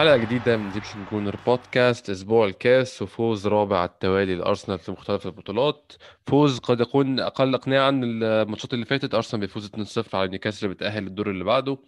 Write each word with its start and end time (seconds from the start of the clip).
حلقة 0.00 0.16
جديدة 0.16 0.56
من 0.56 0.66
Egyptian 0.66 1.04
Gooner 1.12 1.36
Podcast 1.46 2.10
أسبوع 2.10 2.46
الكاس 2.46 3.02
وفوز 3.02 3.46
رابع 3.46 3.78
على 3.78 3.88
التوالي 3.88 4.34
لأرسنال 4.34 4.78
في 4.78 4.92
مختلف 4.92 5.26
البطولات. 5.26 5.92
فوز 6.26 6.58
قد 6.58 6.80
يكون 6.80 7.20
أقل 7.20 7.54
إقناعا 7.54 7.90
الماتشات 7.90 8.74
اللي 8.74 8.84
فاتت. 8.84 9.14
أرسنال 9.14 9.40
بيفوز 9.40 9.66
2-0 9.66 10.14
على 10.14 10.28
نيوكاسل 10.28 10.68
بيتأهل 10.68 11.02
للدور 11.02 11.30
اللي 11.30 11.44
بعده. 11.44 11.78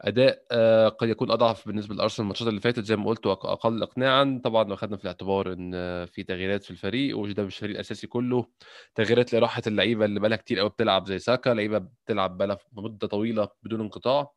أداء 0.00 0.42
آه، 0.52 0.88
قد 0.88 1.08
يكون 1.08 1.30
أضعف 1.30 1.66
بالنسبة 1.66 1.94
لأرسنال 1.94 2.24
الماتشات 2.24 2.48
اللي 2.48 2.60
فاتت. 2.60 2.84
زي 2.84 2.96
ما 2.96 3.06
قلت 3.06 3.26
وأقل 3.26 3.82
إقناعا. 3.82 4.40
طبعا 4.44 4.74
أخذنا 4.74 4.96
في 4.96 5.02
الاعتبار 5.04 5.52
إن 5.52 5.72
في 6.06 6.22
تغييرات 6.22 6.64
في 6.64 6.70
الفريق 6.70 7.18
وده 7.18 7.42
مش 7.42 7.56
الفريق 7.56 7.74
الأساسي 7.74 8.06
كله. 8.06 8.46
تغييرات 8.94 9.34
لراحة 9.34 9.62
اللعيبة 9.66 10.04
اللي 10.04 10.20
بقالها 10.20 10.36
كتير 10.36 10.58
قوي 10.58 10.68
بتلعب 10.68 11.06
زي 11.06 11.18
ساكا. 11.18 11.50
لعيبة 11.50 11.78
بتلعب 11.78 12.38
بقالها 12.38 12.58
مدة 12.72 13.06
طويلة 13.06 13.48
بدون 13.62 13.80
انقطاع. 13.80 14.30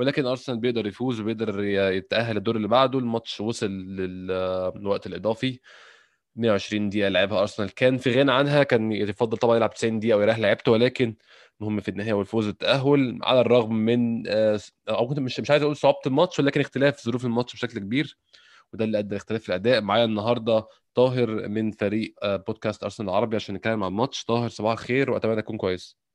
ولكن 0.00 0.26
أرسنال 0.26 0.58
بيقدر 0.58 0.86
يفوز 0.86 1.20
وبيقدر 1.20 1.64
يتأهل 1.64 2.36
الدور 2.36 2.56
اللي 2.56 2.68
بعده. 2.68 2.98
الماتش 2.98 3.40
وصل 3.40 3.70
للوقت 3.70 5.06
الإضافي. 5.06 5.60
120 6.36 6.88
دقيقة 6.88 7.08
لعبها 7.08 7.40
أرسنال. 7.40 7.74
كان 7.74 7.96
في 7.98 8.10
غنى 8.20 8.32
عنها 8.32 8.62
كان 8.62 8.92
يفضل 8.92 9.36
طبعا 9.38 9.56
يلعب 9.56 9.70
90 9.74 9.98
دقيقة 10.00 10.16
ويريح 10.18 10.38
لعيبته 10.38 10.72
ولكن 10.72 11.16
المهم 11.60 11.80
في 11.80 11.88
النهاية 11.88 12.12
والفوز 12.12 12.46
والتاهل 12.46 13.18
على 13.22 13.40
الرغم 13.40 13.74
من 13.74 14.28
آه، 14.28 14.60
أو 14.88 15.08
كنت 15.08 15.18
مش 15.18 15.40
مش 15.40 15.50
عايز 15.50 15.62
أقول 15.62 15.76
صعوبة 15.76 15.98
الماتش 16.06 16.38
ولكن 16.38 16.60
اختلاف 16.60 17.04
ظروف 17.04 17.24
الماتش 17.24 17.54
بشكل 17.54 17.78
كبير 17.78 18.18
وده 18.72 18.84
اللي 18.84 18.98
أدى 18.98 19.14
لاختلاف 19.14 19.48
الأداء. 19.48 19.80
معايا 19.80 20.04
النهارده 20.04 20.66
طاهر 20.94 21.48
من 21.48 21.70
فريق 21.70 22.14
آه، 22.22 22.36
بودكاست 22.36 22.82
أرسنال 22.84 23.08
العربي 23.08 23.36
عشان 23.36 23.54
نتكلم 23.54 23.84
عن 23.84 23.90
الماتش. 23.90 24.24
طاهر 24.24 24.48
صباح 24.48 24.72
الخير 24.72 25.10
وأتمنى 25.10 25.42
تكون 25.42 25.56
كويس. 25.56 26.09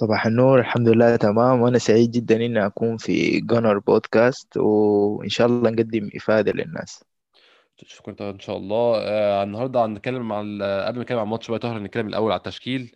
صباح 0.00 0.26
النور 0.26 0.60
الحمد 0.60 0.88
لله 0.88 1.16
تمام. 1.16 1.60
وأنا 1.60 1.78
سعيد 1.78 2.10
جدا 2.10 2.36
إني 2.36 2.66
أكون 2.66 2.96
في 2.96 3.40
جونر 3.40 3.78
بودكاست 3.78 4.56
وإن 4.56 5.28
شاء 5.28 5.46
الله 5.46 5.70
نقدم 5.70 6.10
إفادة 6.16 6.52
للناس. 6.52 7.04
شكرا 7.86 8.30
إن 8.30 8.38
شاء 8.40 8.56
الله. 8.56 8.96
آه 8.98 9.42
النهارده 9.42 9.84
هنتكلم 9.84 10.32
عن 10.32 10.62
قبل 10.62 10.96
ما 10.96 11.02
نتكلم 11.02 11.18
عن 11.18 11.24
الماتش 11.24 11.50
بقى 11.50 11.74
نتكلم 11.80 12.08
الأول 12.08 12.32
على 12.32 12.38
التشكيل. 12.38 12.92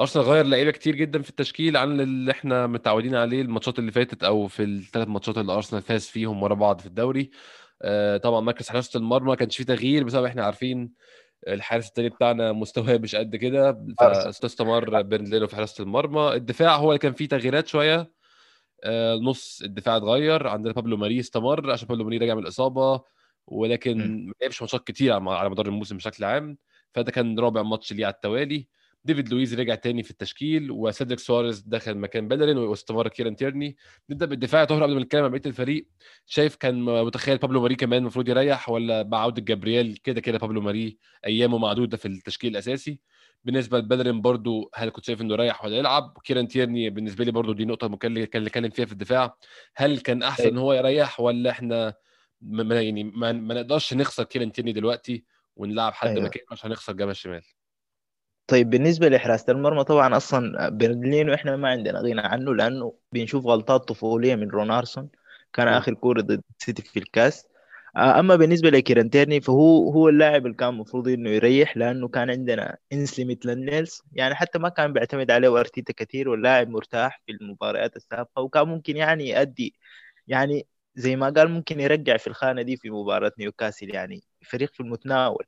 أرسنال 0.00 0.24
غير 0.24 0.44
لعيبة 0.44 0.70
كتير 0.70 0.96
جدا 0.96 1.22
في 1.22 1.30
التشكيل 1.30 1.76
عن 1.76 2.00
اللي 2.00 2.30
إحنا 2.32 2.66
متعودين 2.66 3.14
عليه 3.14 3.42
الماتشات 3.42 3.78
اللي 3.78 3.92
فاتت 3.92 4.24
أو 4.24 4.46
في 4.46 4.62
الثلاث 4.64 5.08
ماتشات 5.08 5.38
اللي 5.38 5.52
أرسنال 5.52 5.82
فاز 5.82 6.06
فيهم 6.06 6.42
ورا 6.42 6.54
بعض 6.54 6.80
في 6.80 6.86
الدوري. 6.86 7.30
آه 7.82 8.16
طبعا 8.16 8.40
مركز 8.40 8.68
حراسة 8.68 8.98
المرمى 8.98 9.28
ما 9.28 9.34
كانش 9.34 9.56
فيه 9.56 9.64
تغيير 9.64 10.04
بسبب 10.04 10.24
إحنا 10.24 10.44
عارفين 10.44 10.92
الحارس 11.48 11.88
الثاني 11.88 12.08
بتاعنا 12.08 12.52
مستواه 12.52 12.96
مش 12.96 13.16
قد 13.16 13.36
كده 13.36 13.86
فاستمر 14.40 15.02
بيرند 15.02 15.26
لينو 15.26 15.46
في 15.46 15.56
حراسة 15.56 15.82
المرمى. 15.82 16.34
الدفاع 16.34 16.76
هو 16.76 16.88
اللي 16.90 16.98
كان 16.98 17.12
فيه 17.12 17.28
تغييرات 17.28 17.66
شوية. 17.66 18.12
آه، 18.84 19.14
نص 19.14 19.62
الدفاع 19.62 19.96
اتغير 19.96 20.46
عندنا 20.46 20.72
بابلو 20.72 20.96
ماري 20.96 21.20
استمر 21.20 21.70
عشان 21.70 21.88
بابلو 21.88 22.04
ماري 22.04 22.18
رجع 22.18 22.34
من 22.34 22.42
الإصابة 22.42 23.02
ولكن 23.46 24.26
ما 24.26 24.32
لعبش 24.42 24.62
ماتشات 24.62 24.86
كتير 24.86 25.12
على 25.12 25.50
مدار 25.50 25.66
الموسم 25.66 25.96
بشكل 25.96 26.24
عام. 26.24 26.58
فده 26.94 27.12
كان 27.12 27.38
رابع 27.38 27.62
ماتش 27.62 27.92
ليه 27.92 28.06
على 28.06 28.14
التوالي. 28.14 28.68
ديفيد 29.04 29.28
لويز 29.28 29.54
رجع 29.54 29.74
تاني 29.74 30.02
في 30.02 30.10
التشكيل 30.10 30.70
وسيدريك 30.70 31.18
سواريز 31.18 31.60
دخل 31.60 31.94
مكان 31.98 32.28
بيلرين 32.28 32.58
واستمر 32.58 33.08
كيران 33.08 33.36
تيرني. 33.36 33.76
نبدأ 34.10 34.26
بالدفاع 34.26 34.64
طاهر 34.64 34.82
قبل 34.82 34.94
ما 34.94 35.00
نتكلم 35.00 35.24
عن 35.24 35.30
بقية 35.30 35.42
الفريق. 35.46 35.88
شايف 36.26 36.56
كان 36.56 36.82
متخيل 36.82 37.38
بابلو 37.38 37.60
ماري 37.60 37.74
كمان 37.74 38.02
المفروض 38.02 38.28
يريح 38.28 38.68
ولا 38.68 39.02
مع 39.02 39.18
عودة 39.18 39.42
جابرييل 39.42 39.96
كده 40.04 40.20
كده 40.20 40.38
بابلو 40.38 40.60
ماري 40.60 40.98
أيامه 41.26 41.58
معدودة 41.58 41.96
في 41.96 42.08
التشكيل 42.08 42.50
الأساسي؟ 42.52 43.00
بالنسبة 43.44 43.78
لبيلرين 43.78 44.20
برضو 44.20 44.70
هل 44.74 44.90
كنت 44.90 45.04
شايف 45.04 45.20
إنه 45.20 45.34
يريح 45.34 45.64
ولا 45.64 45.76
يلعب؟ 45.76 46.18
كيران 46.24 46.48
تيرني 46.48 46.90
بالنسبة 46.90 47.24
لي 47.24 47.32
برضو 47.32 47.52
دي 47.52 47.64
نقطة 47.64 47.96
كان 47.96 48.24
كان 48.24 48.44
نتكلم 48.44 48.70
فيها 48.70 48.84
في 48.84 48.92
الدفاع. 48.92 49.36
هل 49.76 49.98
كان 50.00 50.22
أحسن 50.22 50.48
إن 50.48 50.58
هو 50.58 50.72
يريح 50.72 51.20
ولا 51.20 51.50
إحنا 51.50 51.94
ما 52.40 52.80
يعني 52.80 53.04
ما, 53.04 53.32
ما 53.32 53.54
نقدرش 53.54 53.94
نخسر 53.94 54.24
كيران 54.24 54.52
تيرني 54.52 54.72
دلوقتي 54.72 55.24
ونلعب 55.56 55.92
حد 55.92 56.08
أيوه. 56.08 56.24
مكانه 56.24 56.46
عشان 56.50 56.70
نخسر 56.70 56.92
جبهة 56.92 57.10
الشمال؟ 57.10 57.42
طيب 58.48 58.70
بالنسبة 58.70 59.08
لحراسة 59.08 59.52
المرمى 59.52 59.84
طبعا 59.84 60.16
أصلا 60.16 60.68
برلينو 60.68 61.34
إحنا 61.34 61.56
ما 61.56 61.68
عندنا 61.68 62.00
غنى 62.00 62.20
عنه 62.20 62.54
لأنه 62.54 62.94
بنشوف 63.12 63.46
غلطات 63.46 63.88
طفولية 63.88 64.34
من 64.36 64.50
رونارسون 64.50 65.08
كان 65.52 65.68
آخر 65.68 65.94
كورة 65.94 66.20
ضد 66.20 66.42
سيتي 66.58 66.82
في 66.82 66.98
الكاس. 66.98 67.46
آه، 67.96 68.20
أما 68.20 68.36
بالنسبة 68.36 68.70
لكيران 68.70 69.05
تيرني 69.05 69.40
فهو 69.40 69.90
هو 69.92 70.08
اللاعب 70.08 70.46
اللي 70.46 70.56
كان 70.56 70.68
المفروض 70.68 71.08
إنه 71.08 71.30
يريح 71.30 71.76
لأنه 71.76 72.08
كان 72.08 72.30
عندنا 72.30 72.76
إينسلي 72.92 73.24
ميتلاند 73.24 73.50
نايلز 73.50 74.02
يعني 74.12 74.34
حتى 74.34 74.58
ما 74.58 74.68
كان 74.68 74.92
بيعتمد 74.92 75.30
عليه 75.30 75.48
وأرتيتا 75.48 75.92
كثير 75.92 76.28
واللاعب 76.28 76.68
مرتاح 76.68 77.22
في 77.26 77.32
المباريات 77.32 77.96
السابقة 77.96 78.42
وكان 78.42 78.68
ممكن 78.68 78.96
يعني 78.96 79.28
يأدي 79.28 79.74
يعني 80.26 80.66
زي 80.96 81.16
ما 81.16 81.30
قال 81.30 81.50
ممكن 81.50 81.80
يرجع 81.80 82.16
في 82.16 82.26
الخانة 82.26 82.62
دي 82.62 82.76
في 82.76 82.90
مباراة 82.90 83.32
نيوكاسل 83.38 83.94
يعني 83.94 84.22
فريق 84.46 84.72
في 84.74 84.80
المتناول. 84.80 85.44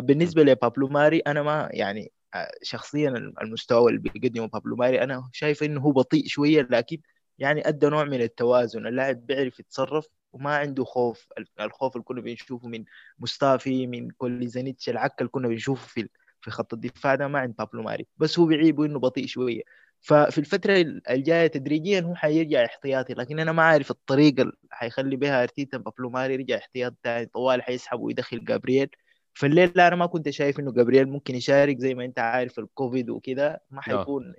بالنسبة 0.00 0.42
لبابلو 0.42 0.88
ماري 0.88 1.18
أنا 1.18 1.42
ما 1.42 1.68
يعني 1.72 2.12
آه 2.34 2.50
شخصيا 2.62 3.10
المستوى 3.42 3.90
اللي 3.90 4.00
بيقدمه 4.00 4.46
بابلو 4.46 4.76
ماري 4.76 5.02
أنا 5.02 5.30
شايف 5.32 5.62
إنه 5.62 5.80
هو 5.80 5.92
بطيء 5.92 6.26
شوية 6.26 6.62
لكن 6.70 6.98
يعني 7.38 7.68
أدى 7.68 7.86
نوع 7.88 8.04
من 8.04 8.20
التوازن. 8.22 8.86
اللاعب 8.86 9.26
بيعرف 9.26 9.60
يتصرف 9.60 10.06
وما 10.32 10.56
عنده 10.56 10.84
خوف. 10.84 11.26
الخوف 11.60 11.96
اللي 11.96 12.04
كنا 12.04 12.20
بنشوفه 12.20 12.68
من 12.68 12.84
مصطفي 13.18 13.86
من 13.86 14.10
كوليزانيتش 14.10 14.88
العكه 14.88 15.14
اللي 15.20 15.28
كنا 15.30 15.48
بنشوفه 15.48 15.86
في 15.88 16.08
في 16.40 16.50
خط 16.50 16.74
الدفاع 16.74 17.14
ده 17.14 17.28
ما 17.28 17.38
عند 17.38 17.54
بابلو 17.58 17.82
ماري. 17.82 18.06
بس 18.16 18.38
هو 18.38 18.46
بيعيبه 18.46 18.84
إنه 18.86 18.98
بطيء 18.98 19.26
شوية. 19.26 19.62
ففي 20.00 20.38
الفترة 20.38 20.72
الجاية 21.10 21.46
تدريجيا 21.46 22.00
هو 22.00 22.14
حيرجع 22.14 22.64
احتياطي 22.64 23.14
لكن 23.14 23.40
أنا 23.40 23.52
ما 23.52 23.62
أعرف 23.62 23.90
الطريقة 23.90 24.42
اللي 24.42 24.52
حيخلي 24.70 25.16
بها 25.16 25.42
أرتيتا 25.42 25.78
بابلو 25.78 26.10
ماري 26.10 26.34
يرجع 26.34 26.56
احتياطي 26.58 26.96
تاني. 27.02 27.26
طوال 27.26 27.62
حيسحب 27.62 28.00
ويدخل 28.00 28.44
جابرييل. 28.44 28.88
فالليل 29.34 29.72
لا 29.76 29.88
أنا 29.88 29.96
ما 29.96 30.06
كنت 30.06 30.30
شايف 30.30 30.60
إنه 30.60 30.72
جابرييل 30.72 31.08
ممكن 31.08 31.34
يشارك 31.34 31.78
زي 31.78 31.94
ما 31.94 32.04
أنت 32.04 32.18
عارف 32.18 32.58
الكوفيد 32.58 33.10
وكذا 33.10 33.60
ما 33.70 33.80
حيكون 33.80 34.34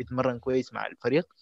يتمرن 0.00 0.38
كويس 0.38 0.72
مع 0.72 0.86
الفريق. 0.86 1.34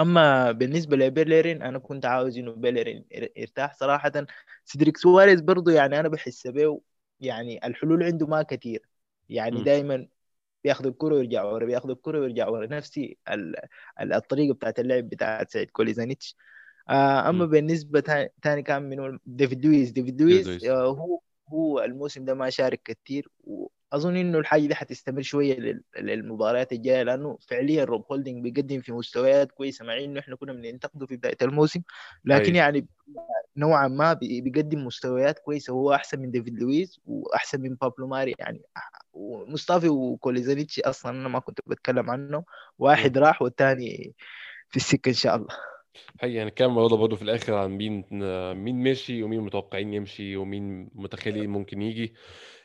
أما 0.00 0.52
بالنسبة 0.52 0.96
لبيلرين 0.96 1.62
أنا 1.62 1.78
كنت 1.78 2.06
عاوز 2.06 2.38
إنه 2.38 2.52
بيلرين 2.52 3.04
يرتاح 3.36 3.74
صراحة. 3.74 4.12
سيدريك 4.64 4.96
سواريز 4.96 5.40
برضه 5.40 5.72
يعني 5.72 6.00
أنا 6.00 6.08
بحس 6.08 6.46
به 6.46 6.80
يعني 7.20 7.66
الحلول 7.66 8.02
عنده 8.02 8.26
ما 8.26 8.42
كثير 8.42 8.88
يعني 9.28 9.62
دائما 9.62 10.06
بياخذ 10.64 10.86
الكرة 10.86 11.14
ويرجع 11.14 11.44
ورا 11.44 11.66
بياخذ 11.66 11.90
الكرة 11.90 12.20
ويرجع 12.20 12.48
ورا. 12.48 12.66
نفسي 12.66 13.16
الطريقة 14.00 14.54
بتاعت 14.54 14.78
اللعب 14.78 15.08
بتاعت 15.08 15.50
سياد 15.50 15.70
كولاسيناتش. 15.70 16.36
آه 16.88 17.28
أما. 17.28 17.46
بالنسبة 17.46 18.28
ثاني 18.42 18.62
كان 18.62 18.82
من 18.82 19.18
ديفيد 19.26 19.66
لويز 19.66 19.90
ديفيد 19.90 20.22
لويز. 20.22 20.64
آه 20.64 20.86
هو 20.86 21.20
هو 21.52 21.80
الموسم 21.80 22.24
ده 22.24 22.34
ما 22.34 22.50
شارك 22.50 22.80
كثير 22.84 23.28
وأظن 23.44 24.16
إنه 24.16 24.38
الحاجة 24.38 24.66
دي 24.66 24.74
حتستمر 24.74 25.22
شوية 25.22 25.82
للمباريات 25.98 26.72
الجاية 26.72 27.02
لأنه 27.02 27.38
فعليا 27.48 27.84
روب 27.84 28.04
هولدنج 28.10 28.42
بيقدم 28.42 28.80
في 28.80 28.92
مستويات 28.92 29.52
كويسة 29.52 29.84
مع 29.84 29.98
إنه 29.98 30.20
إحنا 30.20 30.36
كنا 30.36 30.52
بننتقده 30.52 31.06
في 31.06 31.16
بداية 31.16 31.36
الموسم 31.42 31.82
لكن 32.24 32.52
أي. 32.52 32.58
يعني 32.58 32.86
نوعا 33.56 33.88
ما 33.88 34.12
بيقدم 34.12 34.86
مستويات 34.86 35.38
كويسة 35.38 35.72
هو 35.72 35.92
أحسن 35.94 36.20
من 36.20 36.30
ديفيد 36.30 36.58
لويز 36.58 37.00
وأحسن 37.06 37.60
من 37.60 37.74
بابلو 37.74 38.06
ماري 38.06 38.34
يعني 38.38 38.62
ومصطفي 39.12 39.88
وكولاسيناتش 39.88 40.80
أصلا 40.80 41.12
أنا 41.12 41.28
ما 41.28 41.38
كنت 41.38 41.60
بتكلم 41.66 42.10
عنه 42.10 42.44
واحد 42.78 43.18
راح 43.18 43.42
والثاني 43.42 44.14
في 44.68 44.76
السكة 44.76 45.08
إن 45.08 45.14
شاء 45.14 45.36
الله 45.36 45.48
حقيقي 46.20 46.34
يعني 46.34 46.50
كان 46.50 46.68
الموضوع 46.68 46.98
برضه 46.98 47.16
في 47.16 47.22
الآخر 47.22 47.54
عن 47.54 47.70
مين 47.70 48.04
مين 48.54 48.82
مشي 48.82 49.22
ومين 49.22 49.40
متوقعين 49.40 49.94
يمشي 49.94 50.36
ومين 50.36 50.90
متخيلين 50.94 51.50
ممكن 51.50 51.82
يجي. 51.82 52.14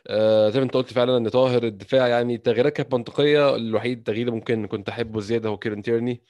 آه 0.08 0.50
زي 0.50 0.60
ما 0.60 0.66
أنت 0.66 0.74
قلت 0.74 0.94
فعلا 0.94 1.18
إن 1.18 1.30
طاهر 1.30 1.64
الدفاع 1.64 2.08
يعني 2.08 2.36
التغييرات 2.36 2.74
كانت 2.74 2.94
منطقية. 2.94 3.56
الوحيد 3.56 3.98
التغيير 3.98 4.28
اللي 4.28 4.36
ممكن 4.36 4.68
كنت 4.68 4.90
أحبه 4.90 5.20
زيادة 5.20 5.50
هو 5.50 5.58
كيران 5.58 5.82
تيرني. 5.82 6.22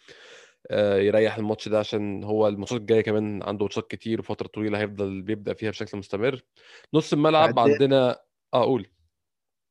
آه 0.71 0.97
يريح 0.97 1.37
الماتش 1.37 1.67
ده 1.69 1.79
عشان 1.79 2.23
هو 2.23 2.47
الماتشات 2.47 2.81
الجاية 2.81 3.01
كمان 3.01 3.43
عنده 3.43 3.65
ماتشات 3.65 3.87
كتير 3.91 4.19
وفترة 4.19 4.47
طويلة 4.47 4.79
هيفضل 4.79 5.21
بيبدأ 5.21 5.53
فيها 5.53 5.69
بشكل 5.69 5.97
مستمر. 5.97 6.41
نص 6.93 7.13
الملعب 7.13 7.53
بعدين 7.55 7.73
عندنا 7.73 8.19
آه 8.53 8.63
قول. 8.63 8.87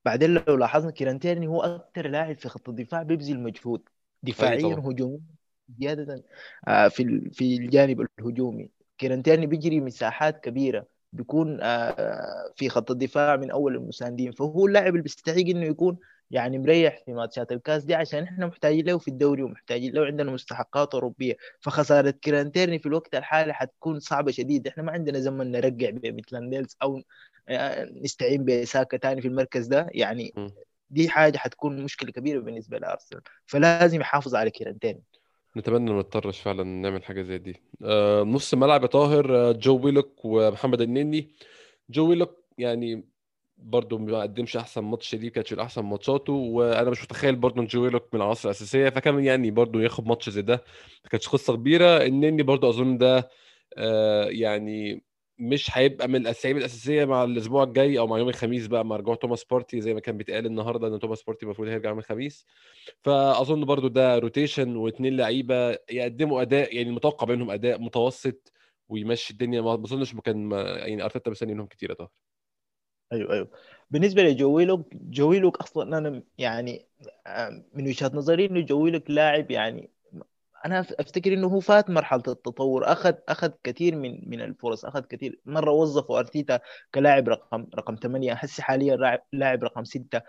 بعدين 0.05 0.35
لو 0.35 0.57
لاحظنا 0.57 0.91
كيران 0.91 1.19
تيرني 1.19 1.47
هو 1.47 1.63
أكثر 1.63 2.09
لاعب 2.09 2.39
في 2.39 2.49
خط 2.49 2.69
الدفاع 2.69 3.03
بيبذل 3.03 3.41
مجهود. 3.41 3.89
دفاعيا 4.23 4.75
هجوميا 4.75 5.36
زيادة 5.81 6.25
آه، 6.69 6.89
في 6.89 7.31
في 7.33 7.57
الجانب 7.57 8.07
الهجومي. 8.21 8.71
كيران 8.99 9.20
تيرني 9.20 9.47
بيجري 9.47 9.81
مساحات 9.81 10.41
كبيرة 10.41 10.87
بيكون 11.13 11.59
آه، 11.63 12.53
في 12.57 12.69
خط 12.69 12.91
الدفاع 12.91 13.37
من 13.37 13.51
أول 13.51 13.75
المساندين. 13.77 14.33
فهو 14.33 14.67
اللاعب 14.67 14.93
اللي 14.93 15.03
بيستحق 15.03 15.37
إنه 15.37 15.65
يكون 15.67 15.99
يعني 16.31 16.59
مريح 16.59 17.03
في 17.05 17.13
ماتشات 17.13 17.53
الكاس 17.53 17.85
دي 17.85 17.95
عشان 17.95 18.23
إحنا 18.23 18.47
محتاجين 18.47 18.87
له 18.87 18.99
في 18.99 19.09
الدوري 19.09 19.43
ومحتاجين 19.43 19.93
له 19.95 20.07
عندنا 20.07 20.31
مستحقات 20.33 20.95
أوروبية. 20.95 21.37
فخسارة 21.61 22.11
كيران 22.11 22.41
تيرني 22.41 22.79
في 22.79 22.87
الوقت 22.87 23.15
الحالي 23.15 23.55
حتكون 23.55 24.01
صعبة 24.01 24.33
شديد 24.33 24.67
إحنا 24.67 24.83
ما 24.83 24.93
عندنا 24.93 25.19
زمن 25.21 25.51
نرجع 25.51 25.91
ميتلاند 25.91 26.41
نايلز 26.41 26.77
أو 26.83 27.03
آه، 27.49 27.85
نستعين 28.03 28.45
بساكا 28.45 28.97
تاني 28.97 29.21
في 29.23 29.29
المركز 29.29 29.67
ده. 29.67 29.87
يعني 29.91 30.35
دي 30.91 31.09
حاجة 31.09 31.39
حتكون 31.39 31.83
مشكلة 31.83 32.11
كبيرة 32.13 32.41
بالنسبة 32.41 32.79
لأرسنال. 32.79 33.23
فلازم 33.47 34.01
يحافظ 34.01 34.35
على 34.35 34.51
كيران 34.51 34.74
تيرني 34.74 35.03
نتمنى 35.57 35.91
ما 35.91 35.99
نضطرش 35.99 36.41
فعلا 36.41 36.63
نعمل 36.65 37.05
حاجة 37.05 37.23
زي 37.23 37.39
دي. 37.39 37.57
آه 37.85 38.23
نص 38.23 38.53
الملعب 38.53 38.83
يا 38.83 38.87
طاهر 38.87 39.37
آه، 39.37 39.53
جو 39.53 39.81
ويلوك 39.85 40.25
ومحمد 40.25 40.81
النني. 40.81 41.31
جو 41.91 42.09
ويلوك 42.09 42.45
يعني 42.59 43.05
برضه 43.59 43.99
ما 43.99 44.23
قدمش 44.23 44.57
أحسن 44.57 44.81
ماتش 44.81 45.15
ليه 45.15 45.33
كانش 45.33 45.53
من 45.53 45.59
أحسن 45.61 45.83
ماتشاته 45.83 46.33
وأنا 46.33 46.91
مش 46.91 47.03
متخيل 47.05 47.37
برضه 47.37 47.63
إن 47.63 47.67
جو 47.67 47.83
ويلوك 47.83 48.15
من 48.15 48.21
العناصر 48.21 48.49
الأساسية 48.49 48.89
فكان 48.89 49.25
يعني 49.25 49.51
برضه 49.51 49.83
ياخد 49.83 50.07
ماتش 50.07 50.31
زي 50.31 50.43
ده. 50.43 50.65
ما 51.05 51.11
كانتش 51.11 51.29
قصة 51.29 51.55
كبيرة. 51.57 52.05
النني 52.05 52.43
برضه 52.43 52.69
أظن 52.69 52.99
ده 52.99 53.31
آه 53.79 54.25
يعني 54.25 55.06
مش 55.39 55.79
هيبقى 55.79 56.09
من 56.09 56.17
الاسامي 56.17 56.59
الأساسية 56.59 57.05
مع 57.05 57.25
الأسبوع 57.25 57.63
الجاي 57.63 57.99
أو 57.99 58.07
مع 58.07 58.19
يوم 58.19 58.29
الخميس 58.29 58.67
بقى 58.67 58.85
مع 58.85 58.97
رجوع 58.97 59.15
توماس 59.15 59.45
بارتي 59.45 59.81
زي 59.81 59.95
ما 59.95 60.01
كان 60.01 60.17
بيتقال 60.17 60.47
النهارده 60.47 60.89
إن 60.89 60.99
توماس 60.99 61.23
بارتي 61.23 61.45
المفروض 61.47 61.69
هيرجع 61.69 61.89
يوم 61.89 61.99
الخميس. 61.99 62.47
فأظن 63.05 63.65
برضو 63.65 63.89
ده 63.89 64.19
rotation 64.19 64.77
واثنين 64.77 65.17
لعيبة 65.17 65.79
يقدموا 65.91 66.43
أداء 66.43 66.77
يعني 66.77 66.91
متوقع 66.91 67.27
منهم 67.27 67.51
أداء 67.51 67.81
متوسط 67.81 68.53
ويمشي 68.89 69.33
الدنيا. 69.33 69.61
ما 69.61 69.75
أظنش 69.75 70.15
كان 70.15 70.51
يعني 70.53 71.05
أرتيتا 71.05 71.31
مستني 71.31 71.55
منهم 71.55 71.67
كتير 71.67 71.91
يا 71.91 72.09
أيوه 73.13 73.33
أيوه. 73.33 73.51
بالنسبة 73.91 74.23
لجو 74.23 74.50
ويلوك 74.50 74.95
جو 74.95 75.12
ويلوك 75.12 75.57
أصلا 75.57 75.99
أنا 75.99 76.23
يعني 76.39 76.89
آه، 77.27 77.65
من 77.75 77.87
وجهه 77.87 78.11
نظري 78.15 78.47
إنه 78.47 78.61
جو 78.61 78.75
ويلوك 78.75 79.11
لاعب 79.11 79.51
يعني 79.51 79.91
أنا 80.65 80.81
أفتكر 80.81 81.33
إنه 81.33 81.47
هو 81.47 81.61
فات 81.61 81.91
مرحلة 81.91 82.23
التطور 82.29 82.93
اخذ 82.93 83.15
أخذ 83.29 83.51
كثير 83.65 83.97
من 83.97 84.31
من 84.31 84.41
الفرص 84.41 84.85
أخذ 84.85 85.01
كثير 85.01 85.41
مرة 85.45 85.71
وظفوا 85.71 86.19
أرتيتا 86.19 86.61
كلاعب 86.95 87.29
رقم 87.29 87.67
رقم 87.75 87.97
8 88.03 88.33
هسه 88.33 88.63
حاليا 88.63 89.21
لاعب 89.33 89.65
رقم 89.65 89.85
6 89.85 90.21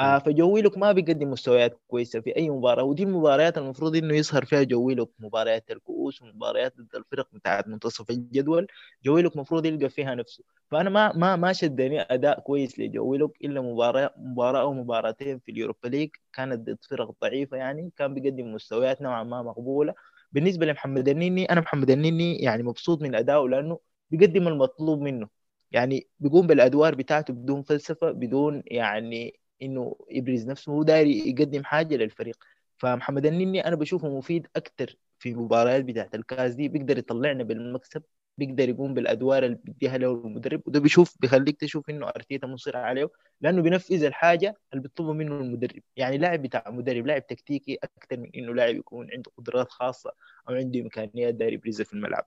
آه 0.00 0.18
فجو 0.18 0.40
ويلوك 0.40 0.78
ما 0.78 0.92
بيقدم 0.92 1.30
مستويات 1.30 1.80
كويسة 1.88 2.20
في 2.20 2.36
أي 2.36 2.50
مباراة 2.50 2.82
ودي 2.84 3.02
المباريات 3.02 3.58
المفروض 3.58 3.96
إنه 3.96 4.14
يظهر 4.16 4.44
فيها 4.44 4.62
جو 4.62 4.76
ويلوك 4.76 5.12
مباريات 5.18 5.70
الكؤوس 5.70 6.22
ومباريات 6.22 6.76
ضد 6.76 6.94
الفرق 6.96 7.28
بتاعت 7.32 7.68
منتصف 7.68 8.10
الجدول 8.10 8.66
جو 9.04 9.13
ويلوك 9.13 9.34
المفروض 9.34 9.66
يلقى 9.66 9.88
فيها 9.90 10.14
نفسه. 10.14 10.44
فأنا 10.70 10.90
ما 10.90 11.12
ما 11.12 11.36
ما 11.36 11.52
شدني 11.52 12.00
أداء 12.02 12.40
كويس 12.40 12.78
لجو 12.78 13.00
ويلوك 13.00 13.36
إلا 13.44 13.60
مباراة 13.60 14.14
مباراة 14.18 14.60
أو 14.60 14.72
مباراتين 14.74 15.38
في 15.38 15.52
اليوروبا 15.52 15.88
ليج 15.88 16.10
كانت 16.32 16.60
ضد 16.60 16.78
فرق 16.90 17.14
ضعيفة 17.22 17.56
يعني 17.56 17.90
كان 17.96 18.14
بيقدم 18.14 18.52
مستويات 18.54 19.02
نوعا 19.02 19.22
ما 19.24 19.42
مقبولة. 19.42 19.94
بالنسبة 20.32 20.66
لمحمد 20.66 21.08
النني 21.08 21.44
أنا 21.44 21.60
محمد 21.60 21.90
النني 21.90 22.36
يعني 22.36 22.62
مبسوط 22.62 23.02
من 23.02 23.14
ادائه 23.14 23.48
لأنه 23.48 23.78
بيقدم 24.10 24.48
المطلوب 24.48 25.00
منه. 25.00 25.28
يعني 25.70 26.08
بيقوم 26.20 26.46
بالأدوار 26.46 26.94
بتاعته 26.94 27.34
بدون 27.34 27.62
فلسفة 27.62 28.10
بدون 28.10 28.62
يعني 28.66 29.40
إنه 29.62 29.96
يبرز 30.10 30.46
نفسه 30.48 30.72
هو 30.72 30.82
داير 30.82 31.06
يقدم 31.06 31.64
حاجة 31.64 31.96
للفريق. 31.96 32.44
فمحمد 32.78 33.26
النني 33.26 33.66
أنا 33.66 33.76
بشوفه 33.76 34.08
مفيد 34.08 34.46
أكثر 34.56 34.96
في 35.18 35.28
المباريات 35.28 35.84
بتاعت 35.84 36.14
الكاس 36.14 36.54
دي 36.54 36.68
بيقدر 36.68 36.98
يطلعنا 36.98 37.42
بالمكسب 37.44 38.02
بيقدر 38.38 38.68
يقوم 38.68 38.94
بالأدوار 38.94 39.44
اللي 39.44 39.58
بيديها 39.64 39.98
له 39.98 40.12
المدرب 40.12 40.62
وده 40.66 40.80
بيشوف 40.80 41.16
بيخليك 41.20 41.60
تشوف 41.60 41.90
إنه 41.90 42.08
أرتيتا 42.08 42.46
مصر 42.46 42.76
عليه 42.76 43.10
لأنه 43.40 43.62
بينفذ 43.62 44.04
الحاجة 44.04 44.56
اللي 44.72 44.82
بيطلبها 44.82 45.12
منه 45.12 45.40
المدرب. 45.40 45.82
يعني 45.96 46.18
لاعب 46.18 46.42
بتاع 46.42 46.64
مدرب 46.70 47.06
لاعب 47.06 47.26
تكتيكي 47.26 47.78
أكثر 47.82 48.16
من 48.16 48.30
إنه 48.36 48.54
لاعب 48.54 48.74
يكون 48.76 49.10
عنده 49.12 49.30
قدرات 49.38 49.70
خاصة 49.70 50.12
أو 50.48 50.54
عنده 50.54 50.80
إمكانيات 50.80 51.34
داير 51.34 51.52
يبرزها 51.52 51.84
في 51.84 51.92
الملعب. 51.92 52.26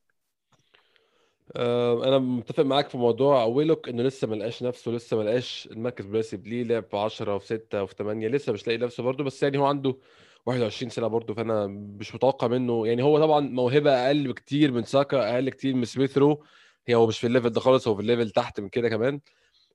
أنا 1.55 2.17
متفق 2.19 2.63
معاك 2.63 2.89
في 2.89 2.97
موضوع 2.97 3.43
ويلوك 3.43 3.89
إنه 3.89 4.03
لسه 4.03 4.27
ما 4.27 4.35
لقاش 4.35 4.63
نفسه 4.63 4.91
لسه 4.91 5.17
ما 5.17 5.23
لقاش 5.23 5.69
المركز 5.71 6.05
المناسب 6.05 6.47
ليه 6.47 6.63
لعب 6.63 6.83
في 6.83 6.97
10 6.97 7.35
وفي 7.35 7.45
6 7.47 7.83
وفي 7.83 7.95
8 7.95 8.27
لسه 8.27 8.53
مش 8.53 8.67
لاقي 8.67 8.77
نفسه 8.77 9.03
برده 9.03 9.23
بس 9.23 9.43
يعني 9.43 9.57
هو 9.57 9.65
عنده 9.65 9.97
21 10.45 10.89
سنة 10.89 11.07
برده 11.07 11.33
فأنا 11.33 11.67
مش 11.67 12.15
متوقع 12.15 12.47
منه. 12.47 12.87
يعني 12.87 13.03
هو 13.03 13.19
طبعا 13.19 13.39
موهبة 13.39 13.91
أقل 14.07 14.27
بكتير 14.27 14.71
من 14.71 14.83
ساكا 14.83 15.33
أقل 15.35 15.49
كتير 15.49 15.73
من 15.75 15.85
سميث 15.85 16.17
رو. 16.17 16.43
هي 16.87 16.95
هو 16.95 17.07
مش 17.07 17.19
في 17.19 17.27
ال 17.27 17.31
level 17.31 17.49
ده 17.49 17.59
خالص 17.59 17.87
هو 17.87 17.95
في 17.95 18.01
ال 18.01 18.06
level 18.06 18.29
تحت 18.29 18.59
من 18.59 18.69
كده 18.69 18.89
كمان. 18.89 19.19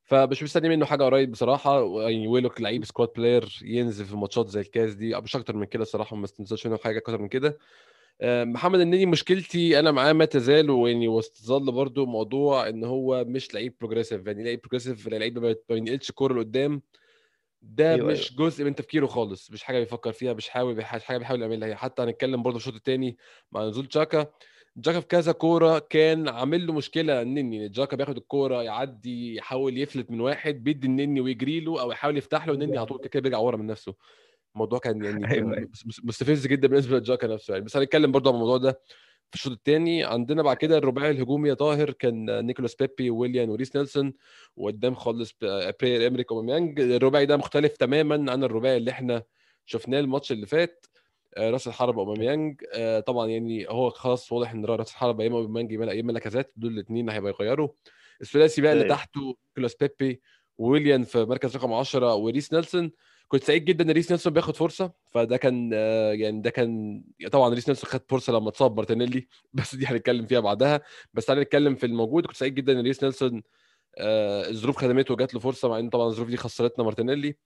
فمش 0.05 0.43
مستني 0.43 0.69
منه 0.69 0.87
حاجة 0.87 1.05
قريب 1.05 1.31
بصراحة. 1.33 2.03
يعني 2.03 2.29
ويلوك 2.29 2.61
لعيب 2.61 2.85
squad 2.85 3.09
player 3.17 3.59
ينزل 3.63 4.05
في 4.05 4.17
ماتشات 4.17 4.49
زي 4.49 4.61
الكاس 4.61 4.95
دي 4.95 5.17
مش 5.17 5.37
أكتر 5.37 5.57
من 5.57 5.65
كده 5.67 5.83
الصراحه 5.83 6.17
ما 6.17 6.25
استناش 6.25 6.67
منه 6.67 6.77
حاجة 6.77 6.99
أكتر 6.99 7.19
من 7.23 7.29
كده. 7.29 7.59
محمد 8.23 8.81
النني 8.81 9.07
مشكلتي 9.07 9.79
أنا 9.79 9.91
معاه 9.91 10.13
ما 10.13 10.25
تزال 10.25 10.71
ويعني 10.71 11.09
وستظل 11.09 11.73
برضو 11.73 12.07
موضوع 12.07 12.69
إن 12.69 12.85
هو 12.85 13.25
مش 13.25 13.55
لعيب 13.55 13.75
progressive 13.81 14.27
يعني 14.27 14.45
لعيب 14.45 14.61
progressive 14.61 15.09
لعيب 15.09 15.39
ما 15.39 15.55
بينقلش 15.69 16.11
الكوره 16.11 16.35
لقدام. 16.35 16.83
ده 17.63 17.95
أيوة 17.95 18.07
مش 18.13 18.31
أيوة. 18.33 18.47
جزء 18.47 18.65
من 18.65 18.75
تفكيره 18.75 19.07
خالص 19.07 19.51
مش 19.51 19.63
حاجة 19.63 19.79
بيفكر 19.79 20.13
فيها 20.13 20.33
مش 20.33 20.49
حاول 20.49 20.77
مش 20.77 20.85
حاجة 20.85 21.19
بيحاول 21.19 21.43
يعملها. 21.43 21.69
هي 21.69 21.77
حتى 21.77 22.03
هنتكلم 22.03 22.43
برضه 22.43 22.57
الشوط 22.57 22.75
الثاني 22.75 23.17
مع 23.53 23.65
نزول 23.65 23.87
تشاكا 23.87 24.27
تشاكا 24.77 25.01
في 25.01 25.07
كذا 25.07 25.33
كورة 25.33 25.79
كان 25.79 26.29
عامل 26.29 26.67
له 26.67 26.73
مشكلة 26.73 27.23
النني 27.23 27.69
تشاكا 27.69 27.97
بياخد 27.97 28.17
الكورة 28.17 28.63
يعدي 28.63 29.35
يحاول 29.37 29.79
يفلت 29.79 30.11
من 30.11 30.21
واحد 30.21 30.65
بيدي 30.65 30.87
النني 30.87 31.21
ويجري 31.21 31.61
له 31.61 31.81
أو 31.81 31.91
يحاول 31.93 32.17
يفتح 32.17 32.47
له 32.47 32.55
النني 32.55 32.79
على 32.79 32.87
طول 32.87 33.01
كده 33.09 33.21
بيرجع 33.23 33.39
ورا 33.39 33.57
من 33.57 33.67
نفسه. 33.67 33.95
الموضوع 34.55 34.79
كان 34.79 35.05
يعني 35.05 35.31
أيوة. 35.33 35.69
مستفز 36.05 36.47
جدا 36.47 36.69
بالنسبة 36.69 36.99
لتشاكا 36.99 37.27
نفسه. 37.27 37.53
يعني 37.53 37.65
بس 37.65 37.77
هنتكلم 37.77 38.13
برضه 38.13 38.31
عن 38.31 38.35
الموضوع 38.35 38.57
ده 38.57 38.81
في 39.31 39.35
الشوط 39.35 39.53
الثاني 39.53 40.05
عندنا 40.05 40.43
بعد 40.43 40.57
كده 40.57 40.79
الرباعي 40.79 41.11
الهجومي 41.11 41.49
يا 41.49 41.55
طاهر 41.55 41.91
كان 41.91 42.47
نيكولاس 42.47 42.75
بيبي 42.75 43.11
ويليان 43.11 43.51
وريس 43.51 43.77
نيلسون 43.77 44.13
وقدام 44.57 44.95
خالص 44.95 45.35
بير 45.81 46.07
إمريك 46.07 46.33
أوباميانج. 46.33 46.81
الرباعي 46.81 47.27
ده 47.27 47.37
مختلف 47.37 47.77
تماما 47.77 48.33
عن 48.33 48.45
الرباعي 48.45 48.77
اللي 48.77 48.91
إحنا 48.91 49.23
شفناه 49.67 50.01
الماتش 50.01 50.33
اللي 50.33 50.47
فات. 50.47 50.87
آه، 51.37 51.51
راس 51.51 51.69
الحربة 51.69 52.01
أوباميانج. 52.01 52.63
آه، 52.75 53.01
طبعا 53.01 53.27
يعني 53.27 53.69
هو 53.69 53.91
خلاص 53.91 54.33
واضح 54.33 54.53
إن 54.53 54.65
راس 54.65 54.91
الحربة 54.91 55.25
يا 55.25 55.29
إما 55.29 55.37
أوباميانج 55.39 55.73
يا 55.73 56.01
إما 56.01 56.13
لاكازيت. 56.13 56.53
دول 56.57 56.73
الاثنين 56.73 57.11
هيبقى 57.11 57.33
يغيروا. 57.41 57.69
الثلاثي 58.23 58.63
بقى 58.63 58.73
اللي 58.73 58.85
أيوة. 58.85 58.95
تحته 58.97 59.37
نيكولاس 59.49 59.75
بيبي 59.75 60.21
وويليان 60.59 61.05
في 61.05 61.25
مركز 61.25 61.57
رقم 61.57 61.73
10 61.73 62.15
وريس 62.15 62.53
نيلسون. 62.53 62.91
كنت 63.29 63.45
سعيد 63.45 63.65
جدا 63.65 63.85
إن 63.85 63.91
ريس 63.91 64.11
نيلسون 64.11 64.33
بياخد 64.33 64.57
فرصة. 64.57 64.93
فده 65.11 65.37
كان 65.37 65.71
آه، 65.75 66.13
يعني 66.13 66.41
ده 66.41 66.51
كان 66.51 67.03
طبعا 67.33 67.55
ريس 67.55 67.69
نيلسون 67.69 67.91
خد 67.91 68.01
فرصة 68.09 68.33
لما 68.33 68.49
اتصاب 68.49 68.77
مارتينيلي 68.77 69.29
بس 69.53 69.75
دي 69.77 69.87
هنتكلم 69.87 70.27
فيها 70.27 70.41
بعدها. 70.41 70.81
بس 71.15 71.27
تعالى 71.27 71.41
نتكلم 71.41 71.75
في 71.75 71.87
الموجود. 71.87 72.27
كنت 72.27 72.37
سعيد 72.37 72.55
جدا 72.55 72.73
إن 72.73 72.81
ريس 72.85 73.03
نيلسون 73.05 73.43
آه، 73.99 74.49
الظروف 74.49 74.77
خدمته 74.77 75.15
وجات 75.15 75.35
له 75.35 75.41
فرصة 75.41 75.69
مع 75.69 75.79
إن 75.79 75.89
طبعا 75.91 76.07
الظروف 76.09 76.29
دي 76.29 76.37
خسرتنا 76.37 76.85
مارتينيلي. 76.85 77.37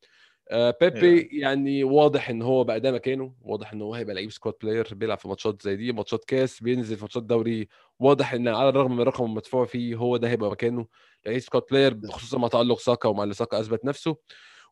آه، 0.50 0.76
بيبي 0.80 1.28
يعني 1.40 1.84
واضح 1.84 2.30
إن 2.30 2.42
هو 2.42 2.64
بقى 2.64 2.80
ده 2.80 2.92
مكانه. 2.92 3.34
واضح 3.40 3.72
إن 3.72 3.82
هو 3.82 3.94
هيبقى 3.94 4.14
لعيب 4.14 4.30
squad 4.32 4.54
player 4.62 4.88
بيلعب 4.94 5.18
في 5.18 5.28
ماتشات 5.28 5.62
زي 5.62 5.76
دي 5.76 5.92
ماتشات 5.92 6.24
كاس 6.24 6.62
بينزل 6.62 6.96
في 6.96 7.02
ماتشات 7.02 7.22
دوري. 7.22 7.68
واضح 7.98 8.32
إن 8.34 8.48
على 8.48 8.68
الرغم 8.68 8.92
من 8.96 9.00
الرقم 9.00 9.24
المدفوع 9.24 9.64
فيه 9.64 9.94
هو 9.96 10.16
ده 10.16 10.28
هيبقى 10.28 10.50
مكانه. 10.50 10.86
لعيب 11.26 11.38
squad 11.38 11.62
player 11.70 12.00
خصوصا 12.08 12.38
مع 12.38 12.48
تألق 12.48 12.78
ساكا 12.78 13.08
ومع 13.08 13.22
اللي 13.22 13.34
ساكا 13.34 13.60
أثبت 13.60 13.84
نفسه. 13.84 14.16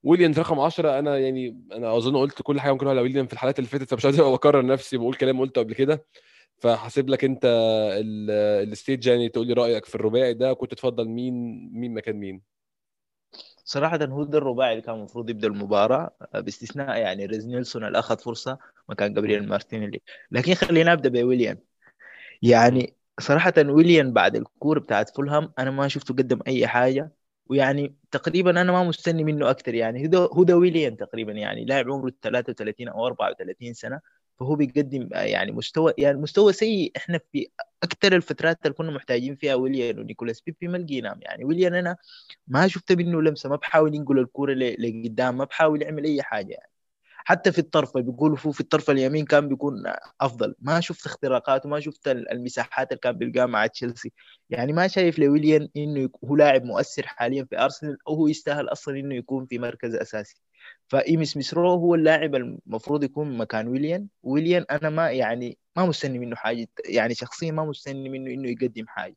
ويليان 0.03 0.33
رقم 0.39 0.61
10 0.61 0.99
أنا 0.99 1.19
يعني 1.19 1.65
أنا 1.73 1.97
أظن 1.97 2.17
قلت 2.17 2.43
كل 2.43 2.61
حاجة 2.61 2.73
ممكن 2.73 2.87
أقولها 2.87 3.03
ويليان 3.03 3.27
في 3.27 3.33
الحلقات 3.33 3.59
اللي 3.59 3.69
فاتت 3.71 3.91
فمش 3.91 4.05
عايز 4.05 4.21
اكرر 4.21 4.67
نفسي 4.67 4.97
بقول 4.97 5.15
كلام 5.15 5.41
قلته 5.41 5.61
قبل 5.61 5.75
كده. 5.75 6.07
فحاسب 6.59 7.09
لك 7.09 7.25
أنت 7.25 7.43
ال 8.63 8.70
stage 8.70 9.07
يعني 9.07 9.29
تقول 9.29 9.47
لي 9.47 9.53
رأيك 9.53 9.85
في 9.85 9.95
الرباعي 9.95 10.35
ده 10.35 10.53
كنت 10.53 10.75
تفضل 10.75 11.09
مين 11.09 11.35
مين 11.73 11.95
مكان 11.95 12.17
مين؟ 12.17 12.43
صراحة 13.65 13.99
هو 14.05 14.25
ده 14.25 14.39
الرباعي 14.39 14.73
اللي 14.73 14.83
كان 14.83 14.95
المفروض 14.95 15.31
يبدأ 15.31 15.49
المباراة 15.49 16.11
باستثناء 16.35 16.99
يعني 16.99 17.27
ريس 17.27 17.47
نيلسون 17.47 17.85
اللي 17.85 17.99
أخذ 17.99 18.19
فرصة 18.19 18.59
مكان 18.89 19.15
جابرييل 19.15 19.49
مارتينيلي. 19.49 20.01
لكن 20.31 20.55
خلينا 20.55 20.93
أبدأ 20.93 21.09
بويليان. 21.09 21.59
يعني 22.43 22.97
صراحة 23.21 23.53
ويليان 23.59 24.13
بعد 24.13 24.37
الكور 24.37 24.79
بتاعت 24.79 25.17
فولهام 25.17 25.53
أنا 25.59 25.71
ما 25.71 25.89
شفته 25.89 26.15
قدم 26.15 26.41
أي 26.47 26.67
حاجة. 26.67 27.13
ويعني 27.51 27.95
تقريبا 28.11 28.51
أنا 28.51 28.73
ما 28.73 28.85
مستني 28.85 29.25
منه 29.25 29.51
أكثر 29.51 29.75
يعني. 29.75 30.07
هدى 30.07 30.17
هدى 30.17 30.53
ويليان 30.53 30.97
تقريبا 30.97 31.33
يعني. 31.33 31.65
لاعب 31.65 31.91
عمره 31.91 32.13
33 32.23 32.89
أو 32.89 33.07
34 33.07 33.75
سنة 33.75 34.01
فهو 34.41 34.55
بيقدم 34.57 35.09
يعني 35.13 35.53
مستوى 35.53 35.95
يعني 35.99 36.19
مستوى 36.19 36.53
سيء. 36.53 36.93
إحنا 36.97 37.21
في 37.33 37.49
أكثر 37.83 38.17
الفترات 38.17 38.59
اللي 38.67 38.75
كنا 38.75 38.91
محتاجين 38.91 39.37
فيها 39.37 39.55
ويليان 39.55 39.99
ونيكولاس 39.99 40.41
بيبي 40.41 40.69
ما 40.69 40.77
لقيناهم 40.79 41.19
يعني. 41.23 41.45
ويليان 41.45 41.75
أنا 41.75 41.97
ما 42.47 42.69
شفت 42.69 42.93
منه 42.93 43.23
لمسة 43.23 43.49
ما 43.51 43.57
بحاول 43.57 43.95
ينقل 43.95 44.19
الكورة 44.19 44.55
لقدام 44.55 45.39
ما 45.39 45.45
بحاول 45.45 45.83
يعمل 45.83 46.05
أي 46.05 46.23
حاجة 46.23 46.53
يعني. 46.53 46.71
حتى 47.25 47.53
في 47.53 47.59
الطرف 47.59 47.99
بيقولوا 47.99 48.37
في 48.37 48.61
الطرف 48.61 48.91
اليمين 48.91 49.25
كان 49.25 49.49
بيكون 49.49 49.83
أفضل. 50.21 50.55
ما 50.61 50.81
شفت 50.81 51.07
اختراقات 51.07 51.67
وما 51.67 51.81
شفت 51.81 52.09
المساحات 52.09 52.89
اللي 52.89 53.01
كان 53.01 53.13
بيلقاها 53.13 53.47
مع 53.47 53.67
تشيلسي. 53.67 54.13
يعني 54.51 54.73
ما 54.73 54.89
شايف 54.89 55.19
لويليان 55.19 55.69
إنه 55.77 56.11
هو 56.25 56.37
لاعب 56.37 56.65
مؤثر 56.65 57.07
حاليا 57.07 57.45
في 57.45 57.59
أرسنال 57.59 57.97
أو 58.09 58.15
هو 58.15 58.29
يستاهل 58.29 58.69
أصلا 58.69 58.99
إنه 58.99 59.15
يكون 59.15 59.47
في 59.47 59.59
مركز 59.59 59.95
أساسي. 59.95 60.37
فإميل 60.89 61.37
سميث 61.37 61.61
رو 61.61 61.71
هو 61.71 61.95
اللاعب 61.95 62.35
المفروض 62.35 63.05
يكون 63.05 63.39
مكان 63.39 63.69
ويليان. 63.69 64.07
ويليان 64.23 64.65
أنا 64.71 64.91
ما 64.91 65.11
يعني 65.11 65.59
ما 65.77 65.87
مستني 65.87 66.19
منه 66.19 66.37
حاجة 66.37 66.69
يعني 66.89 67.15
شخصيا 67.15 67.53
ما 67.53 67.65
مستني 67.65 68.09
منه 68.09 68.31
إنه 68.31 68.49
يقدم 68.49 68.87
حاجة. 68.87 69.17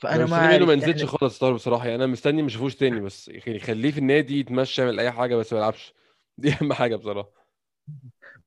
فأنا 0.00 0.26
ما 0.26 0.36
عارف 0.36 0.66
ما 0.66 0.72
ينزلش. 0.72 1.04
خالص 1.04 1.44
بصراحة. 1.44 1.84
يعني 1.84 2.04
أنا 2.04 2.12
مستني 2.12 2.42
ما 2.42 2.48
أشوفوش 2.48 2.74
تاني 2.74 3.00
بس 3.00 3.28
يخليه 3.28 3.90
في 3.90 3.98
النادي 3.98 4.40
يتمشى 4.40 4.82
يعمل 4.82 5.00
أي 5.00 5.12
حاجة 5.12 5.36
بس 5.36 5.52
ما 5.52 5.58
يلعبش. 5.58 5.94
دي 6.38 6.52
أهم 6.52 6.72
حاجة 6.72 6.96
بصراحة. 6.96 7.46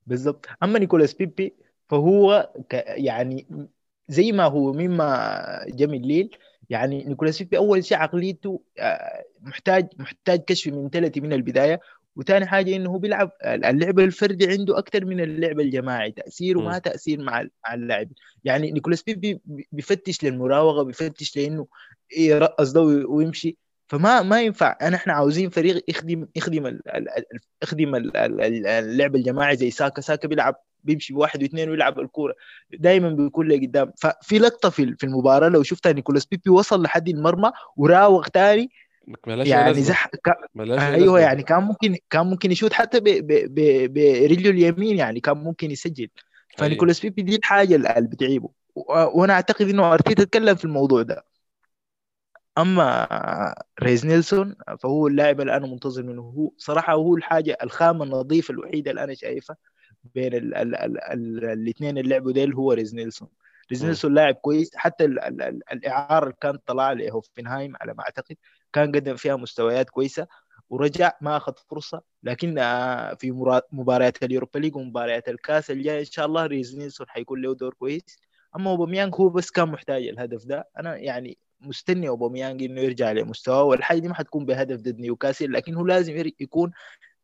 بالظبط. 0.06 0.46
أما 0.62 0.78
نيكولاس 0.78 1.14
بيبي 1.14 1.54
فهو 1.88 2.52
ك 2.70 2.74
يعني 2.86 3.46
زي 4.08 4.32
ما 4.32 4.44
هو 4.44 4.72
مما 4.72 5.64
جميل 5.68 6.06
ليل 6.06 6.36
يعني 6.70 7.04
نيكولاس 7.04 7.38
بيبي 7.42 7.56
أول 7.56 7.84
شيء 7.84 7.98
عقليته 7.98 8.62
آه، 8.78 9.24
محتاج 9.40 9.88
محتاج 9.98 10.40
كشف 10.44 10.72
منتاليتي 10.72 11.20
من 11.20 11.32
البداية. 11.32 11.80
وثاني 12.16 12.46
حاجة 12.46 12.76
إنه 12.76 12.90
هو 12.90 12.98
بيلعب 12.98 13.30
اللعب 13.44 13.98
الفردي 13.98 14.46
عنده 14.46 14.78
أكثر 14.78 15.04
من 15.04 15.20
اللعب 15.20 15.60
الجماعي 15.60 16.10
تأثيره 16.10 16.60
ما. 16.60 16.78
تأثير 16.78 17.20
مع 17.20 17.46
مع 17.66 17.74
اللاعب. 17.74 18.08
يعني 18.44 18.72
نيكولاس 18.72 19.02
بيبي 19.02 19.40
بيفتش 19.72 20.24
للمراوغة 20.24 20.82
بيفتش 20.82 21.36
لإنه 21.36 21.66
يرقص 22.18 22.72
ده 22.72 22.80
ويمشي. 22.82 23.56
فما 23.90 24.22
ما 24.22 24.42
ينفع. 24.42 24.76
أنا 24.82 24.96
إحنا 24.96 25.12
عاوزين 25.12 25.50
فريق 25.50 25.84
يخدم 25.88 26.26
يخدم 26.36 26.78
يخدم 27.62 27.94
ال- 27.94 28.16
ال- 28.16 28.40
ال- 28.40 28.66
اللعب 28.66 29.16
الجماعي 29.16 29.56
زي 29.56 29.70
ساكا. 29.70 30.00
ساكا 30.02 30.28
بيلعب 30.28 30.54
بيمشي 30.84 31.14
بواحد 31.14 31.42
واثنين 31.42 31.70
ويلعب 31.70 32.00
الكورة. 32.00 32.34
دائما 32.78 33.08
بيكون 33.10 33.48
لقدام 33.48 33.92
ففي 33.98 34.38
لقطة 34.38 34.70
في 34.70 34.94
في 34.98 35.04
المباراة 35.04 35.48
لو 35.48 35.62
شفتها 35.62 35.92
نيكولاس 35.92 36.26
بيبي 36.26 36.50
وصل 36.50 36.82
لحد 36.82 37.08
المرمى 37.08 37.52
وراوغ 37.76 38.26
أي 38.36 38.68
يعني 39.48 39.82
زح 39.82 40.08
أي 40.56 40.94
أيوه 40.94 41.20
يعني 41.20 41.42
كان 41.42 41.62
ممكن 41.62 41.96
كان 42.10 42.26
ممكن 42.26 42.52
يشوت 42.52 42.72
حتى 42.72 43.00
ب- 43.00 43.04
ب- 43.04 43.54
ب- 43.54 43.94
برجله 43.94 44.50
اليمين 44.50 44.96
يعني 44.98 45.20
كان 45.20 45.36
ممكن 45.36 45.70
يسجل. 45.70 46.08
حقيقي 46.48 46.68
فنيكولاس 46.68 47.00
بيبي 47.00 47.22
دي 47.22 47.36
الحاجة 47.36 47.74
اللي 47.76 48.08
بتعيبه. 48.08 48.48
و- 48.74 49.20
وأنا 49.20 49.32
أعتقد 49.32 49.68
إنه 49.68 49.92
أرتيتا 49.92 50.22
اتكلم 50.22 50.54
في 50.54 50.64
الموضوع 50.64 51.02
ده. 51.02 51.29
أما 52.60 53.54
ريز 53.82 54.06
نيلسون 54.06 54.56
فهو 54.80 55.06
اللاعب 55.06 55.40
اللي 55.40 55.56
أنا 55.56 55.66
منتظر 55.66 56.02
منه. 56.02 56.22
هو 56.22 56.52
صراحة 56.56 56.92
هو 56.94 57.16
الحاجة 57.16 57.58
الخامة 57.62 58.04
النظيفة 58.04 58.52
الوحيدة 58.52 58.90
اللي 58.90 59.04
أنا 59.04 59.14
شايفها 59.14 59.56
بين 60.14 60.34
ال 60.34 60.54
ال 60.54 60.76
ال 60.76 61.04
ال 61.04 61.44
الاثنين 61.44 61.98
اللي 61.98 62.10
لعبوا 62.10 62.32
ديل 62.32 62.54
هو 62.54 62.72
ريز 62.72 62.94
نيلسون. 62.94 63.28
ريز. 63.70 63.84
نيلسون 63.84 64.14
لاعب 64.14 64.34
كويس. 64.34 64.70
حتى 64.76 65.04
ال 65.04 65.20
ال 65.20 65.42
ال 65.42 65.60
الإعارة 65.72 66.24
اللي 66.24 66.36
كان 66.40 66.58
طلع 66.66 66.92
لهوفنهايم 66.92 67.72
على 67.80 67.94
ما 67.94 68.02
أعتقد 68.02 68.36
كان 68.72 68.92
قدم 68.92 69.16
فيها 69.16 69.36
مستويات 69.36 69.90
كويسة 69.90 70.26
ورجع 70.70 71.12
ما 71.20 71.36
أخذ 71.36 71.52
فرصة. 71.70 72.02
لكن 72.22 72.58
آه، 72.58 73.14
في 73.14 73.30
مباريات 73.72 74.22
اليوروبا 74.22 74.58
ليج 74.58 74.76
ومباريات 74.76 75.28
الكاس 75.28 75.70
الجاي 75.70 76.00
إن 76.00 76.04
شاء 76.04 76.26
الله 76.26 76.46
ريز 76.46 76.76
نيلسون 76.76 77.08
حيكون 77.08 77.40
له 77.42 77.54
دور 77.54 77.74
كويس. 77.74 78.18
أما 78.56 78.70
أوباميانج 78.70 79.14
هو 79.14 79.28
بس 79.28 79.50
كان 79.50 79.68
محتاج 79.68 80.06
الهدف 80.06 80.44
ده. 80.44 80.68
أنا 80.78 80.96
يعني 80.96 81.38
مستني 81.60 82.08
أوباميانج 82.08 82.62
إنه 82.62 82.80
يرجع 82.80 83.12
لمستواه 83.12 83.62
والحاجة 83.62 83.98
دي 83.98 84.08
ما 84.08 84.14
حتكون 84.14 84.46
بهدف 84.46 84.80
ضد 84.80 84.98
نيوكاسل 84.98 85.52
لكن 85.52 85.74
هو 85.74 85.86
لازم 85.86 86.32
يكون 86.40 86.70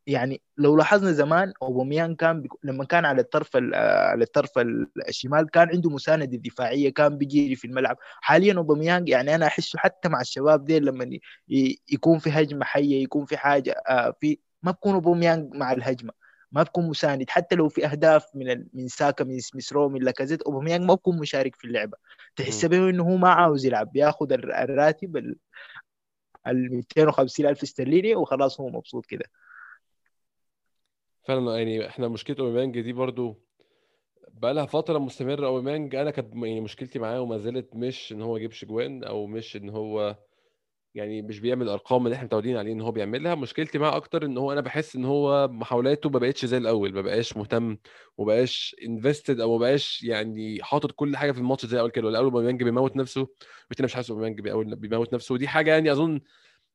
يعني 0.07 0.41
لو 0.57 0.77
لاحظنا 0.77 1.11
زمان 1.11 1.53
أوباميانج 1.61 2.15
كان 2.15 2.41
بيك... 2.41 2.51
لما 2.63 2.85
كان 2.85 3.05
على 3.05 3.21
الطرف 3.21 3.57
ال... 3.57 3.75
على 3.75 4.23
الطرف 4.23 4.57
ال- 4.57 4.87
الشمال 5.09 5.49
كان 5.51 5.69
عنده 5.69 5.89
مساندة 5.89 6.37
دفاعية 6.37 6.89
كان 6.93 7.17
بيجري 7.17 7.55
في 7.55 7.65
الملعب. 7.67 7.97
حاليا 8.21 8.53
أوباميانج 8.57 9.09
يعني 9.09 9.35
أنا 9.35 9.47
أحسه 9.47 9.79
حتى 9.79 10.09
مع 10.09 10.21
الشباب 10.21 10.65
دي 10.65 10.79
لما 10.79 11.19
يكون 11.91 12.19
في 12.19 12.29
هجمة 12.29 12.65
حية 12.65 13.03
يكون 13.03 13.25
في 13.25 13.37
حاجة 13.37 13.71
آه 13.89 14.15
في 14.21 14.39
ما 14.63 14.71
بكون 14.71 14.93
أوباميانج 14.93 15.55
مع 15.55 15.71
الهجمة. 15.71 16.26
ما 16.51 16.63
بكون 16.63 16.89
مساند. 16.89 17.29
حتى 17.29 17.55
لو 17.55 17.69
في 17.69 17.85
أهداف 17.85 18.35
من 18.35 18.51
ال... 18.51 18.67
من 18.73 18.87
ساكا 18.87 19.23
من 19.23 19.39
سميث 19.39 19.73
رو 19.73 19.89
من 19.89 20.03
لاكازيت 20.03 20.41
أوباميانج 20.41 20.85
ما 20.85 20.93
بكون 20.93 21.19
مشارك 21.19 21.55
في 21.55 21.65
اللعبة. 21.65 21.97
تحس. 22.35 22.65
به 22.65 22.89
إنه 22.89 23.03
هو 23.03 23.17
ما 23.17 23.29
عاوز 23.29 23.65
يلعب. 23.65 23.91
بياخذ 23.91 24.31
الر- 24.31 24.63
الراتب 24.63 25.17
ال 25.17 25.35
ال 26.47 26.75
250 26.75 27.45
ألف 27.45 27.63
استرليني 27.63 28.15
وخلاص 28.15 28.61
هو 28.61 28.69
مبسوط 28.69 29.05
كده. 29.05 29.25
فعلا 31.23 31.57
يعني 31.57 31.87
إحنا 31.87 32.07
مشكلة 32.07 32.35
أوباميانج 32.39 32.81
دي 32.81 32.93
برضو 32.93 33.41
بقى 34.27 34.53
لها 34.53 34.65
فترة 34.65 34.97
مستمرة. 34.97 35.47
أوباميانج 35.47 35.95
أنا 35.95 36.11
كانت 36.11 36.33
يعني 36.35 36.61
مشكلتي 36.61 36.99
معاه 36.99 37.21
وما 37.21 37.37
زالت 37.37 37.75
مش 37.75 38.11
إن 38.11 38.21
هو 38.21 38.37
يجيبش 38.37 38.65
جوان 38.65 39.03
أو 39.03 39.27
مش 39.27 39.55
إن 39.55 39.69
هو 39.69 40.15
يعني 40.95 41.21
مش 41.21 41.39
بيعمل 41.39 41.65
الارقام 41.65 42.05
اللي 42.05 42.15
إحنا 42.15 42.25
متعودين 42.25 42.57
عليه 42.57 42.73
إن 42.73 42.81
هو 42.81 42.91
بيعملها. 42.91 43.35
مشكلتي 43.35 43.77
معاه 43.77 43.95
أكتر 43.95 44.25
إن 44.25 44.37
هو 44.37 44.51
أنا 44.51 44.61
بحس 44.61 44.95
إن 44.95 45.05
هو 45.05 45.47
محاولاته 45.47 46.09
ما 46.09 46.19
بقتش 46.19 46.45
زي 46.45 46.57
الأول 46.57 46.93
ما 46.93 47.01
بقاش 47.01 47.37
مهتم 47.37 47.77
وما 48.17 48.27
بقاش 48.33 48.75
انفستد 48.87 49.39
أو 49.39 49.51
ما 49.53 49.57
بقاش 49.59 50.03
يعني 50.03 50.63
حاطط 50.63 50.91
كل 50.91 51.17
حاجة 51.17 51.31
في 51.31 51.37
الماتش 51.39 51.65
زي 51.65 51.75
الأول 51.77 51.91
كده. 51.91 52.09
الأول 52.09 52.25
أوباميانج 52.25 52.63
بيموت 52.63 52.95
نفسه 52.95 53.21
قلت 53.69 53.79
أنا 53.79 53.85
مش 53.85 53.93
حاسس 53.93 54.11
بيقول- 54.11 54.75
بيموت 54.75 55.13
نفسه. 55.13 55.33
ودي 55.33 55.47
حاجة 55.47 55.71
يعني 55.71 55.91
أظن 55.91 56.21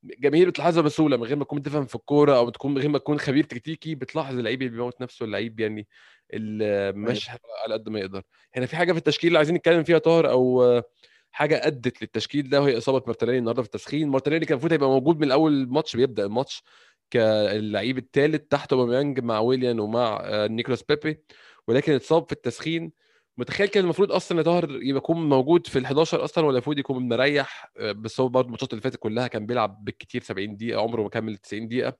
جماهير 0.04 0.49
بتلاحظها 0.50 0.83
بسهولة 0.83 1.16
من 1.16 1.25
غير 1.25 1.37
ما 1.37 1.45
تكون 1.45 1.59
بتفهم 1.59 1.87
في 1.87 1.95
الكورة 1.95 2.37
أو 2.37 2.50
تكون 2.50 2.71
من 2.75 2.78
غير 2.78 2.88
ما 2.88 2.99
تكون 2.99 3.19
خبير 3.19 3.45
تكتيكي 3.45 3.95
بتلاحظ 3.95 4.38
اللعيب 4.38 4.62
اللي 4.62 4.73
بيموت 4.73 5.00
نفسه 5.00 5.25
اللعيب 5.25 5.61
يعني 5.61 5.87
اللي 6.33 6.92
ماشي 6.92 7.31
على 7.64 7.75
قد 7.75 7.88
ما 7.88 8.00
يقدر. 8.00 8.23
هنا 8.54 8.66
في 8.66 8.76
حاجة 8.76 8.92
في 8.92 8.99
التشكيل 8.99 9.28
اللي 9.28 9.38
عايزين 9.38 9.54
نتكلم 9.57 9.85
فيها 9.85 9.99
طاهر 9.99 10.31
أو 10.31 10.83
حاجة 11.32 11.66
أدت 11.66 12.02
للتشكيل 12.02 12.48
ده 12.48 12.62
وهي 12.62 12.78
إصابة 12.78 13.02
مارتينيلي 13.06 13.38
النهارده 13.38 13.62
في 13.62 13.66
التسخين. 13.68 14.08
مارتينيلي 14.08 14.46
كان 14.46 14.52
المفروض 14.52 14.72
هيبقى 14.72 14.88
موجود 14.88 15.20
من 15.20 15.30
أول 15.32 15.52
الماتش 15.52 15.96
بيبدأ 15.96 16.24
الماتش 16.26 16.62
كاللعيب 17.10 17.98
الثالث 17.98 18.42
تحت 18.50 18.72
أوباميانج 18.72 19.20
مع 19.20 19.38
ويليان 19.40 19.80
ومع 19.80 20.20
آه، 20.24 20.46
نيكولاس 20.46 20.82
بيبي. 20.82 21.22
ولكن 21.68 21.92
اتصاب 21.92 22.26
في 22.26 22.32
التسخين. 22.32 22.92
متخيل 23.38 23.66
كان 23.68 23.84
المفروض 23.84 24.12
أصلا 24.12 24.42
طاهر 24.42 24.78
يكون 24.82 25.28
موجود 25.28 25.66
في 25.66 25.78
ال 25.78 25.84
11 25.86 26.24
أصلا 26.24 26.44
ولا 26.46 26.56
المفروض 26.56 26.78
يكون 26.78 27.08
مريح؟ 27.08 27.72
آه، 27.78 27.92
بس 27.92 28.20
هو 28.20 28.28
برضه 28.28 28.46
الماتشات 28.46 28.70
اللي 28.72 28.82
فاتت 28.82 28.96
كلها 28.96 29.26
كان 29.28 29.46
بيلعب 29.46 29.84
بالكتير 29.84 30.22
70 30.22 30.56
دقيقة 30.56 30.80
عمره 30.82 31.02
ما 31.02 31.08
كمل 31.08 31.36
90 31.38 31.68
دقيقة. 31.68 31.96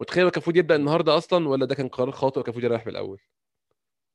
متخيل 0.00 0.24
كان 0.24 0.32
المفروض 0.32 0.56
يبدأ 0.56 0.76
النهارده 0.76 1.16
أصلا 1.16 1.48
ولا 1.48 1.66
ده 1.66 1.74
كان 1.74 1.88
قرار 1.88 2.10
خاطئ 2.12 2.40
وكان 2.40 2.52
المفروض 2.54 2.64
يريح 2.72 2.86
من 2.86 2.92
الأول؟ 2.92 3.20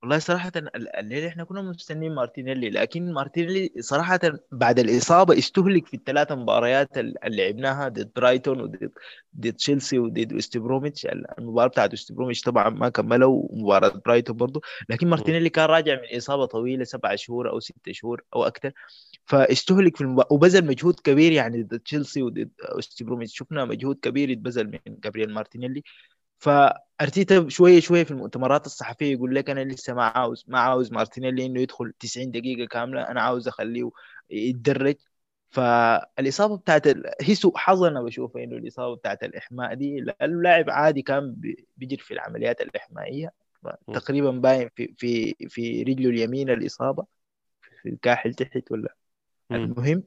والله 0.01 0.19
صراحة 0.19 0.51
ال- 0.55 0.95
الليلة 0.95 1.27
إحنا 1.27 1.43
كنا 1.43 1.61
مستنيين 1.61 2.15
مارتينيلي 2.15 2.69
لكن 2.69 3.13
مارتينيلي 3.13 3.71
صراحة 3.79 4.19
بعد 4.51 4.79
الإصابة 4.79 5.37
استهلك 5.37 5.87
في 5.87 5.93
الثلاث 5.93 6.31
مباريات 6.31 6.97
ال- 6.97 7.23
اللي 7.25 7.37
لعبناها 7.45 7.87
ضد 7.89 8.11
برايتون 8.15 8.61
وضد 8.61 8.91
ضد 9.39 9.53
تشيلسي 9.53 9.99
وضد 9.99 10.33
وست 10.33 10.57
بروميتش. 10.57 11.05
المباراة 11.39 11.67
بتاعت 11.67 11.93
وست 11.93 12.11
بروميتش 12.11 12.41
طبعا 12.41 12.69
ما 12.69 12.89
كملوا 12.89 13.47
ومباراة 13.49 14.01
برايتون 14.05 14.37
برضو. 14.37 14.61
لكن 14.89 15.07
مارتينيلي 15.09 15.49
كان 15.49 15.65
راجع 15.65 15.95
من 15.95 16.17
إصابة 16.17 16.45
طويلة 16.45 16.83
سبعة 16.83 17.15
شهور 17.15 17.49
أو 17.49 17.59
ستة 17.59 17.91
شهور 17.91 18.23
أو 18.35 18.43
أكثر 18.43 18.71
فاستهلك 19.25 19.97
في 19.97 20.01
المباراة 20.01 20.27
وبذل 20.33 20.65
مجهود 20.65 20.99
كبير 20.99 21.31
يعني 21.31 21.63
ضد 21.63 21.79
تشيلسي 21.79 22.21
وضد 22.21 22.49
وست 22.75 23.03
بروميتش. 23.03 23.37
شفنا 23.37 23.65
مجهود 23.65 23.95
كبير 24.01 24.29
يتبذل 24.29 24.67
من 24.67 24.79
جابرييل 25.03 25.33
مارتينيلي. 25.33 25.83
فأرتيتا 26.41 27.49
شوية 27.49 27.79
شوية 27.79 28.03
في 28.03 28.11
المؤتمرات 28.11 28.65
الصحفية 28.65 29.11
يقول 29.13 29.35
لك 29.35 29.49
أنا 29.49 29.63
لسه 29.63 29.93
ما 29.93 30.03
عاوز 30.03 30.45
ما 30.47 30.59
عاوز 30.59 30.91
مارتينيلي 30.93 31.45
إنه 31.45 31.61
يدخل 31.61 31.93
90 31.99 32.31
دقيقة 32.31 32.67
كاملة 32.67 33.01
أنا 33.03 33.21
عاوز 33.21 33.47
أخليه 33.47 33.91
يتدرج 34.29 34.95
فالإصابة 35.49 36.57
بتاعت 36.57 36.87
ال... 36.87 37.11
هي 37.21 37.35
سوء 37.35 37.57
حظ 37.57 37.83
أنا 37.83 38.01
بشوفها 38.01 38.43
إنه 38.43 38.57
الإصابة 38.57 38.95
بتاعت 38.95 39.23
الإحماء 39.23 39.73
دي 39.73 39.99
لأنه 39.99 40.41
لاعب 40.41 40.69
عادي 40.69 41.01
كان 41.01 41.33
بي- 41.33 41.67
بيجري 41.77 41.97
في 42.03 42.13
العمليات 42.13 42.61
الإحمائية. 42.61 43.31
تقريبا 43.93 44.31
باين 44.31 44.69
في 44.75 44.93
في 44.97 45.35
في 45.49 45.83
رجله 45.83 46.09
اليمين 46.09 46.49
الإصابة 46.49 47.05
في 47.81 47.89
الكاحل 47.89 48.33
تحت 48.33 48.71
ولا. 48.71 48.95
المهم 49.51 50.03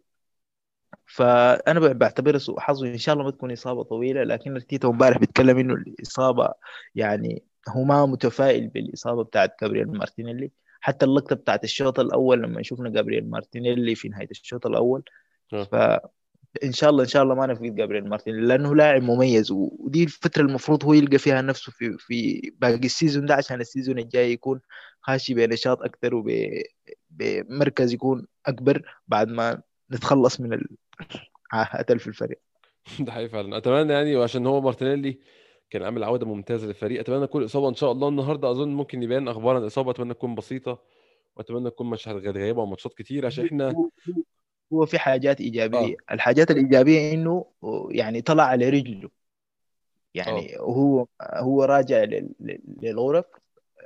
فأنا 1.07 1.81
بعتبرها 1.93 2.39
سوء 2.39 2.61
حظ 2.61 2.83
وإن 2.83 2.99
شاء 2.99 3.13
الله 3.13 3.25
ما 3.25 3.31
تكون 3.31 3.53
إصابة 3.53 3.83
طويلة 3.83 4.23
لكن 4.25 4.67
تيتو 4.69 4.91
امبارح 4.91 5.19
بيتكلم 5.19 5.59
إنه 5.59 5.75
الإصابة 5.75 6.49
يعني 6.95 7.43
هو 7.69 7.85
ما 7.85 8.07
متفائل 8.07 8.69
بالإصابة 8.69 9.25
بتاعت 9.25 9.57
جابرييل 9.63 9.89
مارتينيلي 9.89 10.51
حتى 10.81 11.07
اللقطة 11.07 11.37
بتاعت 11.37 11.65
الشوط 11.65 12.01
الأول 12.01 12.43
لما 12.43 12.63
شفنا 12.63 12.91
جابرييل 12.91 13.31
مارتينيلي 13.31 13.95
في 13.95 14.09
نهاية 14.09 14.29
الشوط 14.31 14.67
الأول 14.67 15.03
آه. 15.53 15.65
فان 15.65 16.73
شاء 16.73 16.91
الله 16.91 17.03
إن 17.03 17.09
شاء 17.09 17.23
الله 17.23 17.35
ما 17.35 17.47
نفقد 17.47 17.75
جابرييل 17.75 18.09
مارتينيلي 18.09 18.47
لأنه 18.47 18.75
لاعب 18.75 19.03
مميز 19.03 19.51
ودي 19.51 20.05
الفترة 20.05 20.43
المفروض 20.43 20.85
هو 20.85 20.93
يلقى 20.93 21.19
فيها 21.19 21.43
نفسه 21.43 21.73
في 21.73 21.97
في 21.99 22.53
باقي 22.59 22.75
ال 22.75 22.82
season 22.82 23.26
ده 23.27 23.35
عشان 23.35 23.61
ال 23.61 23.66
season 23.66 23.99
الجاي 23.99 24.33
يكون 24.33 24.61
خاشي 25.01 25.35
بنشاط 25.35 25.83
أكثر 25.83 26.15
وبمركز 26.15 27.93
يكون 27.93 28.27
أكبر 28.47 28.83
بعد 29.09 29.29
ما 29.29 29.63
نتخلص 29.93 30.41
من 30.41 30.61
اللي 31.91 31.99
في 31.99 32.07
الفريق. 32.07 32.41
ده 33.01 33.13
حقيقي 33.13 33.29
فعلا. 33.29 33.57
أتمنى 33.57 33.93
يعني 33.93 34.17
وعشان 34.17 34.47
هو 34.47 34.61
مارتينيلي 34.61 35.19
كان 35.71 35.83
عامل 35.83 36.05
عودة 36.05 36.27
ممتازة 36.27 36.67
للفريق. 36.67 37.01
أتمنى 37.01 37.27
تكون 37.27 37.41
الاصابه 37.41 37.69
إن 37.69 37.75
شاء 37.75 37.93
الله 37.93 38.09
النهارده 38.09 38.51
أظن 38.51 38.69
ممكن 38.69 39.03
يبان 39.03 39.29
أخبار 39.29 39.57
عن 39.57 39.63
الإصابة 39.63 39.91
أتمنى 39.91 40.15
تكون 40.15 40.35
بسيطة 40.35 40.83
وأتمنى 41.37 41.71
تكون 41.71 41.91
مش 41.91 42.09
هتغيبه 42.09 42.63
عن 42.63 42.69
ماتشات 42.69 42.95
كتير 42.95 43.27
عشان 43.27 43.45
إحنا 43.45 43.91
هو 44.73 44.87
في 44.87 44.99
حاجات 44.99 45.41
إيجابية. 45.41 45.79
آه. 45.79 46.15
الحاجات 46.15 46.51
الإيجابية 46.51 47.13
إنه 47.15 47.45
يعني 47.91 48.21
طلع 48.23 48.45
على 48.45 48.69
رجله 48.69 49.11
يعني 50.15 50.57
هو 50.59 51.07
هو 51.23 51.65
راجع 51.65 52.05
لل- 52.05 52.35
لل- 52.41 52.61
للغرف 52.83 53.25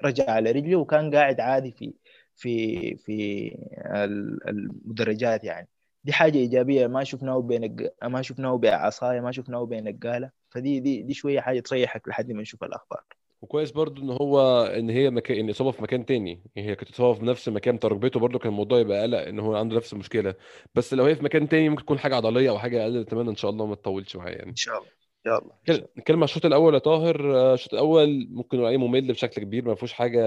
رجع 0.05 0.31
على 0.31 0.51
رجله 0.51 0.77
وكان 0.77 1.15
قاعد 1.15 1.41
عادي 1.41 1.73
في 1.73 1.93
في 2.37 2.97
في 2.97 3.49
ال- 3.95 4.49
المدرجات 4.49 5.45
يعني. 5.45 5.69
دي 6.05 6.13
حاجة 6.13 6.39
إيجابية 6.39 6.87
ما 6.87 7.05
شفناه 7.05 7.41
بين 7.41 7.89
ما 8.03 8.23
شفناه 8.23 8.57
بعصاية 8.57 9.21
ما 9.21 9.33
شفناه 9.33 9.65
بين 9.65 9.89
القالة 9.89 10.31
فدي 10.51 10.81
دي 10.81 11.03
دي 11.03 11.15
شوية 11.15 11.41
حاجة 11.41 11.61
تريحك 11.61 12.09
لحد 12.09 12.33
ما 12.33 12.43
نشوف 12.43 12.65
الأخبار. 12.65 13.05
وكويس 13.43 13.71
برضو 13.71 14.03
إن 14.03 14.11
هو 14.11 14.63
إن 14.65 14.91
هي 14.91 15.11
مكان 15.11 15.39
إن 15.39 15.51
إصابة 15.51 15.71
في 15.71 15.83
مكان 15.83 16.07
تاني. 16.07 16.43
يعني 16.57 16.69
هي 16.69 16.75
كانت 16.75 16.91
إصابة 16.91 17.19
في 17.19 17.25
نفس 17.25 17.49
مكان 17.49 17.79
تربيته 17.79 18.21
برضو 18.21 18.39
كان 18.39 18.53
الموضوع 18.53 18.79
يبقى 18.79 19.03
قلق 19.03 19.19
إن 19.19 19.39
هو 19.39 19.57
عنده 19.57 19.77
نفس 19.77 19.93
المشكلة. 19.93 20.35
بس 20.75 20.95
لو 20.95 21.05
هي 21.05 21.15
في 21.15 21.25
مكان 21.25 21.49
تاني 21.49 21.69
ممكن 21.69 21.83
تكون 21.83 21.99
حاجة 21.99 22.17
عضلية 22.17 22.51
أو 22.51 22.59
حاجة 22.59 22.83
أقل 22.83 23.01
نتمنى 23.01 23.31
إن 23.31 23.37
شاء 23.37 23.51
الله 23.51 23.67
ما 23.67 23.75
تطولش 23.75 24.17
معاه 24.17 24.31
يعني. 24.31 24.51
إن 24.51 24.57
شاء 24.57 24.79
الله 24.79 25.53
إن 25.71 25.85
نتكلم 25.99 26.17
عن 26.17 26.25
الشوط 26.25 26.47
الأول 26.47 26.75
يا 26.75 26.79
طاهر. 26.79 27.55
الشوط 27.55 27.73
الأول 27.73 28.29
ممكن 28.31 28.59
نقول 28.59 28.79
ممل 28.79 29.13
بشكل 29.13 29.43
كبير 29.43 29.65
ما 29.65 29.75
فيهوش 29.75 29.93
حاجة 29.93 30.23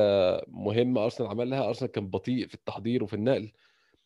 مهمة 0.48 1.04
أرسنال 1.04 1.30
عملها. 1.30 1.68
أرسنال 1.68 1.92
كان 1.92 2.08
بطيء 2.08 2.48
في 2.48 2.54
التحضير 2.54 3.04
وفي 3.04 3.13
النقل. 3.13 3.51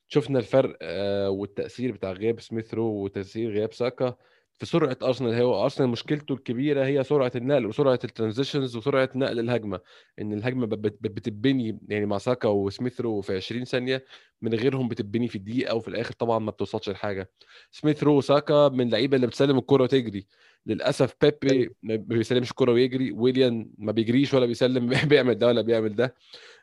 شفنا 0.07 0.39
الفرق 0.39 0.77
آه، 0.81 1.29
والتأثير 1.29 1.91
بتاع 1.91 2.11
غياب 2.11 2.39
سميث 2.41 2.73
رو 2.73 2.83
وتأثير 3.03 3.51
غياب 3.51 3.73
ساكا 3.73 4.15
في 4.59 4.65
سرعة 4.65 4.97
أرسنال. 5.03 5.33
هو 5.41 5.63
أرسنال 5.63 5.89
مشكلته 5.89 6.33
الكبيرة 6.33 6.85
هي 6.85 7.03
سرعة 7.03 7.31
النقل 7.35 7.65
وسرعة 7.65 7.99
ال 8.03 8.09
transitions 8.09 8.75
وسرعة 8.77 9.09
نقل 9.15 9.39
الهجمة 9.39 9.79
إن 10.21 10.33
الهجمة 10.33 10.65
بت- 10.65 10.77
بت- 10.79 10.99
بتتبني 11.11 11.79
يعني 11.89 12.05
مع 12.05 12.17
ساكا 12.17 12.47
وسميث 12.49 13.01
رو 13.01 13.21
في 13.21 13.35
20 13.35 13.65
ثانية 13.65 14.05
من 14.41 14.53
غيرهم 14.53 14.87
بتتبني 14.87 15.27
في 15.27 15.39
دقيقه 15.39 15.75
وفي 15.75 15.87
الآخر 15.87 16.13
طبعا 16.13 16.39
ما 16.39 16.51
بتوصلش 16.51 16.89
لحاجة. 16.89 17.31
سميث 17.71 18.03
رو 18.03 18.17
وساكا 18.17 18.69
من 18.69 18.81
اللعيبة 18.87 19.15
اللي 19.15 19.27
بتسلم 19.27 19.57
الكرة 19.57 19.83
وتجري 19.83 20.27
للأسف 20.65 21.15
بيبي 21.21 21.75
ما 21.83 21.95
بيسلمش 21.95 22.51
الكره 22.51 22.71
ويجري 22.71 23.11
ويليان 23.11 23.69
ما 23.77 23.91
بيجريش 23.91 24.33
ولا 24.33 24.45
بيسلم 24.45 24.87
بيعمل 25.09 25.35
ده 25.35 25.47
ولا 25.47 25.61
بيعمل 25.61 25.95
ده. 25.95 26.15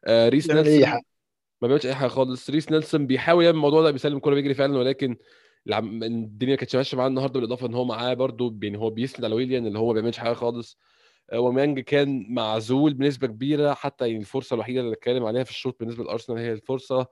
آه، 0.05 0.29
ويليان 0.29 0.51
حاجة 0.87 1.12
ما 1.63 1.69
بيعملش 1.69 1.87
أي 1.87 1.95
حاجة 1.95 2.09
خالص. 2.09 2.51
ريس 2.51 2.71
نيلسون 2.73 3.07
بيحاول 3.07 3.45
يعمل 3.45 3.57
الموضوع 3.57 3.83
ده 3.83 3.91
بيسلم 3.91 4.17
الكوره 4.17 4.35
بيجري 4.35 4.55
فعلا 4.55 4.79
ولكن 4.79 5.17
الدنيا 5.69 6.57
كانتش 6.57 6.77
ماشية 6.77 6.97
معاه 6.97 7.07
النهارده 7.09 7.41
بالإضافة 7.41 7.67
إن 7.67 7.75
هو 7.75 7.85
معاه 7.85 8.15
برده 8.15 8.55
يعني 8.63 8.79
هو 8.79 8.91
بيسند 8.91 9.25
على 9.25 9.35
ويليان 9.35 9.67
اللي 9.67 9.79
هو 9.79 9.87
ما 9.87 9.93
بيعملش 9.93 10.19
حاجة 10.19 10.33
خالص. 10.35 10.79
آه، 11.33 11.41
أوباميانج 11.41 11.81
كان 11.81 12.27
معزول 12.29 12.95
بنسبة 12.95 13.27
كبيرة 13.27 13.75
حتى 13.75 14.07
يعني 14.09 14.21
الفرصة 14.21 14.55
الوحيدة 14.55 14.81
اللي 14.81 14.93
اتكلم 14.93 15.25
عليها 15.25 15.45
في 15.45 15.51
الشوط 15.51 15.77
بالنسبة 15.81 16.05
لأرسنال 16.05 16.39
هي 16.39 16.53
الفرصة. 16.53 17.07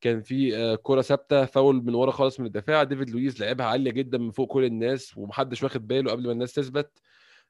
كان 0.00 0.22
في 0.22 0.56
آه، 0.56 0.78
كرة 0.82 1.00
ثابتة 1.02 1.44
فاول 1.44 1.84
من 1.84 1.94
ورا 1.94 2.10
خالص 2.10 2.40
من 2.40 2.46
الدفاع. 2.46 2.82
ديفيد 2.82 3.10
لويز 3.10 3.42
لعبها 3.42 3.66
عالية 3.66 3.90
جدا 3.90 4.18
من 4.18 4.30
فوق 4.30 4.48
كل 4.52 4.64
الناس 4.64 5.16
ومحدش 5.18 5.62
واخد 5.62 5.86
باله 5.86 6.10
قبل 6.10 6.26
ما 6.26 6.32
الناس 6.32 6.52
تثبت. 6.52 6.90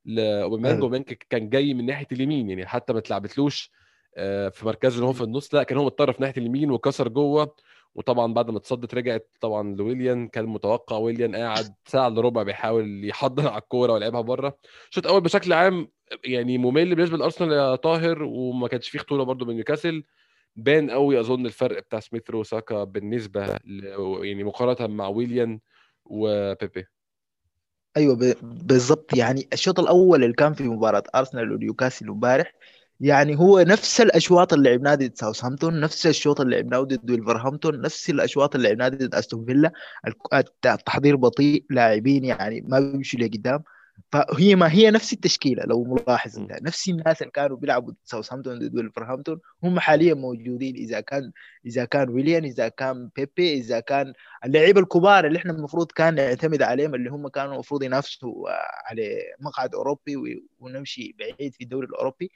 لاوباميانج 0.04 0.80
اوباميانج 0.80 1.06
كان 1.30 1.48
جاي 1.48 1.74
من 1.74 1.86
ناحية 1.86 2.06
اليمين 2.12 2.48
يعني 2.50 2.66
حتى 2.66 2.92
ما 2.92 2.98
اتلعبتلوش. 2.98 3.70
آه، 3.72 3.77
في 4.50 4.60
مركزه 4.62 4.94
اللي 4.94 5.06
هو 5.06 5.12
في 5.12 5.24
النص. 5.24 5.54
لا 5.54 5.62
كان 5.62 5.78
هو 5.78 5.84
متطرف 5.84 6.20
ناحية 6.20 6.40
اليمين 6.40 6.70
وكسر 6.70 7.08
جوه. 7.08 7.54
وطبعا 7.94 8.34
بعد 8.34 8.50
ما 8.50 8.58
اتصدت 8.58 8.94
رجعت 8.94 9.30
طبعا 9.40 9.76
لويليان. 9.76 10.28
كان 10.28 10.46
متوقع 10.46 10.96
ويليان 10.96 11.36
قاعد 11.36 11.74
ساعة 11.86 12.08
إلا 12.08 12.20
ربع 12.20 12.42
بيحاول 12.42 13.04
يحضر 13.04 13.48
على 13.48 13.62
الكورة 13.62 13.92
ويلعبها 13.92 14.20
بره. 14.20 14.56
الشوط 14.90 15.06
الأول 15.06 15.20
بشكل 15.20 15.52
عام 15.52 15.88
يعني 16.24 16.58
ممل 16.58 16.94
بالنسبة 16.94 17.16
لأرسنال 17.16 17.52
يا 17.52 17.76
طاهر. 17.76 18.22
وما 18.22 18.68
كانش 18.68 18.88
فيه 18.88 18.98
خطورة 18.98 19.22
برده 19.22 19.46
من 19.46 19.54
نيوكاسل. 19.54 20.04
بان 20.56 20.90
قوي 20.90 21.20
أظن 21.20 21.46
الفرق 21.46 21.78
بتاع 21.78 22.00
سميث 22.00 22.30
رو 22.30 22.42
ساكا 22.42 22.84
بالنسبة 22.84 23.46
ل... 23.46 23.84
يعني 24.22 24.44
مقارنة 24.44 24.94
مع 24.94 25.08
ويليان 25.08 25.60
وبيبي. 26.04 26.84
أيوه 27.96 28.16
ب- 28.16 28.36
بالضبط. 28.42 29.16
يعني 29.16 29.48
الشوط 29.52 29.80
الأول 29.80 30.24
اللي 30.24 30.34
كان 30.34 30.52
في 30.52 30.62
مباراة 30.62 31.02
أرسنال 31.14 31.52
ونيوكاسل 31.52 32.08
امبارح 32.08 32.52
يعني 33.00 33.38
هو 33.38 33.60
نفس 33.60 34.00
الأشواط 34.00 34.52
اللي 34.52 34.70
لعبناها 34.70 34.94
ضد 34.94 35.14
ساوثهامبتون 35.14 35.80
نفس 35.80 36.06
الشوط 36.06 36.40
اللي 36.40 36.56
لعبناه 36.56 36.80
ضد 36.80 37.10
ولفرهامبتون 37.10 37.80
نفس 37.80 38.10
الأشواط 38.10 38.54
اللي 38.54 38.68
لعبناها 38.68 38.88
ضد 38.88 39.14
أستون 39.14 39.44
فيلا. 39.44 39.72
التحضير 40.64 41.16
بطيء 41.16 41.64
لاعبين 41.70 42.24
يعني 42.24 42.60
ما 42.60 42.80
بيمشوا 42.80 43.20
لقدام. 43.20 43.62
فهي 44.12 44.54
ما 44.54 44.72
هي 44.72 44.90
نفس 44.90 45.12
التشكيلة 45.12 45.64
لو 45.64 45.84
ملاحظ. 45.84 46.38
أنت. 46.38 46.52
نفس 46.62 46.88
الناس 46.88 47.22
اللي 47.22 47.30
كانوا 47.30 47.56
بيلعبوا 47.56 47.90
ضد 47.92 47.96
ساوثهامبتون 48.04 48.58
ضد 48.58 48.76
ولفرهامبتون 48.76 49.40
هم 49.64 49.80
حاليا 49.80 50.14
موجودين. 50.14 50.76
إذا 50.76 51.00
كان 51.00 51.32
إذا 51.66 51.84
كان 51.84 52.08
ويليان 52.08 52.44
إذا 52.44 52.68
كان 52.68 53.10
بيبي 53.16 53.54
إذا 53.54 53.80
كان 53.80 54.12
اللعيبة 54.44 54.80
الكبار 54.80 55.26
اللي 55.26 55.38
إحنا 55.38 55.52
المفروض 55.52 55.92
كان 55.92 56.14
نعتمد 56.14 56.62
عليهم 56.62 56.94
اللي 56.94 57.10
هم 57.10 57.28
كانوا 57.28 57.54
المفروض 57.54 57.82
ينافسوا 57.82 58.48
على 58.90 59.18
مقعد 59.40 59.74
أوروبي 59.74 60.42
ونمشي 60.60 61.14
بعيد 61.18 61.54
في 61.54 61.64
الدوري 61.64 61.86
الأوروبي. 61.86 62.30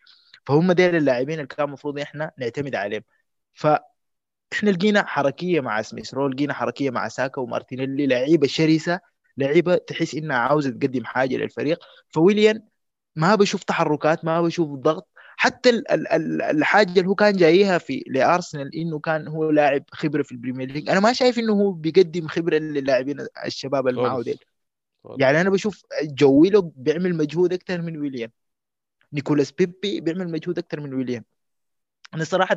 فهم 0.46 0.72
ديل 0.72 0.96
اللاعبين 0.96 1.34
اللي 1.34 1.46
كان 1.46 1.66
المفروض 1.66 1.98
إحنا 1.98 2.30
نعتمد 2.38 2.74
عليهم. 2.74 3.02
فاحنا 3.54 4.70
لقينا 4.70 5.06
حركية 5.06 5.60
مع 5.60 5.82
سميث 5.82 6.14
رو 6.14 6.28
لقينا 6.28 6.54
حركية 6.54 6.90
مع 6.90 7.08
ساكا 7.08 7.40
ومارتينيلي 7.40 8.06
لعيبة 8.06 8.46
شرسة 8.46 9.00
لعيبة 9.36 9.76
تحس 9.76 10.14
إنها 10.14 10.36
عاوزة 10.36 10.70
تقدم 10.70 11.04
حاجة 11.04 11.36
للفريق. 11.36 11.78
فويليان 12.08 12.62
ما 13.16 13.34
بشوف 13.34 13.62
تحركات 13.62 14.24
ما 14.24 14.42
بشوف 14.42 14.68
ضغط. 14.68 15.08
حتى 15.36 15.70
ال- 15.70 15.90
ال- 15.90 16.08
ال- 16.12 16.42
الحاجة 16.42 16.90
اللي 16.90 17.08
هو 17.08 17.14
كان 17.14 17.36
جايها 17.36 17.78
في 17.78 18.04
لأرسنال 18.06 18.76
إنه 18.76 18.98
كان 18.98 19.28
هو 19.28 19.50
لاعب 19.50 19.84
خبرة 19.92 20.22
في 20.22 20.32
ال 20.32 20.37
Premier 20.37 20.72
League. 20.72 20.90
أنا 20.90 21.00
ما 21.00 21.12
شايف 21.12 21.38
إنه 21.38 21.52
هو 21.52 21.72
بيقدم 21.72 22.28
خبرة 22.28 22.56
للاعبين 22.58 23.16
الشباب 23.46 23.88
اللي 23.88 24.02
معه 24.02 24.22
ديل. 24.22 24.38
يعني 25.18 25.40
أنا 25.40 25.50
بشوف 25.50 25.82
جو 26.02 26.22
ويلوك 26.22 26.72
بيعمل 26.76 27.14
مجهود 27.14 27.52
أكثر 27.52 27.82
من 27.82 28.00
ويليان 28.00 28.30
نيكولاس 29.12 29.52
بيبي 29.52 30.00
بيعمل 30.00 30.30
مجهود 30.30 30.58
أكثر 30.58 30.80
من 30.80 30.94
ويليان. 30.94 31.24
أنا 32.14 32.24
صراحة 32.24 32.56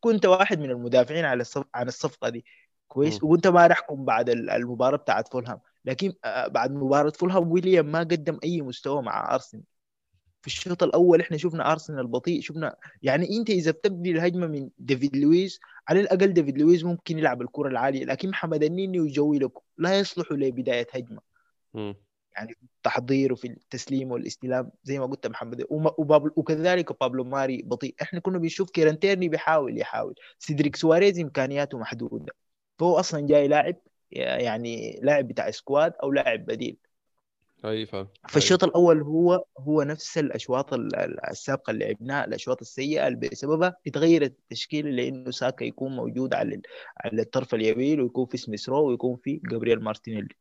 كنت 0.00 0.26
واحد 0.26 0.58
من 0.60 0.70
المدافعين 0.70 1.24
على 1.24 1.40
الصف... 1.40 1.64
عن 1.74 1.88
الصفقة 1.88 2.28
دي. 2.28 2.44
كويس؟ 2.88 3.24
م. 3.24 3.26
وكنت 3.26 3.46
ما 3.46 3.66
راح 3.66 3.78
أحكم 3.78 4.04
بعد 4.04 4.30
ال- 4.30 4.50
المباراة 4.50 4.96
بتاعت 4.96 5.32
فولهام. 5.32 5.60
لكن 5.84 6.12
آه، 6.24 6.46
بعد 6.46 6.72
مباراة 6.72 7.10
فولهام 7.10 7.50
ويليان 7.52 7.92
ما 7.92 7.98
قدم 7.98 8.38
أي 8.44 8.62
مستوى 8.62 9.02
مع 9.02 9.34
أرسنال. 9.34 9.62
في 10.40 10.46
الشوط 10.46 10.82
الأول 10.82 11.20
إحنا 11.20 11.36
شفنا 11.36 11.72
أرسنال 11.72 12.06
بطيء 12.06 12.40
شفنا 12.40 12.76
يعني 13.02 13.36
أنت 13.36 13.50
إذا 13.50 13.70
بتبني 13.70 14.10
الهجمة 14.10 14.46
من 14.46 14.68
ديفيد 14.78 15.16
لويس 15.16 15.60
على 15.88 16.00
الأقل 16.00 16.32
ديفيد 16.32 16.58
لويس 16.58 16.84
ممكن 16.84 17.18
يلعب 17.18 17.42
الكرة 17.42 17.68
العالية 17.68 18.04
لكن 18.04 18.28
محمد 18.28 18.62
النني 18.62 19.00
وجو 19.00 19.38
ويلوك 19.38 19.60
لا 19.78 19.98
يصلحوا 19.98 20.36
لبداية 20.36 20.86
هجمة. 20.92 21.20
يعني 22.38 22.54
في 22.54 22.62
التحضير 22.76 23.32
وفي 23.32 23.48
التسليم 23.48 24.10
والاستلام 24.12 24.70
زي 24.84 24.98
ما 24.98 25.06
قلت 25.06 25.26
محمد. 25.26 25.64
وبابل 25.70 26.30
وكذلك 26.36 27.00
بابلو 27.00 27.24
ماري 27.24 27.62
بطيء. 27.62 27.94
إحنا 28.02 28.20
كنا 28.20 28.38
بنشوف 28.38 28.70
كيران 28.70 28.98
تيرني 28.98 29.28
بيحاول 29.28 29.78
يحاول. 29.78 30.14
سيدريك 30.38 30.76
سواريز 30.76 31.20
إمكانياته 31.20 31.78
محدودة. 31.78 32.32
فهو 32.78 32.98
أصلا 32.98 33.26
جاي 33.26 33.48
لاعب 33.48 33.76
يعني 34.12 35.00
لاعب 35.02 35.28
بتاع 35.28 35.50
squad 35.50 35.92
أو 36.02 36.12
لاعب 36.12 36.46
بديل. 36.46 36.76
أي 37.64 37.86
فاهم 37.86 38.04
أي. 38.04 38.28
فالشوط 38.28 38.64
الأول 38.64 39.02
هو 39.02 39.44
هو 39.58 39.82
نفس 39.82 40.18
الأشواط 40.18 40.74
ال- 40.74 40.96
ال- 40.96 41.26
السابقة 41.30 41.70
اللي 41.70 41.84
لعبناها 41.84 42.24
الأشواط 42.24 42.60
السيئة 42.60 43.08
اللي 43.08 43.28
بسببها 43.28 43.76
اتغيرت 43.86 44.30
التشكيله 44.30 44.90
لأنه 44.90 45.30
ساكا 45.30 45.64
يكون 45.64 45.96
موجود 45.96 46.34
على 46.34 46.60
على 47.04 47.22
الطرف 47.22 47.54
اليمين 47.54 48.00
ويكون 48.00 48.26
في 48.26 48.36
سميث 48.36 48.68
رو 48.68 48.88
ويكون 48.88 49.16
في 49.16 49.40
جابرييل 49.44 49.80
مارتينيلي. 49.80 50.34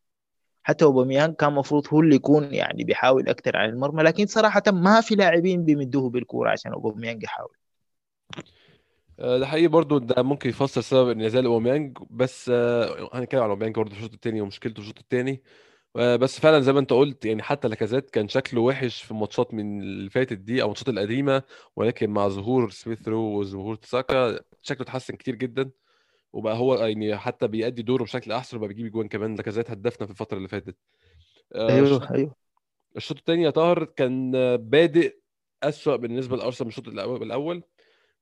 حتى 0.67 0.85
اوباميانج 0.85 1.35
كان 1.35 1.49
المفروض 1.49 1.87
هو 1.93 1.99
اللي 1.99 2.15
يكون 2.15 2.53
يعني 2.53 2.83
بيحاول 2.83 3.29
أكثر 3.29 3.57
عن 3.57 3.69
المرمى 3.69 4.03
لكن 4.03 4.25
صراحة 4.25 4.63
ما 4.67 5.01
في 5.01 5.15
لاعبين 5.15 5.63
بيمدوه 5.63 6.09
بالكورة 6.09 6.49
عشان 6.49 6.73
اوباميانج 6.73 7.23
يحاول. 7.23 7.55
آه، 9.19 9.37
ده 9.37 9.47
حقيقي 9.47 9.67
برضو 9.67 9.97
ده 9.97 10.23
ممكن 10.23 10.49
يفسر 10.49 10.81
سبب 10.81 11.09
انعزال 11.09 11.45
اوباميانج 11.45 11.97
بس 12.09 12.49
آه، 12.53 13.09
هنتكلم 13.13 13.41
عن 13.41 13.49
اوباميانج 13.49 13.75
برضو 13.75 13.89
في 13.89 13.97
الشوط 13.97 14.13
الثاني 14.13 14.41
ومشكلته 14.41 14.75
في 14.75 14.79
الشوط 14.81 14.99
الثاني 14.99 15.43
بس 15.95 16.39
فعلا 16.39 16.59
زي 16.59 16.73
ما 16.73 16.79
أنت 16.79 16.93
قلت 16.93 17.25
يعني 17.25 17.43
حتى 17.43 17.67
لاكازيت 17.67 18.09
كان 18.09 18.27
شكله 18.27 18.61
وحش 18.61 19.03
في 19.03 19.11
الماتشات 19.11 19.53
من 19.53 19.81
اللي 19.81 20.09
فاتت 20.09 20.37
دي 20.37 20.61
أو 20.61 20.65
الماتشات 20.65 20.89
القديمة 20.89 21.43
ولكن 21.75 22.09
مع 22.09 22.27
ظهور 22.27 22.69
سميث 22.69 23.07
رو 23.07 23.39
وظهور 23.39 23.77
ساكا 23.83 24.39
شكله 24.61 24.81
اتحسن 24.81 25.15
كتير 25.15 25.35
جدا. 25.35 25.69
وبقى 26.33 26.57
هو 26.57 26.75
يعني 26.75 27.17
حتى 27.17 27.47
بيأدي 27.47 27.81
دوره 27.81 28.03
بشكل 28.03 28.31
أحسن 28.31 28.57
وبقى 28.57 28.67
بيجيب 28.67 28.91
جوان 28.91 29.07
كمان. 29.07 29.35
لاكازيت 29.35 29.71
هدفنا 29.71 30.05
في 30.07 30.11
الفترة 30.11 30.37
اللي 30.37 30.47
فاتت. 30.47 30.75
أيوه 31.55 32.11
أيوه. 32.11 32.35
الشوط 32.97 33.17
الثاني 33.17 33.43
يا 33.43 33.49
طاهر 33.49 33.83
كان 33.83 34.31
بادئ 34.57 35.15
أسوأ 35.63 35.95
بالنسبة 35.95 36.37
لأرسنال 36.37 36.65
من 36.65 36.69
الشوط 36.69 36.87
الأول. 37.21 37.63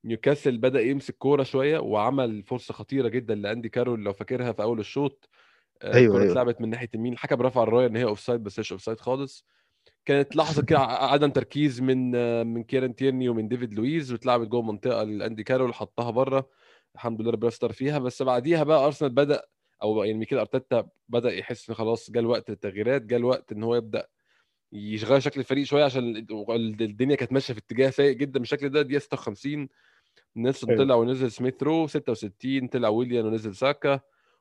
نيوكاسل 0.04 0.58
بدأ 0.58 0.80
يمسك 0.80 1.16
كورة 1.16 1.42
شوية 1.42 1.78
وعمل 1.78 2.42
فرصة 2.42 2.74
خطيرة 2.74 3.08
جدا 3.08 3.34
لأندي 3.34 3.68
كارول 3.68 4.04
لو 4.04 4.12
فاكرها 4.12 4.52
في 4.52 4.62
أول 4.62 4.80
الشوط. 4.80 5.28
آه، 5.82 5.94
أيوه 5.94 6.06
الكرة 6.06 6.22
أيوه. 6.22 6.32
اتلعبت 6.32 6.60
من 6.60 6.70
ناحية 6.70 6.88
اليمين 6.94 7.12
الحكم 7.12 7.42
رفع 7.42 7.62
الراية 7.62 7.86
إن 7.86 7.96
هي 7.96 8.04
offside 8.04 8.42
بس 8.42 8.58
مش 8.58 8.72
offside 8.72 9.00
خالص. 9.00 9.46
كانت 10.04 10.36
لحظة 10.36 10.62
كده 10.62 10.78
عدم 10.80 11.30
تركيز 11.30 11.80
من 11.80 12.12
آه، 12.14 12.42
من 12.42 12.62
كيران 12.64 12.94
تيرني 12.94 13.28
ومن 13.28 13.48
ديفيد 13.48 13.74
لويز 13.74 14.12
واتلعبت 14.12 14.48
جوه 14.48 14.60
المنطقة 14.60 15.02
لأندي 15.02 15.44
كارول 15.44 15.74
حطها 15.74 16.10
بره. 16.10 16.48
الحمد 16.96 17.20
لله 17.20 17.30
ربنا 17.30 17.50
ستر 17.50 17.72
فيها. 17.72 17.98
بس 17.98 18.22
بعديها 18.22 18.62
بقى 18.64 18.84
أرسنال 18.86 19.10
بدأ 19.10 19.42
أو 19.82 20.04
يعني 20.04 20.18
ميكيل 20.18 20.38
أرتيتا 20.38 20.88
بدأ 21.08 21.32
يحس 21.34 21.68
إن 21.68 21.74
خلاص 21.74 22.10
جه 22.10 22.18
الوقت 22.18 22.50
التغييرات 22.50 23.02
جه 23.02 23.16
الوقت 23.16 23.52
إن 23.52 23.62
هو 23.62 23.74
يبدأ 23.74 24.06
يغير 24.72 25.20
شكل 25.20 25.40
الفريق 25.40 25.64
شوية 25.64 25.84
عشان 25.84 26.16
ال- 26.16 26.82
الدنيا 26.82 27.16
كانت 27.16 27.32
ماشية 27.32 27.54
في 27.54 27.60
اتجاه 27.60 27.90
سيء 27.90 28.12
جدا 28.16 28.38
بالشكل 28.40 28.68
ده. 28.68 28.82
دقيقة 28.82 28.98
56 28.98 29.68
نيلسون 30.36 30.76
طلع 30.78 30.94
ونزل 30.94 31.30
سميث 31.30 31.62
رو. 31.62 31.86
66 31.86 32.68
طلع 32.68 32.88
ويليان 32.88 33.26
ونزل 33.26 33.54
ساكا 33.54 34.00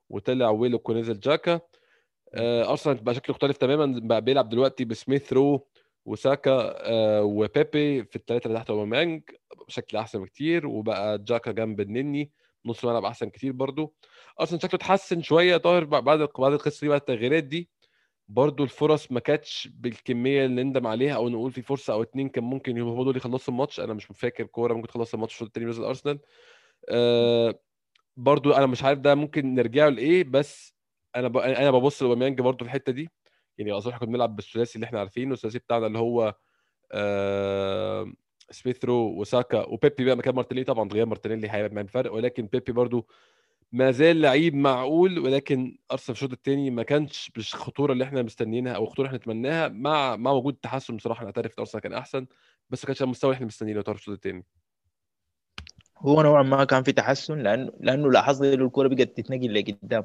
وطلع 0.09 0.49
ويلوك 0.49 0.89
ونزل 0.89 1.19
جاكا. 1.19 1.59
آه، 2.33 2.69
أرسنال 2.71 2.95
بقى 3.03 3.15
شكله 3.15 3.33
مختلف 3.35 3.57
تماما 3.57 3.99
بقى 4.07 4.21
بيلعب 4.21 4.49
دلوقتي 4.49 4.85
بسميث 4.85 5.33
رو 5.33 5.67
وساكا 6.05 6.73
آه، 6.91 7.23
وبيبي 7.23 8.03
في 8.03 8.15
الثلاثه 8.15 8.47
اللي 8.47 8.57
تحت 8.59 8.69
أوباميانج 8.69 9.21
بشكل 9.67 9.97
أحسن 9.97 10.21
بكتير. 10.23 10.67
وبقى 10.67 11.17
جاكا 11.19 11.51
جنب 11.51 11.81
النني. 11.81 12.31
نص 12.65 12.83
الملعب 12.85 13.05
أحسن 13.05 13.29
كتير 13.29 13.51
برضو. 13.51 13.95
أصلا 14.39 14.59
شكله 14.59 14.75
اتحسن 14.75 15.21
شوية 15.21 15.57
طاهر 15.57 15.83
بعد 15.83 16.03
بعد 16.39 16.53
القصة 16.53 16.81
دي 16.81 16.89
بعد 16.89 16.99
التغييرات 16.99 17.43
دي. 17.43 17.69
برضو 18.27 18.63
الفرص 18.63 19.11
ما 19.11 19.19
كانتش 19.19 19.69
بالكمية 19.73 20.45
اللي 20.45 20.63
نندم 20.63 20.87
عليها 20.87 21.15
أو 21.15 21.29
نقول 21.29 21.51
في 21.51 21.61
فرصة 21.61 21.93
أو 21.93 22.01
اتنين 22.03 22.29
كان 22.29 22.43
ممكن 22.43 22.77
يبقوا 22.77 23.03
دول 23.03 23.17
يخلصوا 23.17 23.53
الماتش. 23.53 23.79
أنا 23.79 23.93
مش 23.93 24.05
فاكر 24.05 24.43
كورة 24.45 24.73
ممكن 24.73 24.87
تخلص 24.87 25.13
الماتش 25.13 25.33
الشوط 25.33 25.47
الثاني 25.47 25.65
نزل 25.67 25.83
أرسنال. 25.83 26.19
أه 26.89 27.59
برضو 28.17 28.51
أنا 28.53 28.65
مش 28.65 28.83
عارف 28.83 28.99
ده 28.99 29.15
ممكن 29.15 29.55
نرجعه 29.55 29.89
لإيه 29.89 30.23
بس 30.23 30.75
أنا 31.15 31.27
ب... 31.27 31.37
أنا 31.37 31.71
ببص 31.71 32.01
لأوباميانج 32.03 32.41
برضو 32.41 32.57
في 32.65 32.69
الحتة 32.69 32.91
دي. 32.91 33.09
يعني 33.57 33.77
اظن 33.77 33.91
إحنا 33.91 33.99
كنا 33.99 34.09
بنلعب 34.13 34.35
بالثلاثي 34.35 34.75
اللي 34.75 34.85
إحنا 34.85 34.99
عارفينه 34.99 35.33
الثلاثي 35.33 35.59
بتاعنا 35.59 35.87
اللي 35.87 35.99
هو 35.99 36.35
آه 36.91 38.13
سميث 38.51 38.85
رو 38.85 39.19
وساكا 39.21 39.65
وبيبي 39.67 40.05
بقى 40.05 40.15
مكان 40.17 40.35
مارتينيلي. 40.35 40.65
طبعا 40.65 40.89
غياب 40.89 41.07
مارتينيلي 41.07 41.49
هيعمل 41.49 41.87
فرق 41.87 42.13
ولكن 42.13 42.45
بيبي 42.45 42.71
برضو 42.71 43.07
ما 43.71 43.91
زال 43.91 44.21
لعيب 44.21 44.55
معقول 44.55 45.19
ولكن 45.19 45.77
أرسنال 45.91 46.15
في 46.15 46.23
الشوط 46.23 46.31
الثاني 46.31 46.69
ما 46.69 46.83
كانش 46.83 47.31
بالخطورة 47.35 47.93
اللي 47.93 48.03
إحنا 48.03 48.21
مستنيينها 48.21 48.73
أو 48.73 48.83
الخطورة 48.83 49.07
اللي 49.07 49.17
إحنا 49.17 49.33
نتمناها. 49.33 49.67
مع 49.67 50.15
مع 50.15 50.31
وجود 50.31 50.53
تحسن 50.53 50.95
بصراحة 50.97 51.25
نعترف 51.25 51.59
أرسنال 51.59 51.83
كان 51.83 51.93
أحسن 51.93 52.25
بس 52.69 52.83
ما 52.83 52.87
كانش 52.87 53.01
على 53.01 53.05
المستوى 53.05 53.29
اللي 53.29 53.35
إحنا 53.35 53.47
مستنيينه 53.47 53.81
في 53.81 53.91
الشوط 53.91 54.13
الثاني 54.15 54.45
هو 55.99 56.21
نوعا 56.21 56.43
ما 56.43 56.63
كان 56.63 56.83
في 56.83 56.91
تحسن 56.91 57.39
لأنه 57.39 57.71
لأنه 57.79 58.11
لاحظت 58.11 58.43
إنه 58.45 58.65
الكوره 58.65 58.87
بقت 58.87 59.17
تتنقل 59.17 59.53
لقدام. 59.53 60.03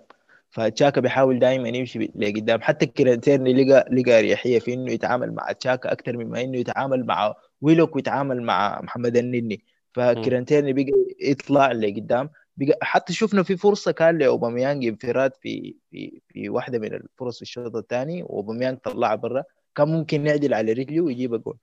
فتشاكا 0.51 1.01
بيحاول 1.01 1.39
دائما 1.39 1.69
يمشي 1.69 1.99
لقدام. 2.15 2.61
حتى 2.63 2.87
كيران 2.87 3.16
تيرني 3.16 3.53
لقى 3.65 3.89
لقى 3.93 4.19
أريحية 4.19 4.59
في 4.59 4.75
إنه 4.75 4.93
يتعامل 4.93 5.33
مع 5.35 5.53
تشاكا 5.53 5.93
أكثر 5.93 6.17
مما 6.17 6.41
إنه 6.41 6.59
يتعامل 6.59 7.07
مع 7.07 7.35
ويلوك 7.61 7.97
ويتعامل 7.97 8.43
مع 8.43 8.81
محمد 8.83 9.17
النني. 9.17 9.65
فكيران 9.95 10.34
تيرني 10.34 10.73
بقى 10.73 10.93
يطلع 11.21 11.73
لقدام 11.73 12.31
بقى 12.57 12.79
حتى 12.83 13.13
شفنا 13.13 13.43
في 13.43 13.57
فرصة 13.57 13.93
كان 13.93 14.19
لأوباميانج 14.19 14.87
انفراد 14.87 15.33
في 15.43 15.77
في 15.91 16.21
في 16.29 16.49
واحدة 16.49 16.79
من 16.79 16.95
الفرص 16.95 17.37
في 17.37 17.43
الشوط 17.43 17.77
الثاني. 17.77 18.23
واوباميانج 18.23 18.79
طلعها 18.79 19.15
برا. 19.15 19.45
كان 19.75 19.89
ممكن 19.89 20.27
يعدل 20.27 20.55
على 20.55 20.73
رجله 20.73 21.01
ويجيب 21.01 21.43
جول. 21.43 21.59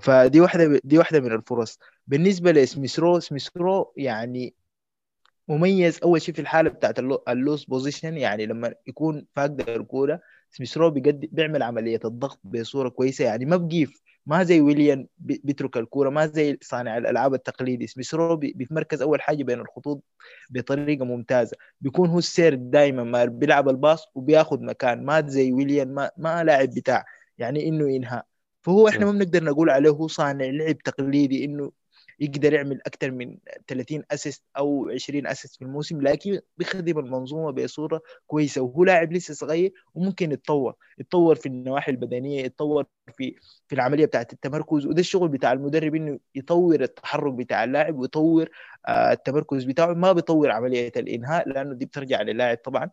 فدي 0.00 0.40
واحدة 0.40 0.80
دي 0.84 0.98
واحدة 0.98 1.20
من 1.20 1.32
الفرص. 1.32 1.78
بالنسبة 2.06 2.52
لسميثرو 2.52 3.20
سميثرو 3.20 3.92
يعني 3.96 4.54
مميز 5.48 5.98
أول 6.02 6.22
شيء 6.22 6.34
في 6.34 6.40
الحالة 6.40 6.70
بتاعت 6.70 6.98
ال 6.98 7.22
lo- 7.28 7.41
ال 7.41 7.46
loss 7.46 7.64
possession 7.64 8.16
يعني 8.16 8.46
لما 8.46 8.74
يكون 8.86 9.26
فاقد 9.36 9.68
الكوره 9.68 10.20
سميثرو 10.50 10.90
بيقد 10.90 11.20
بيعمل 11.32 11.62
عملية 11.62 12.00
الضغط 12.04 12.40
بصورة 12.44 12.88
كويسة 12.88 13.24
يعني 13.24 13.44
ما 13.44 13.56
بقيف 13.56 14.02
ما 14.26 14.42
زي 14.44 14.60
ويليان 14.60 15.08
بي- 15.18 15.40
بيترك 15.44 15.76
الكورة 15.76 16.10
ما 16.10 16.26
زي 16.26 16.58
صانع 16.62 16.98
الألعاب 16.98 17.34
التقليدي. 17.34 17.86
سميثرو 17.86 18.36
بي- 18.36 18.52
بيتمركز 18.56 19.02
أول 19.02 19.20
حاجة 19.22 19.42
بين 19.44 19.60
الخطوط 19.60 20.02
بطريقة 20.50 21.04
ممتازة. 21.04 21.56
بيكون 21.80 22.08
هو 22.08 22.18
السير 22.18 22.54
دائما 22.54 23.04
ما 23.04 23.24
بيلعب 23.24 23.68
ال 23.68 23.76
pass 23.76 24.06
وبياخذ 24.14 24.62
مكان 24.64 25.04
ما 25.04 25.28
زي 25.28 25.52
ويليان 25.52 25.88
ما, 25.88 26.10
ما 26.16 26.44
لاعب 26.44 26.68
بتاع 26.70 27.04
يعني 27.38 27.68
إنه 27.68 27.90
ينهي. 27.90 28.26
فهو 28.62 28.88
إحنا 28.88 29.06
ما 29.06 29.12
بنقدر 29.12 29.44
نقول 29.44 29.70
عليه 29.70 29.90
هو 29.90 30.08
صانع 30.08 30.44
لعب 30.46 30.78
تقليدي 30.78 31.44
إنه 31.44 31.72
يقدر 32.20 32.52
يعمل 32.52 32.80
أكثر 32.86 33.10
من 33.10 33.38
30 33.68 34.02
assist 34.10 34.42
أو 34.58 34.90
20 34.90 35.26
assist 35.26 35.56
في 35.56 35.62
الموسم 35.62 36.00
لكن 36.02 36.40
بيخدم 36.58 36.98
المنظومة 36.98 37.50
بصورة 37.50 38.02
كويسة 38.26 38.62
وهو 38.62 38.84
لاعب 38.84 39.12
لسه 39.12 39.34
صغير 39.34 39.72
وممكن 39.94 40.32
يتطور 40.32 40.74
يتطور 40.98 41.34
في 41.34 41.46
النواحي 41.46 41.92
البدنية 41.92 42.44
يتطور 42.44 42.84
في 43.16 43.34
في 43.68 43.74
العملية 43.74 44.04
بتاعت 44.06 44.32
التمركز 44.32 44.86
وده 44.86 45.00
الشغل 45.00 45.28
بتاع 45.28 45.52
المدرب 45.52 45.94
إنه 45.94 46.18
يطور 46.34 46.82
التحرك 46.82 47.32
بتاع 47.34 47.64
اللاعب 47.64 47.98
ويطور 47.98 48.48
آه، 48.88 49.12
التمركز 49.12 49.64
بتاعه 49.64 49.92
ما 49.94 50.12
بيطور 50.12 50.50
عملية 50.50 50.92
الإنهاء 50.96 51.48
لأنه 51.48 51.74
دي 51.74 51.84
بترجع 51.86 52.22
للاعب 52.22 52.56
طبعا. 52.64 52.90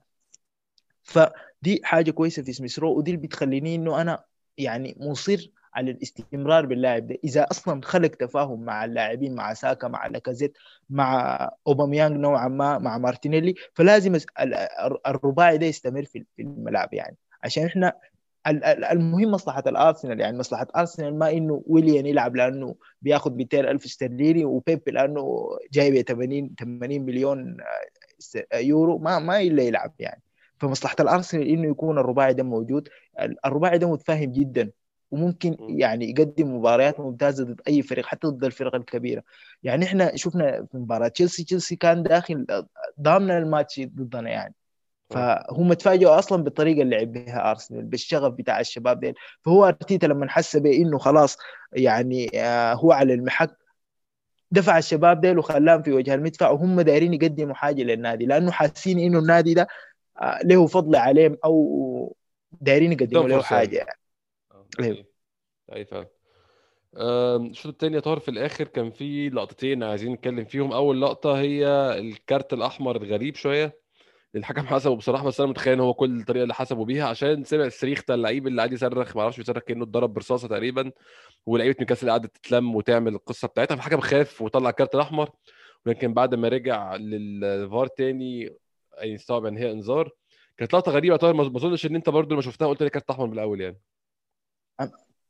فدي 1.03 1.81
حاجة 1.83 2.11
كويسة 2.11 2.43
في 2.43 2.53
سميث 2.53 2.79
رو 2.79 2.97
ودي 2.97 3.11
اللي 3.11 3.27
بتخليني 3.27 3.75
إنه 3.75 4.01
أنا 4.01 4.23
يعني 4.57 4.95
مصر 4.99 5.51
على 5.75 5.91
الاستمرار 5.91 6.65
باللاعب 6.65 7.07
ده. 7.07 7.17
إذا 7.23 7.43
أصلا 7.51 7.81
خلق 7.83 8.07
تفاهم 8.09 8.61
مع 8.61 8.85
اللاعبين 8.85 9.35
مع 9.35 9.53
ساكا 9.53 9.87
مع 9.87 10.07
لاكازيت 10.07 10.57
مع 10.89 11.49
أوباميانج 11.67 12.17
نوعا 12.17 12.47
ما 12.47 12.77
مع 12.77 12.97
مارتينيلي 12.97 13.55
فلازم 13.73 14.15
الرباعي 15.07 15.57
ده 15.57 15.65
يستمر 15.65 16.03
في 16.05 16.25
الملعب 16.39 16.93
يعني. 16.93 17.17
عشان 17.43 17.65
إحنا 17.65 17.93
ال- 18.47 18.63
ال- 18.63 18.83
المهم 18.85 19.31
مصلحة 19.31 19.63
الأرسنال 19.67 20.19
يعني. 20.19 20.37
مصلحة 20.37 20.67
أرسنال 20.77 21.19
ما 21.19 21.31
إنه 21.31 21.63
ويليان 21.67 22.05
يلعب 22.05 22.35
لأنه 22.35 22.75
بياخد 23.01 23.35
200 23.37 23.59
ألف 23.59 23.85
استرليني 23.85 24.45
وبيب 24.45 24.81
لأنه 24.89 25.47
جايب 25.71 26.01
80 26.01 26.55
80 26.59 27.05
مليون 27.05 27.57
آه، 27.61 27.65
س- 28.19 28.37
يورو. 28.53 28.97
ما 28.97 29.19
ما 29.19 29.41
إلا 29.41 29.63
يلعب 29.63 29.93
يعني. 29.99 30.21
فمصلحة 30.59 30.95
الأرسنال 30.99 31.47
إنه 31.47 31.67
يكون 31.69 31.97
الرباعي 31.97 32.33
ده 32.33 32.43
موجود. 32.43 32.89
ال- 33.21 33.45
الرباعي 33.45 33.77
ده 33.77 33.91
متفاهم 33.91 34.31
جدا. 34.31 34.71
وممكن. 35.13 35.57
يعني 35.59 36.09
يقدم 36.09 36.55
مباريات 36.55 36.99
ممتازة 36.99 37.43
ضد 37.43 37.61
أي 37.67 37.81
فريق 37.81 38.05
حتى 38.05 38.27
ضد 38.27 38.43
الفرق 38.43 38.75
الكبيرة. 38.75 39.23
يعني 39.63 39.85
إحنا 39.85 40.15
شفنا 40.15 40.65
في 40.71 40.77
مباراة 40.77 41.07
تشيلسي 41.07 41.43
تشيلسي 41.43 41.75
كان 41.75 42.03
داخل 42.03 42.45
ضامن 43.01 43.31
الماتش 43.31 43.79
ضدنا 43.79 44.29
يعني. 44.29 44.55
فهم 45.09 45.73
تفاجئوا 45.73 46.19
أصلا 46.19 46.43
بالطريقة 46.43 46.81
اللي 46.81 46.97
لعب 46.97 47.11
بها 47.11 47.51
أرسنال 47.51 47.83
بالشغف 47.83 48.33
بتاع 48.33 48.59
الشباب 48.59 48.99
ديل. 48.99 49.13
فهو 49.41 49.67
أرتيتا 49.67 50.05
لما 50.05 50.29
حس 50.29 50.55
بانه 50.57 50.97
خلاص 50.97 51.37
يعني 51.73 52.29
آه، 52.35 52.73
هو 52.73 52.91
على 52.91 53.13
المحك 53.13 53.57
دفع 54.51 54.77
الشباب 54.77 55.21
ديل 55.21 55.39
وخلاهم 55.39 55.81
في 55.81 55.91
وجه 55.91 56.13
المدفع 56.13 56.49
وهم 56.49 56.81
دايرين 56.81 57.13
يقدموا 57.13 57.55
حاجة 57.55 57.83
للنادي. 57.83 58.25
لأنه 58.25 58.51
حاسين 58.51 58.99
إنه 58.99 59.19
النادي 59.19 59.53
ده 59.53 59.67
آه، 60.21 60.39
له 60.43 60.67
فضل 60.67 60.95
عليهم 60.95 61.37
أو 61.45 62.15
دايرين 62.61 62.91
يقدموا 62.91 63.27
له 63.27 63.41
حاجة. 63.41 63.77
يعني 63.77 64.02
أيوه. 64.79 64.97
اي 64.97 65.05
اي 65.75 65.85
فعلا 65.85 66.07
الشوط 67.37 67.71
التاني 67.71 67.95
يا 67.95 67.99
طاهر 67.99 68.19
في 68.19 68.31
الآخر 68.31 68.67
كان 68.67 68.91
في 68.91 69.29
لقطتين 69.29 69.83
عايزين 69.83 70.13
نتكلم 70.13 70.45
فيهم. 70.45 70.73
أول 70.73 71.01
لقطة 71.01 71.39
هي 71.39 71.67
الكارت 71.99 72.53
الأحمر 72.53 72.95
الغريب 72.95 73.35
شوية 73.35 73.83
الحكم 74.35 74.61
حسبه 74.61 74.95
بصراحة 74.95 75.25
بس 75.25 75.39
أنا 75.41 75.49
متخيل 75.49 75.73
إن 75.73 75.79
هو 75.79 75.93
كل 75.93 76.19
الطريقة 76.19 76.43
اللي 76.43 76.53
حسبوا 76.53 76.85
بيها 76.85 77.07
عشان 77.07 77.43
سمع 77.43 77.65
الصريخ 77.65 78.01
بتاع 78.01 78.15
اللعيب 78.15 78.47
اللي 78.47 78.57
قاعد 78.57 78.73
يصرخ 78.73 79.15
ما 79.15 79.21
أعرفش 79.21 79.37
بيصرخ 79.37 79.63
كأنه 79.63 79.83
اتضرب 79.83 80.13
برصاصة 80.13 80.47
تقريبا 80.47 80.91
ولعيبة 81.45 81.75
نيوكاسل 81.79 82.09
قعدت 82.09 82.37
تتلم 82.37 82.75
وتعمل 82.75 83.13
القصة 83.15 83.47
بتاعتها. 83.47 83.75
فالحكم 83.75 83.99
خاف 83.99 84.41
وطلع 84.41 84.69
الكارت 84.69 84.95
الأحمر 84.95 85.29
ولكن 85.85 86.13
بعد 86.13 86.35
ما 86.35 86.47
رجع 86.47 86.95
للفار 86.95 87.87
تاني 87.87 88.55
اي 89.01 89.15
استوعب 89.15 89.45
ان 89.45 89.57
هي 89.57 89.71
انذار 89.71 90.09
كانت 90.57 90.73
لقطة 90.73 90.91
غريبة 90.91 91.19
ما 91.23 91.43
ما 91.43 91.57
أظنش 91.57 91.85
إن 91.85 91.95
أنت 91.95 92.09
برضو 92.09 92.33
لما 92.33 92.41
شفتها 92.41 92.67
قلت 92.67 92.83
لي 92.83 92.89
كارت 92.89 93.09
أحمر 93.09 93.27
من 93.27 93.33
الأول 93.33 93.61
يعني. 93.61 93.79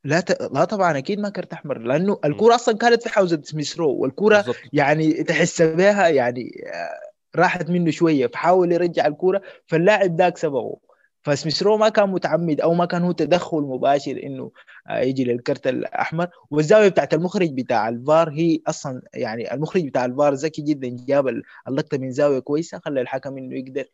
لا 0.03 0.19
ت... 0.19 0.41
لا 0.41 0.65
طبعا 0.65 0.97
أكيد 0.97 1.19
ما 1.19 1.29
كرت 1.29 1.53
احمر 1.53 1.77
لأنه. 1.77 2.19
الكورة 2.25 2.55
أصلا 2.55 2.77
كانت 2.77 3.03
في 3.03 3.09
حوزة 3.09 3.41
سميثرو 3.43 3.91
والكورة 3.95 4.37
بالظبط 4.37 4.55
يعني 4.73 5.23
تحس 5.23 5.61
بها 5.61 6.07
يعني 6.07 6.63
آه، 6.73 7.39
راحت 7.39 7.69
منه 7.69 7.91
شوية 7.91 8.27
فحاول 8.27 8.71
يرجع 8.71 9.07
الكورة 9.07 9.41
فاللاعب 9.67 10.17
ذاك 10.17 10.37
سبقه. 10.37 10.77
فسميثرو 11.21 11.77
ما 11.77 11.89
كان 11.89 12.09
متعمد 12.09 12.61
أو 12.61 12.73
ما 12.73 12.85
كان 12.85 13.03
هو 13.03 13.11
تدخل 13.11 13.57
مباشر 13.57 14.19
إنه 14.23 14.51
آه، 14.89 14.99
يجي 14.99 15.23
للكرت 15.23 15.67
الأحمر. 15.67 16.27
والزاوية 16.51 16.87
بتاعت 16.87 17.13
المخرج 17.13 17.53
بتاع 17.53 17.89
الفار 17.89 18.29
هي 18.29 18.59
أصلا 18.67 19.01
يعني 19.13 19.53
المخرج 19.53 19.87
بتاع 19.87 20.05
الفار 20.05 20.33
ذكي 20.33 20.61
جدا 20.61 21.05
جاب 21.07 21.27
اللقطة 21.67 21.97
من 21.97 22.11
زاوية 22.11 22.39
كويسة 22.39 22.79
خلى 22.79 23.01
الحكم 23.01 23.37
إنه 23.37 23.55
يقدر 23.55 23.85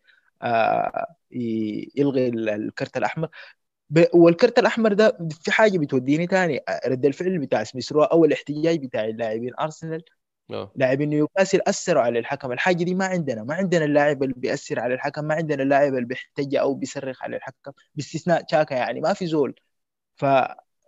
آه، 0.42 1.16
يلغي 1.96 2.28
الكرت 2.28 2.98
الأحمر. 2.98 3.30
ب... 3.90 4.06
والكرت 4.14 4.60
الأحمر 4.60 4.94
ده 4.94 5.18
في 5.42 5.52
حاجة 5.52 5.78
بتوديني 5.78 6.28
تاني 6.28 6.60
رد 6.88 7.06
الفعل 7.06 7.40
بتاع 7.40 7.64
سميث 7.64 7.92
رو 7.92 8.04
أو 8.04 8.26
الاحتجاج 8.26 8.86
بتاع 8.86 9.06
اللاعبين 9.06 9.52
أرسنال. 9.60 10.04
آه. 10.52 10.72
لاعبين 10.76 11.10
نيوكاسل 11.10 11.60
أثروا 11.68 12.02
على 12.02 12.20
الحكم. 12.20 12.52
الحاجة 12.52 12.84
دي 12.84 12.96
ما 12.96 13.06
عندنا 13.06 13.44
ما 13.44 13.54
عندنا 13.54 13.86
اللاعب 13.86 14.24
اللي 14.24 14.34
بيأثر 14.38 14.80
على 14.80 14.94
الحكم 14.94 15.26
ما 15.26 15.36
عندنا 15.36 15.64
اللاعب 15.64 15.94
اللي 15.94 16.06
بيحتج 16.06 16.56
أو 16.56 16.74
بيصرخ 16.74 17.24
على 17.24 17.36
الحكم 17.36 17.72
باستثناء 17.96 18.42
تشاكا 18.42 18.76
يعني 18.76 19.02
ما 19.02 19.14
في 19.14 19.26
زول. 19.28 19.60
ف 20.16 20.26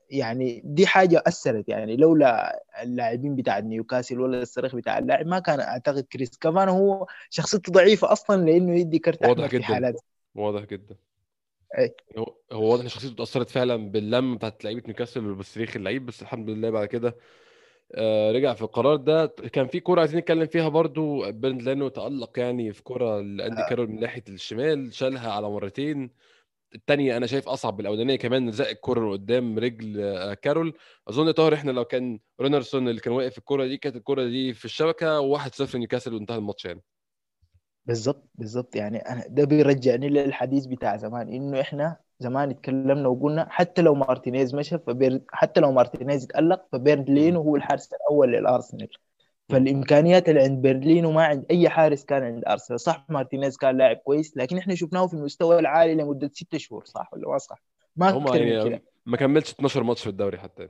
يعني 0.09 0.61
دي 0.65 0.87
حاجة 0.87 1.23
أثرت 1.27 1.69
يعني 1.69 1.97
لولا 1.97 2.63
اللاعبين 2.83 3.35
بتاع 3.35 3.59
نيوكاسل 3.59 4.19
ولا 4.19 4.41
الصريخ 4.41 4.75
بتاع 4.75 4.97
اللاعب 4.97 5.27
ما 5.27 5.39
كان 5.39 5.59
أعتقد 5.59 6.03
كريس 6.03 6.37
كافانا 6.37 6.69
هو 6.69 7.07
شخصيته 7.29 7.71
ضعيفة 7.71 8.11
أصلا 8.11 8.45
لإنه 8.45 8.79
يدي 8.79 8.99
كرت 8.99 9.21
واضح 9.21 9.31
احمر 9.33 9.49
في 9.49 9.57
جدا. 9.57 9.65
حالات. 9.65 10.01
واضح 10.35 10.63
جدا. 10.63 10.95
هو 12.53 12.71
واضح 12.71 12.83
إن 12.83 12.89
شخصيته 12.89 13.13
اتأثرت 13.13 13.49
فعلا 13.49 13.75
باللم 13.91 14.35
بتاعت 14.35 14.63
لعيبة 14.63 14.81
نيوكاسل 14.87 15.27
وبصريخ 15.31 15.75
اللعيب 15.75 16.05
بس 16.05 16.21
الحمد 16.21 16.49
لله 16.49 16.69
بعد 16.69 16.87
كده 16.87 17.17
آه، 17.95 18.31
رجع 18.31 18.53
في 18.53 18.61
القرار 18.61 18.95
ده. 18.95 19.25
كان 19.25 19.67
في 19.67 19.79
كورة 19.79 19.99
عايزين 19.99 20.19
نتكلم 20.19 20.45
فيها 20.45 20.67
برضو. 20.69 21.31
بيرند 21.31 21.61
لينو 21.61 21.89
تألق 21.89 22.39
يعني 22.39 22.73
في 22.73 22.83
كورة 22.83 23.21
لأندي 23.21 23.61
كارول 23.69 23.87
من 23.89 23.99
ناحية 23.99 24.23
الشمال 24.29 24.93
شالها 24.93 25.31
على 25.31 25.49
مرتين. 25.49 26.11
الثانية 26.75 27.17
أنا 27.17 27.25
شايف 27.27 27.49
أصعب 27.49 27.79
الاولانيه 27.79 28.15
كمان 28.15 28.51
زق 28.51 28.69
الكره 28.69 29.11
قدام 29.11 29.59
رجل 29.59 30.01
آه، 30.01 30.33
كارول. 30.33 30.73
أظن 31.09 31.27
يا 31.27 31.31
طاهر 31.31 31.53
إحنا 31.53 31.71
لو 31.71 31.85
كان 31.85 32.19
رونارسون 32.41 32.87
اللي 32.87 33.01
كان 33.01 33.13
واقف 33.13 33.31
في 33.31 33.37
الكره 33.37 33.65
دي 33.65 33.77
كانت 33.77 33.95
الكره 33.95 34.23
دي 34.23 34.53
في 34.53 34.65
الشبكة 34.65 35.21
و1-0 35.37 35.75
نيوكاسل 35.75 36.13
وانتهى 36.13 36.37
الماتش 36.37 36.65
يعني. 36.65 36.81
بالظبط 37.85 38.29
بالظبط 38.35 38.75
يعني 38.75 38.97
أنا 38.97 39.23
ده 39.27 39.45
بيرجعني 39.45 40.09
للحديث 40.09 40.65
بتاع 40.65 40.97
زمان 40.97 41.33
إنه 41.33 41.61
إحنا 41.61 41.97
زمان 42.19 42.49
اتكلمنا 42.49 43.07
وقلنا 43.07 43.47
حتى 43.49 43.81
لو 43.81 43.95
مارتينيز 43.95 44.55
مشى 44.55 44.77
فبير 44.77 45.21
حتى 45.29 45.59
لو 45.61 45.71
مارتينيز 45.71 46.23
اتألق 46.23 46.65
فبيرند 46.71 47.13
لينو 47.13 47.41
هو 47.41 47.55
الحارس 47.55 47.89
الأول 47.93 48.31
للأرسنال. 48.31 48.89
فالإمكانيات 49.49 50.29
اللي 50.29 50.41
عند 50.41 50.61
برلينو 50.61 51.11
ما 51.11 51.23
عند 51.23 51.45
أي 51.51 51.69
حارس 51.69 52.05
كان 52.05 52.23
عند 52.23 52.43
ارسنال 52.45 52.79
صح 52.79 53.05
مارتينيز 53.09 53.57
كان 53.57 53.77
لاعب 53.77 53.97
كويس 53.97 54.37
لكن 54.37 54.57
إحنا 54.57 54.75
شفناه 54.75 55.07
في 55.07 55.13
المستوى 55.13 55.59
العالي 55.59 55.95
لمدة 55.95 56.31
ست 56.33 56.57
شهور 56.57 56.85
صح 56.85 57.13
ولا 57.13 57.27
ما 57.29 57.37
صح؟ 57.37 57.63
ما 57.95 58.09
هم 58.09 58.27
أكثر 58.27 58.41
من 58.41 58.47
يعني 58.47 58.69
كده. 58.69 58.83
ما 59.05 59.17
كملش 59.17 59.51
12 59.51 59.83
ماتش 59.83 60.03
في 60.03 60.09
الدوري 60.09 60.37
حتى. 60.37 60.69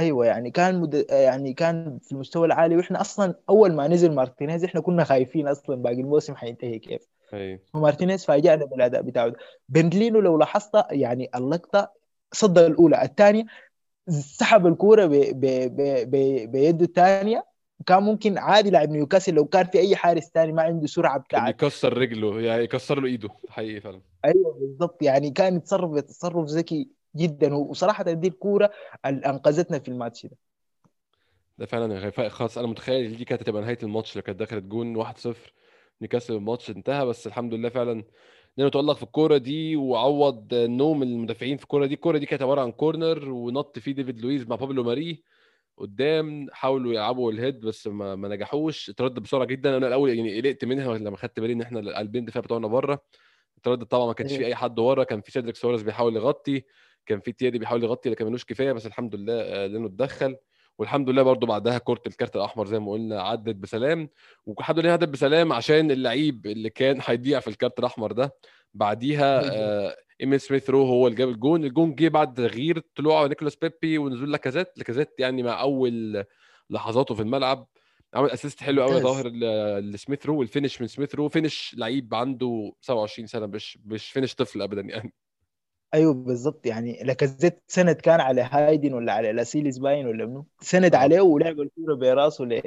أيوه 0.00 0.26
يعني 0.26 0.50
كان 0.50 0.80
مد... 0.80 1.06
يعني 1.10 1.52
كان 1.52 1.98
في 2.02 2.12
المستوى 2.12 2.46
العالي 2.46 2.76
وإحنا 2.76 3.00
أصلا 3.00 3.34
أول 3.48 3.72
ما 3.72 3.88
نزل 3.88 4.14
مارتينيز 4.14 4.64
إحنا 4.64 4.80
كنا 4.80 5.04
خايفين 5.04 5.48
أصلا 5.48 5.76
باقي 5.76 6.00
الموسم 6.00 6.34
حينتهي 6.34 6.78
كيف. 6.78 7.08
اي 7.34 7.60
ومارتينيز 7.74 8.24
فاجأنا 8.24 8.64
بالأداء 8.64 9.02
بتاعه 9.02 9.28
ده. 9.28 9.36
برلينو 9.68 10.20
لو 10.20 10.38
لاحظت 10.38 10.70
يعني 10.90 11.30
اللقطة 11.34 11.92
صد 12.32 12.58
الأولى 12.58 13.02
الثانية 13.02 13.44
سحب 14.08 14.66
الكورة 14.66 15.06
ب... 15.06 15.10
ب... 15.12 15.46
ب... 15.76 16.10
ب... 16.10 16.50
بيده 16.52 16.84
الثانية. 16.84 17.52
كان 17.86 18.02
ممكن 18.02 18.38
عادي 18.38 18.70
لاعب 18.70 18.90
نيوكاسل 18.90 19.34
لو 19.34 19.44
كان 19.44 19.64
في 19.66 19.78
أي 19.78 19.96
حارس 19.96 20.30
ثاني 20.34 20.52
ما 20.52 20.62
عنده 20.62 20.86
سرعة 20.86 21.18
بتاعت 21.18 21.54
يكسر 21.54 21.98
رجله 21.98 22.40
يعني 22.40 22.64
يكسر 22.64 23.00
له 23.00 23.06
إيده 23.06 23.28
حقيقي 23.48 23.80
فعلا. 23.80 24.00
أيوه 24.24 24.58
بالضبط 24.60 25.02
يعني 25.02 25.30
كان 25.30 25.56
يتصرف 25.56 26.00
تصرف 26.00 26.48
ذكي 26.48 26.88
جدا. 27.16 27.54
وصراحة 27.54 28.04
دي 28.04 28.28
الكورة 28.28 28.70
اللي 29.06 29.26
أنقذتنا 29.26 29.78
في 29.78 29.88
الماتش 29.88 30.26
ده. 30.26 30.36
ده 31.58 31.66
فعلا 31.66 31.94
يا 31.94 32.00
غفاء 32.00 32.28
خلاص 32.28 32.58
أنا 32.58 32.66
متخيل 32.66 33.16
دي 33.16 33.24
كانت 33.24 33.42
هتبقى 33.42 33.62
نهاية 33.62 33.78
الماتش. 33.82 34.16
لو 34.16 34.22
كانت 34.22 34.40
دخلت 34.40 34.64
جون 34.64 34.96
1-0 35.04 35.52
نيوكاسل 36.00 36.34
الماتش 36.34 36.70
انتهى. 36.70 37.06
بس 37.06 37.26
الحمد 37.26 37.54
لله 37.54 37.68
فعلا 37.68 38.04
انه 38.58 38.68
تألق 38.68 38.96
في 38.96 39.02
الكورة 39.02 39.36
دي 39.36 39.76
وعوض 39.76 40.54
نوم 40.54 41.02
المدافعين 41.02 41.56
في 41.56 41.62
الكورة 41.62 41.86
دي. 41.86 41.94
الكورة 41.94 42.18
دي 42.18 42.26
كانت 42.26 42.42
عبارة 42.42 42.60
عن 42.60 42.72
corner 42.72 43.28
ونط 43.28 43.78
فيه 43.78 43.92
ديفيد 43.92 44.20
لويز 44.20 44.46
مع 44.48 44.56
بابلو 44.56 44.82
ماري 44.82 45.22
قدام. 45.76 46.46
حاولوا 46.52 46.92
يلعبوا 46.92 47.32
ال 47.32 47.38
head 47.38 47.60
بس 47.60 47.86
ما, 47.86 48.14
ما 48.14 48.28
نجحوش. 48.28 48.90
اترد 48.90 49.14
بسرعة 49.14 49.44
جدا. 49.44 49.76
أنا 49.76 49.86
الأول 49.88 50.16
يعني 50.16 50.40
قلقت 50.40 50.64
منها 50.64 50.98
لما 50.98 51.16
خدت 51.16 51.40
بالي 51.40 51.52
إن 51.52 51.62
إحنا 51.62 51.98
قلبين 51.98 52.22
الدفاع 52.22 52.42
بتوعنا 52.42 52.66
بره. 52.66 53.02
اترد 53.58 53.84
طبعا 53.84 54.06
ما 54.06 54.12
كانش 54.12 54.30
في 54.30 54.36
أيوه 54.38 54.48
أي 54.48 54.54
حد 54.54 54.78
ورا. 54.78 55.04
كان 55.04 55.20
في 55.20 55.32
سيدريك 55.32 55.56
سواريز 55.56 55.82
بيحاول 55.82 56.16
يغطي. 56.16 56.64
كان 57.06 57.20
في 57.20 57.32
تيرني 57.32 57.58
بيحاول 57.58 57.84
يغطي 57.84 58.10
لكن 58.10 58.26
ملوش 58.26 58.44
كفاية 58.44 58.72
بس 58.72 58.86
الحمد 58.86 59.14
لله 59.14 59.42
آه، 59.42 59.66
لينو 59.66 59.86
اتدخل. 59.86 60.36
والحمد 60.78 61.10
لله 61.10 61.22
برضو 61.22 61.46
بعدها 61.46 61.78
كرة 61.78 62.02
الكارت 62.06 62.36
الأحمر 62.36 62.66
زي 62.66 62.78
ما 62.78 62.92
قلنا 62.92 63.22
عدت 63.22 63.56
بسلام. 63.56 64.08
والحمد 64.46 64.78
لله 64.78 64.90
عدت 64.90 65.08
بسلام 65.08 65.52
عشان 65.52 65.90
اللعيب 65.90 66.46
اللي 66.46 66.70
كان 66.70 67.00
هيضيع 67.04 67.40
في 67.40 67.48
الكارت 67.48 67.78
الأحمر 67.78 68.12
ده. 68.12 68.34
بعديها 68.74 69.40
آه، 69.54 69.96
إيميل 70.20 70.40
سميث 70.40 70.70
رو 70.70 70.84
هو 70.86 71.06
اللي 71.06 71.18
جاب 71.18 71.28
الجون. 71.28 71.64
الجون 71.64 71.94
جه 71.94 72.08
بعد 72.08 72.34
تغيير 72.34 72.82
طلوع 72.96 73.26
نيكولاس 73.26 73.56
بيبي 73.56 73.98
ونزول 73.98 74.32
لاكازيت. 74.32 74.68
لاكازيت 74.76 75.14
يعني 75.18 75.42
مع 75.42 75.60
أول 75.60 76.24
لحظاته 76.70 77.14
في 77.14 77.22
الملعب. 77.22 77.66
عمل 78.14 78.30
assist 78.30 78.62
حلو 78.62 78.82
قوي 78.82 79.00
يا 79.00 79.07
طاهر 79.07 79.28
لسميث 79.80 80.26
رو. 80.26 80.38
وال 80.38 80.49
finish 80.49 80.80
من 80.80 80.86
سميث 80.86 81.14
رو. 81.14 81.28
finish 81.28 81.74
لعيب 81.78 82.14
عنده 82.14 82.72
27 82.80 83.26
سنة 83.26 83.46
مش 83.46 83.78
مش 83.84 84.10
finish 84.10 84.34
طفل 84.34 84.62
ابدا 84.62 84.80
يعني. 84.80 85.12
أيوه 85.94 86.14
بالضبط 86.14 86.66
يعني 86.66 87.02
لاكازيت 87.02 87.62
سند 87.68 87.96
كان 87.96 88.20
على 88.20 88.40
هايدن 88.40 88.94
ولا 88.94 89.12
على 89.12 89.32
لاسيليس 89.32 89.78
باين 89.78 90.06
ولا 90.06 90.26
منو؟ 90.26 90.46
سند 90.60 90.94
آه. 90.94 90.98
عليه 90.98 91.20
ولعب 91.20 91.60
الكورة 91.60 91.94
براسه 91.94 92.44
ل 92.44 92.60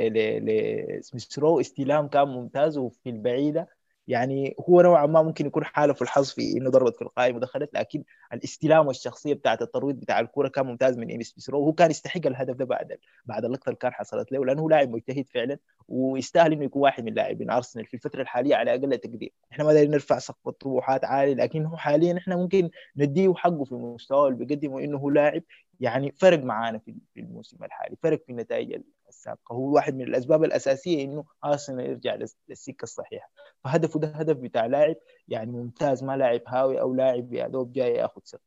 ل 0.46 1.02
رو 1.38 1.60
استلام 1.60 2.08
كان 2.08 2.28
ممتاز 2.28 2.78
وفي 2.78 3.10
البعيدة. 3.10 3.75
يعني 4.08 4.56
هو 4.70 4.82
نوعا 4.82 5.06
ما 5.06 5.22
ممكن 5.22 5.46
يكون 5.46 5.66
حالف 5.66 6.02
الحظ 6.02 6.30
في 6.30 6.58
إنه 6.58 6.70
ضربت 6.70 6.96
في 6.96 7.02
القائم 7.02 7.36
ودخلت 7.36 7.70
لكن 7.74 8.04
الاستلام 8.34 8.88
والشخصيه 8.88 9.34
بتاعت 9.34 9.62
الترويض 9.62 9.96
بتاع 9.96 10.20
الكوره 10.20 10.48
كان 10.48 10.66
ممتاز 10.66 10.98
من 10.98 11.08
إيميل 11.08 11.24
سميث 11.24 11.50
رو 11.50 11.62
وهو 11.62 11.74
كان 11.74 11.92
يستحق 11.92 12.28
الهدف 12.28 12.56
ده 12.56 12.66
بعد 12.66 12.98
بعد 13.26 13.46
اللقطة 13.46 13.66
اللي 13.70 13.78
كان 13.78 13.94
حصلت 13.94 14.32
له 14.32 14.46
لأنه 14.46 14.62
هو 14.62 14.70
لاعب 14.70 14.90
مجتهد 14.90 15.28
فعلا 15.28 15.58
ويستاهل 15.88 16.54
إنه 16.54 16.64
يكون 16.64 16.82
واحد 16.82 17.04
من 17.04 17.14
لاعبين 17.14 17.50
أرسنال 17.52 17.86
في 17.86 17.94
الفترة 17.94 18.22
الحالية 18.22 18.56
على 18.56 18.72
أقل 18.72 18.98
تقدير. 18.98 19.34
إحنا 19.52 19.64
ما 19.64 19.74
دايرين 19.74 19.92
نرفع 19.92 20.20
سقف 20.20 20.48
الطموحات 20.48 21.06
عالي 21.06 21.36
لكن 21.36 21.66
هو 21.66 21.78
حاليا 21.78 22.18
إحنا 22.18 22.36
ممكن 22.36 22.70
نديه 22.98 23.34
حقه 23.34 23.64
في 23.64 23.72
المستوى 23.72 24.30
اللي 24.30 24.46
بيقدمه 24.46 24.80
إنه 24.80 24.98
هو 24.98 25.10
لاعب 25.10 25.44
يعني 25.80 26.12
فرق 26.12 26.40
معانا 26.44 26.80
في 26.80 26.96
الموسم 27.18 27.64
الحالي 27.64 27.96
فرق 28.04 28.24
في 28.26 28.32
النتائج 28.32 28.82
السابقة. 29.16 29.54
هو 29.54 29.74
واحد 29.76 29.96
من 29.96 30.02
الأسباب 30.02 30.44
الأساسية 30.44 31.04
إنه 31.04 31.26
أرسنال 31.46 31.86
يرجع 31.90 32.16
للس- 32.16 32.38
للسكة 32.50 32.84
الصحيحة. 32.84 33.30
فهدفه 33.64 34.00
ده 34.00 34.08
هدف 34.08 34.38
بتاع 34.38 34.66
لاعب 34.66 34.96
يعني 35.28 35.52
ممتاز 35.52 36.04
ما 36.04 36.18
لاعب 36.18 36.42
هاوي 36.48 36.82
أو 36.82 36.94
لاعب 36.94 37.34
يا 37.34 37.48
دوب 37.48 37.74
جاي 37.74 37.94
ياخذ 37.94 38.22
ثقة. 38.26 38.42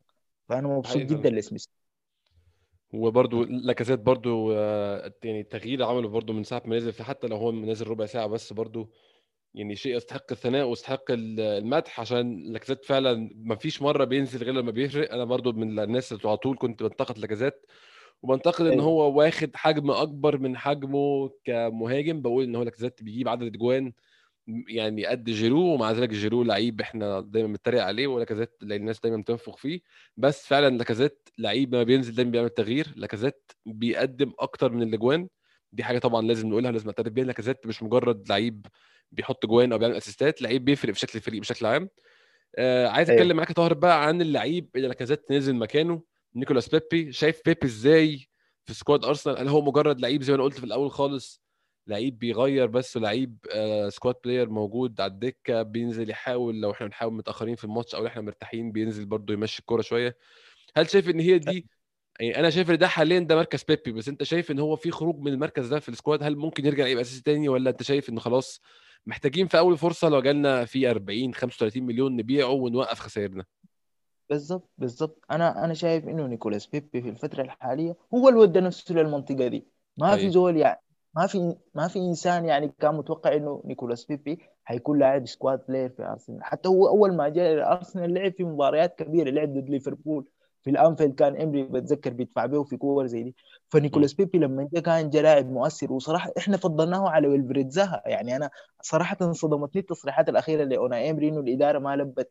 فأنا 0.49 0.69
مبسوط 0.69 1.03
جدا 1.03 1.31
لسميث. 1.31 1.65
وبرده 2.93 3.39
لاكازيت 3.45 4.01
برده 4.01 4.49
آه، 4.57 5.13
يعني 5.25 5.41
التغيير 5.41 5.83
عمله 5.85 6.09
برده 6.09 6.33
من 6.33 6.45
ساعة 6.45 6.63
ما 6.65 6.77
نزل 6.77 6.93
في 6.93 7.03
حتى 7.05 7.27
لو 7.27 7.37
هو 7.37 7.53
نازل 7.53 7.87
ربع 7.89 8.07
ساعة 8.07 8.27
بس 8.27 8.53
برده 8.53 8.87
يعني 9.55 9.77
شيء 9.77 9.97
يستحق 9.97 10.25
الثناء 10.33 10.67
ويستحق 10.69 11.11
ال- 11.11 11.41
المدح. 11.41 12.01
عشان 12.01 12.53
لاكازيت 12.53 12.85
فعلا 12.85 13.31
ما 13.37 13.57
فيش 13.57 13.83
مرة 13.83 14.05
بينزل 14.05 14.45
غير 14.45 14.55
لما 14.55 14.71
بيفرق. 14.71 15.13
أنا 15.13 15.25
برضو 15.25 15.53
من 15.53 15.79
الناس 15.79 16.13
اللي 16.13 16.29
على 16.29 16.37
طول 16.37 16.57
كنت 16.59 16.83
بنتقد 16.83 17.19
لاكازيت 17.19 17.55
وبنتقد 18.23 18.67
إن 18.67 18.73
أيوه. 18.73 18.85
هو 18.85 19.19
واخد 19.19 19.51
حجم 19.55 19.91
أكبر 19.91 20.39
من 20.39 20.57
حجمه 20.57 21.31
كمهاجم. 21.45 22.23
بقول 22.23 22.45
إن 22.45 22.57
هو 22.57 22.63
لاكازيت 22.63 23.03
بيجيب 23.03 23.29
عدد 23.29 23.55
اجوان 23.55 23.93
يعني 24.69 25.07
قد 25.07 25.25
جيرو 25.25 25.61
ومع 25.75 25.93
ذلك 25.93 26.09
جيرو 26.09 26.43
لعيب 26.43 26.81
إحنا 26.81 27.21
دايما 27.21 27.49
بنتريق 27.49 27.85
عليه 27.85 28.07
ولاكازيت 28.07 28.51
لأن 28.63 28.81
الناس 28.81 29.01
دايما 29.01 29.17
بتنفخ 29.17 29.57
فيه. 29.57 29.81
بس 30.17 30.47
فعلا 30.47 30.77
لاكازيت 30.77 31.29
لعيب 31.39 31.75
ما 31.75 31.83
بينزل 31.83 32.15
دايما 32.15 32.31
بيعمل 32.31 32.49
تغيير. 32.51 32.93
لاكازيت 32.97 33.53
بيقدم 33.67 34.33
أكتر 34.39 34.73
من 34.73 34.83
الأجوان. 34.83 35.29
دي 35.73 35.85
حاجة 35.85 35.99
طبعا 35.99 36.27
لازم 36.27 36.49
نقولها 36.49 36.73
لازم 36.73 36.87
نعترف 36.87 37.13
بيها. 37.13 37.25
لاكازيت 37.25 37.67
مش 37.67 37.83
مجرد 37.83 38.29
لعيب 38.29 38.67
بيحط 39.13 39.47
جوان 39.47 39.73
أو 39.73 39.79
بيعمل 39.79 39.97
assist 39.97 40.36
ات 40.36 40.43
لعيب 40.43 40.65
بيفرق 40.65 40.93
في 40.95 41.01
شكل 41.01 41.13
الفريق 41.19 41.41
بشكل 41.41 41.67
عام. 41.67 41.89
آه 42.57 42.87
عايز 42.89 43.11
أيوه. 43.11 43.23
أتكلم 43.23 43.37
معاك 43.37 43.49
يا 43.49 43.55
طاهر 43.55 43.75
بقى 43.75 44.07
عن 44.07 44.21
اللعيب 44.21 44.69
اللي 44.77 44.89
لاكازيت 44.89 45.33
نزل 45.33 45.55
مكانه. 45.55 46.03
نيكولاس 46.35 46.69
بيبي 46.69 47.13
شايف 47.13 47.41
بيبي 47.45 47.67
إزاي 47.67 48.29
في 48.65 48.75
squad 48.75 49.05
أرسنال؟ 49.05 49.39
هل 49.39 49.49
هو 49.49 49.63
مجرد 49.63 50.01
لعيب 50.01 50.23
زي 50.23 50.33
ما 50.33 50.37
أنا 50.37 50.45
قلت 50.45 50.59
في 50.59 50.65
الأول 50.65 50.91
خالص 50.91 51.43
لعيب 51.87 52.19
بيغير 52.19 52.67
بس 52.67 52.97
لعيب 52.97 53.37
آه 53.53 53.89
squad 53.89 54.15
player 54.25 54.49
موجود 54.51 55.01
على 55.01 55.13
الدكة 55.13 55.63
بينزل 55.63 56.11
يحاول 56.11 56.61
لو 56.61 56.71
إحنا 56.71 56.87
بنحاول 56.87 57.13
متأخرين 57.13 57.55
في 57.57 57.65
الماتش 57.65 57.95
أو 57.95 58.07
إحنا 58.07 58.23
مرتاحين 58.23 58.73
بينزل 58.73 59.05
برضه 59.07 59.35
يمشي 59.35 59.59
الكورة 59.61 59.83
شوية. 59.83 60.17
هل 60.77 60.91
شايف 60.91 61.09
إن 61.09 61.21
هي 61.21 61.39
دي 61.39 61.69
يعني 62.21 62.39
أنا 62.39 62.51
شايف 62.51 62.71
إن 62.71 62.79
ده 62.79 62.89
حاليا 62.89 63.19
ده 63.19 63.37
مركز 63.37 63.63
بيبي 63.65 63.93
بس 63.93 64.09
أنت 64.09 64.23
شايف 64.23 64.51
إن 64.51 64.59
هو 64.59 64.77
في 64.77 64.91
خروج 64.91 65.19
من 65.21 65.33
المركز 65.33 65.67
ده 65.69 65.81
في 65.81 65.89
ال 65.89 65.94
squad؟ 65.94 66.23
هل 66.23 66.37
ممكن 66.37 66.67
يرجع 66.67 66.87
يبقى 66.87 67.03
أساسي 67.03 67.23
تاني 67.23 67.49
ولا 67.49 67.71
أنت 67.71 67.83
شايف 67.83 68.09
انه 68.09 68.21
خلاص 68.21 68.61
محتاجين 69.07 69.47
في 69.47 69.59
أول 69.59 69.79
فرصة 69.79 70.09
لو 70.09 70.21
جالنا 70.23 70.65
في 70.65 70.91
40 70.91 71.35
35 71.35 71.83
مليون 71.83 72.17
نبيعه 72.17 72.49
ونوقف 72.51 72.99
خسائرنا؟ 73.01 73.45
بالضبط 74.31 74.71
بالضبط. 74.79 75.25
أنا 75.31 75.65
أنا 75.65 75.75
شايف 75.75 76.09
إنه 76.09 76.27
نيكولاس 76.27 76.67
بيبي 76.67 77.03
في 77.03 77.09
الفترة 77.09 77.43
الحالية 77.43 77.97
هو 78.15 78.29
اللي 78.29 78.41
ودى 78.41 78.61
نفسه 78.61 78.95
للمنطقة 78.95 79.49
دي. 79.49 79.67
ما 79.97 80.07
في 80.07 80.13
حقيقي 80.13 80.31
زول 80.31 80.57
يعني 80.57 80.81
ما 81.15 81.27
في 81.27 81.57
ما 81.75 81.89
في 81.89 81.99
إنسان 81.99 82.45
يعني 82.45 82.69
كان 82.81 82.95
متوقع 82.95 83.35
إنه 83.37 83.63
نيكولاس 83.65 84.05
بيبي 84.05 84.39
حيكون 84.65 84.99
لاعب 84.99 85.27
squad 85.27 85.67
player 85.69 85.89
في 85.91 86.03
ارسنال 86.03 86.45
حتى 86.45 86.69
هو 86.69 86.89
أول 86.89 87.17
ما 87.17 87.29
جاء 87.29 87.73
ارسنال 87.73 88.15
لعب 88.15 88.33
في 88.33 88.45
مباريات 88.45 88.99
كبيرة 88.99 89.31
لعب 89.31 89.49
ضد 89.55 89.71
ليفربول. 89.71 90.25
في 90.63 90.71
الأنفيلد 90.71 91.15
كان 91.15 91.41
إمري 91.41 91.63
بتذكر 91.63 92.11
بيدفع 92.13 92.47
به 92.47 92.65
في 92.65 92.77
كور 92.77 93.07
زي 93.07 93.23
دي. 93.23 93.37
فنيكولاس 93.69 94.13
بيبي 94.15 94.39
لما 94.39 94.69
جاء 94.73 94.83
كان 94.83 95.11
جاء 95.11 95.23
لاعب 95.23 95.51
مؤثر. 95.51 95.93
وصراحة 95.93 96.33
إحنا 96.39 96.57
فضلناه 96.57 97.09
على 97.09 97.29
ويلفريد 97.29 97.69
زاها. 97.71 98.03
يعني 98.07 98.37
أنا 98.37 98.51
صراحة 98.83 99.33
صدمتني 99.33 99.81
التصريحات 99.81 100.29
الأخيرة 100.29 100.65
لأوناي 100.65 101.11
إمري 101.11 101.29
إنه 101.29 101.41
الإدارة 101.41 101.79
ما 101.79 101.97
لبت 101.97 102.31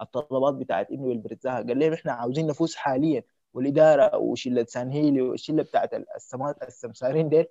الطلبات 0.00 0.54
بتاعت 0.54 0.90
انه 0.90 1.02
ويلفريد 1.02 1.40
زاها 1.40 1.62
قال 1.62 1.78
لهم 1.78 1.92
إحنا 1.92 2.12
عاوزين 2.12 2.46
نفوز 2.46 2.74
حاليا. 2.74 3.22
والإدارة 3.54 4.16
وشلة 4.16 4.64
سان 4.64 4.90
هيلي 4.90 5.22
والشلة 5.22 5.62
بتاعت 5.62 5.94
السمات 6.16 6.62
السمسارين 6.62 7.28
ديل. 7.28 7.46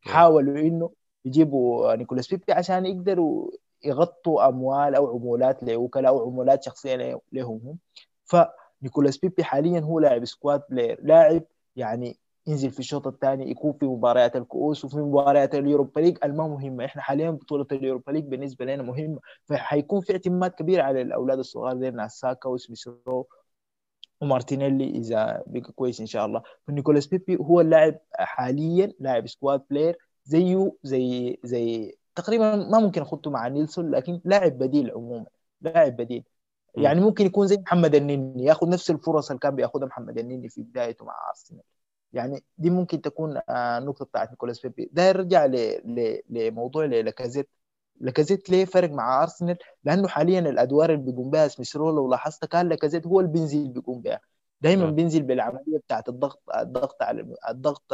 حاولوا 0.00 0.58
إنه 0.58 0.90
يجيبوا 1.24 1.94
نيكولاس 1.94 2.28
بيبي 2.28 2.52
عشان 2.52 2.86
يقدروا 2.86 3.50
يغطوا 3.84 4.48
أموال 4.48 4.94
أو 4.94 5.10
عمولات 5.16 5.62
لوكلاء 5.62 6.12
أو 6.12 6.26
عمولات 6.26 6.62
شخصية 6.62 6.96
له- 6.96 7.20
لهم. 7.32 7.60
هم 7.64 7.78
فنيكولاس 8.24 9.18
بيبي 9.18 9.44
حاليا 9.44 9.80
هو 9.80 9.98
لاعب 9.98 10.24
squad 10.24 10.62
player 10.70 11.00
لاعب 11.02 11.42
يعني 11.76 12.18
ينزل 12.50 12.70
في 12.70 12.78
الشوط 12.78 13.06
الثاني 13.06 13.50
يكون 13.50 13.72
في 13.72 13.84
مباريات 13.86 14.36
الكؤوس 14.36 14.84
وفي 14.84 14.96
مباريات 14.96 15.54
اليوروبا 15.54 16.00
ليج. 16.00 16.18
الما 16.24 16.48
مهمة. 16.48 16.84
إحنا 16.84 17.02
حاليا 17.02 17.30
بطولة 17.30 17.66
اليوروبا 17.72 18.12
ليج 18.12 18.24
بالنسبة 18.24 18.64
لنا 18.64 18.82
مهمة. 18.82 19.20
فحيكون 19.44 20.00
في 20.00 20.12
اعتماد 20.12 20.50
كبير 20.50 20.80
على 20.80 21.02
الأولاد 21.02 21.38
الصغار 21.38 21.78
زي 21.78 21.90
ناس 21.90 22.20
ساكا 22.20 22.48
وسميث 22.48 23.07
رو 23.07 23.26
ومارتينيلي 24.20 24.90
إذا 24.90 25.42
بقى 25.46 25.72
كويس 25.72 26.00
إن 26.00 26.06
شاء 26.06 26.26
الله. 26.26 26.42
فنيكولاس 26.66 27.06
بيبي 27.06 27.36
هو 27.36 27.60
اللاعب 27.60 27.98
حاليا 28.14 28.92
لاعب 29.00 29.26
squad 29.26 29.62
player 29.70 29.98
زيه 30.24 30.72
زي 30.82 31.38
زي 31.44 31.96
تقريبا 32.14 32.56
ما 32.56 32.78
ممكن 32.78 33.02
اخذه 33.02 33.30
مع 33.30 33.48
نيلسون 33.48 33.90
لكن 33.90 34.20
لاعب 34.24 34.58
بديل 34.58 34.90
عموما. 34.90 35.26
لاعب 35.60 35.96
بديل. 35.96 36.24
يعني 36.74 37.00
ممكن 37.00 37.26
يكون 37.26 37.46
زي 37.46 37.56
محمد 37.56 37.94
النني 37.94 38.44
ياخذ 38.44 38.68
نفس 38.68 38.90
الفرص 38.90 39.30
اللي 39.30 39.40
كان 39.40 39.54
بياخذها 39.54 39.86
محمد 39.86 40.18
النني 40.18 40.48
في 40.48 40.62
بدايته 40.62 41.04
مع 41.04 41.14
أرسنال. 41.28 41.62
يعني 42.12 42.44
دي 42.58 42.70
ممكن 42.70 43.00
تكون 43.00 43.40
النقطة 43.50 44.04
بتاعت 44.04 44.30
نيكولاس 44.30 44.60
بيبي. 44.60 44.90
ده 44.92 45.02
يرجع 45.08 45.46
لموضوع 46.30 46.84
لاكازيت 46.84 47.48
لاكازيت 48.00 48.50
ليه 48.50 48.64
فرق 48.64 48.90
مع 48.90 49.22
أرسنال؟ 49.22 49.56
لأنه 49.84 50.08
حاليا 50.08 50.38
الأدوار 50.40 50.90
اللي 50.94 51.04
بيقوم 51.04 51.30
بها 51.30 51.48
سميث 51.48 51.78
رو 51.78 51.90
لو 51.90 52.10
لاحظت 52.10 52.44
كان 52.44 52.68
لاكازيت 52.68 53.06
هو 53.06 53.20
اللي 53.20 53.32
بينزل 53.32 53.68
بيقوم 53.68 54.00
بها 54.00 54.20
دائما 54.60 54.84
نعم. 54.84 54.94
بينزل 54.94 55.22
بالعملية 55.22 55.78
بتاعت 55.86 56.08
الضغط 56.08 56.42
الضغط 56.56 57.02
على 57.02 57.34
الضغط 57.48 57.92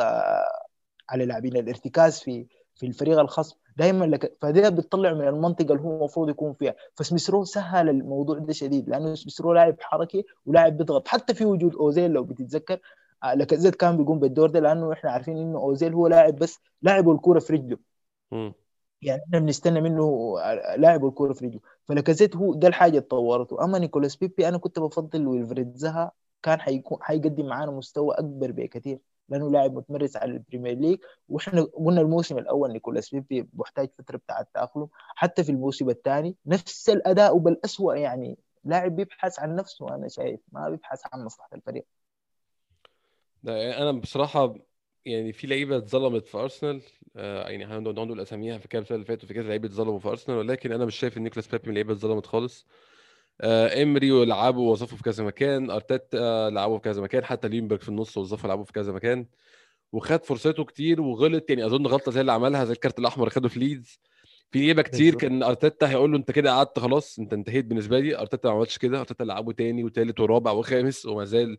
على 1.10 1.22
اللاعبين 1.22 1.56
الارتكاز 1.56 2.20
في 2.20 2.46
في 2.74 2.86
الفريق 2.86 3.18
الخصم. 3.18 3.56
دائما 3.76 4.04
لك 4.04 4.36
فده 4.42 4.68
بتطلع 4.68 5.12
من 5.14 5.28
المنطقة 5.28 5.72
اللي 5.72 5.82
هو 5.82 5.96
المفروض 5.98 6.28
يكون 6.28 6.52
فيها. 6.54 6.74
فسميث 6.94 7.32
رو 7.32 7.44
سهل 7.44 7.88
الموضوع 7.88 8.38
ده 8.38 8.52
شديد 8.52 8.88
لأنه 8.88 9.14
سميث 9.14 9.41
رو 9.41 9.52
لاعب 9.52 9.76
حركي 9.80 10.24
ولاعب 10.46 10.76
بيضغط. 10.76 11.08
حتى 11.08 11.34
في 11.34 11.44
وجود 11.44 11.74
أوزيل 11.74 12.10
لو 12.10 12.24
بتتذكر 12.24 12.80
لاكازيت 13.24 13.74
كان 13.74 13.96
بيقوم 13.96 14.18
بالدور 14.20 14.50
ده 14.50 14.60
لأنه 14.60 14.92
إحنا 14.92 15.10
عارفين 15.10 15.36
إنه 15.38 15.58
أوزيل 15.58 15.94
هو 15.94 16.06
لاعب 16.06 16.36
بس 16.36 16.58
لاعب 16.82 17.10
الكورة 17.10 17.38
في 17.38 17.52
رجله. 17.52 17.78
يعني 19.02 19.22
إحنا 19.26 19.38
بنستنى 19.38 19.80
منه 19.80 20.34
لاعب 20.76 21.06
الكورة 21.06 21.32
في 21.32 21.46
رجله. 21.46 21.60
فلاكازيت 21.84 22.36
هو 22.36 22.54
ده 22.54 22.68
الحاجة 22.68 22.90
اللي 22.90 23.00
طورته. 23.00 23.64
أما 23.64 23.78
نيكولاس 23.78 24.16
بيبي 24.16 24.48
أنا 24.48 24.58
كنت 24.58 24.78
بفضل 24.78 25.26
ويلفريد 25.26 25.76
زاها 25.76 26.12
كان 26.42 26.60
حيكون 26.60 26.98
حيقدم 27.02 27.46
معانا 27.46 27.70
مستوى 27.70 28.14
أكبر 28.14 28.52
بكثير. 28.52 28.98
لأنه 29.28 29.50
لاعب 29.50 29.74
متمرس 29.74 30.16
على 30.16 30.32
البريمير 30.32 30.78
ليج. 30.78 30.98
وإحنا 31.28 31.62
قلنا 31.62 32.00
الموسم 32.00 32.38
الأول 32.38 32.72
نيكولاس 32.72 33.10
بيبي 33.10 33.48
محتاج 33.54 33.88
فترة 33.98 34.16
بتاع 34.16 34.40
التاقلم 34.40 34.88
حتى 35.14 35.44
في 35.44 35.52
الموسم 35.52 35.90
الثاني 35.90 36.36
نفس 36.46 36.90
الأداء 36.90 37.38
بل 37.38 37.60
اسوء 37.64 37.96
يعني 37.96 38.38
لاعب 38.64 38.96
بيبحث 38.96 39.40
عن 39.40 39.54
نفسه 39.54 39.94
أنا 39.94 40.08
شايف. 40.08 40.40
ما 40.52 40.68
بيبحث 40.70 41.00
عن 41.12 41.24
مصلحة 41.24 41.50
الفريق. 41.54 41.86
يعني 43.44 43.78
أنا 43.78 43.92
بصراحة 43.92 44.54
يعني 45.04 45.32
في 45.32 45.46
لعيبة 45.46 45.76
اتظلمت 45.76 46.28
في 46.28 46.38
أرسنال 46.38 46.80
آه 47.16 47.48
يعني 47.48 47.64
هنقعد 47.64 47.94
نقول 47.98 48.20
أساميها 48.20 48.58
في 48.58 48.68
كام 48.68 48.84
سنه 48.84 48.94
اللي 48.94 49.06
فاتوا 49.06 49.28
في 49.28 49.34
كذا 49.34 49.48
لعيبة 49.48 49.66
اتظلموا 49.68 49.98
في 49.98 50.08
أرسنال 50.08 50.38
ولكن 50.38 50.72
أنا 50.72 50.84
مش 50.84 50.96
شايف 50.96 51.16
إن 51.18 51.22
نيكولاس 51.22 51.46
بيبي 51.48 51.62
من 51.64 51.70
اللعيبة 51.70 51.92
اتظلمت 51.92 52.26
خالص. 52.26 52.66
آه 53.40 53.82
إمري 53.82 54.12
ولعبه 54.12 54.60
ووظفه 54.60 54.96
في 54.96 55.02
كذا 55.02 55.24
مكان 55.24 55.70
أرتيتا 55.70 56.50
لعبه 56.50 56.76
في 56.76 56.82
كذا 56.82 57.02
مكان 57.02 57.24
حتى 57.24 57.48
ليونبرج 57.48 57.80
في 57.80 57.88
النص 57.88 58.16
وظفه 58.18 58.48
لعبه 58.48 58.64
في 58.64 58.72
كذا 58.72 58.92
مكان 58.92 59.26
وخد 59.92 60.24
فرصته 60.24 60.64
كتير 60.64 61.00
وغلط. 61.00 61.50
يعني 61.50 61.66
أظن 61.66 61.86
غلطة 61.86 62.12
زي 62.12 62.20
اللي 62.20 62.32
عملها 62.32 62.64
زي 62.64 62.72
ال 62.72 62.78
card 62.78 62.98
الأحمر 62.98 63.30
خده 63.30 63.48
في 63.48 63.60
ليدز. 63.60 64.00
في 64.50 64.58
لعيبة 64.58 64.82
كتير. 64.82 65.14
كان 65.14 65.42
أرتيتا 65.42 65.90
هيقول 65.90 66.12
له 66.12 66.18
أنت 66.18 66.30
كده 66.30 66.50
قعدت 66.50 66.78
خلاص 66.78 67.18
أنت 67.18 67.32
انتهيت 67.32 67.64
بالنسبة 67.64 67.98
لي. 67.98 68.18
أرتيتا 68.18 68.48
ما 68.48 68.54
عملش 68.54 68.78
كده 68.78 69.00
أرتيتا 69.00 69.24
لعبه 69.24 69.52
تاني 69.52 69.84
وتالت 69.84 70.20
ورابع 70.20 70.50
وخامس 70.50 71.06
وما 71.06 71.24
زال 71.24 71.58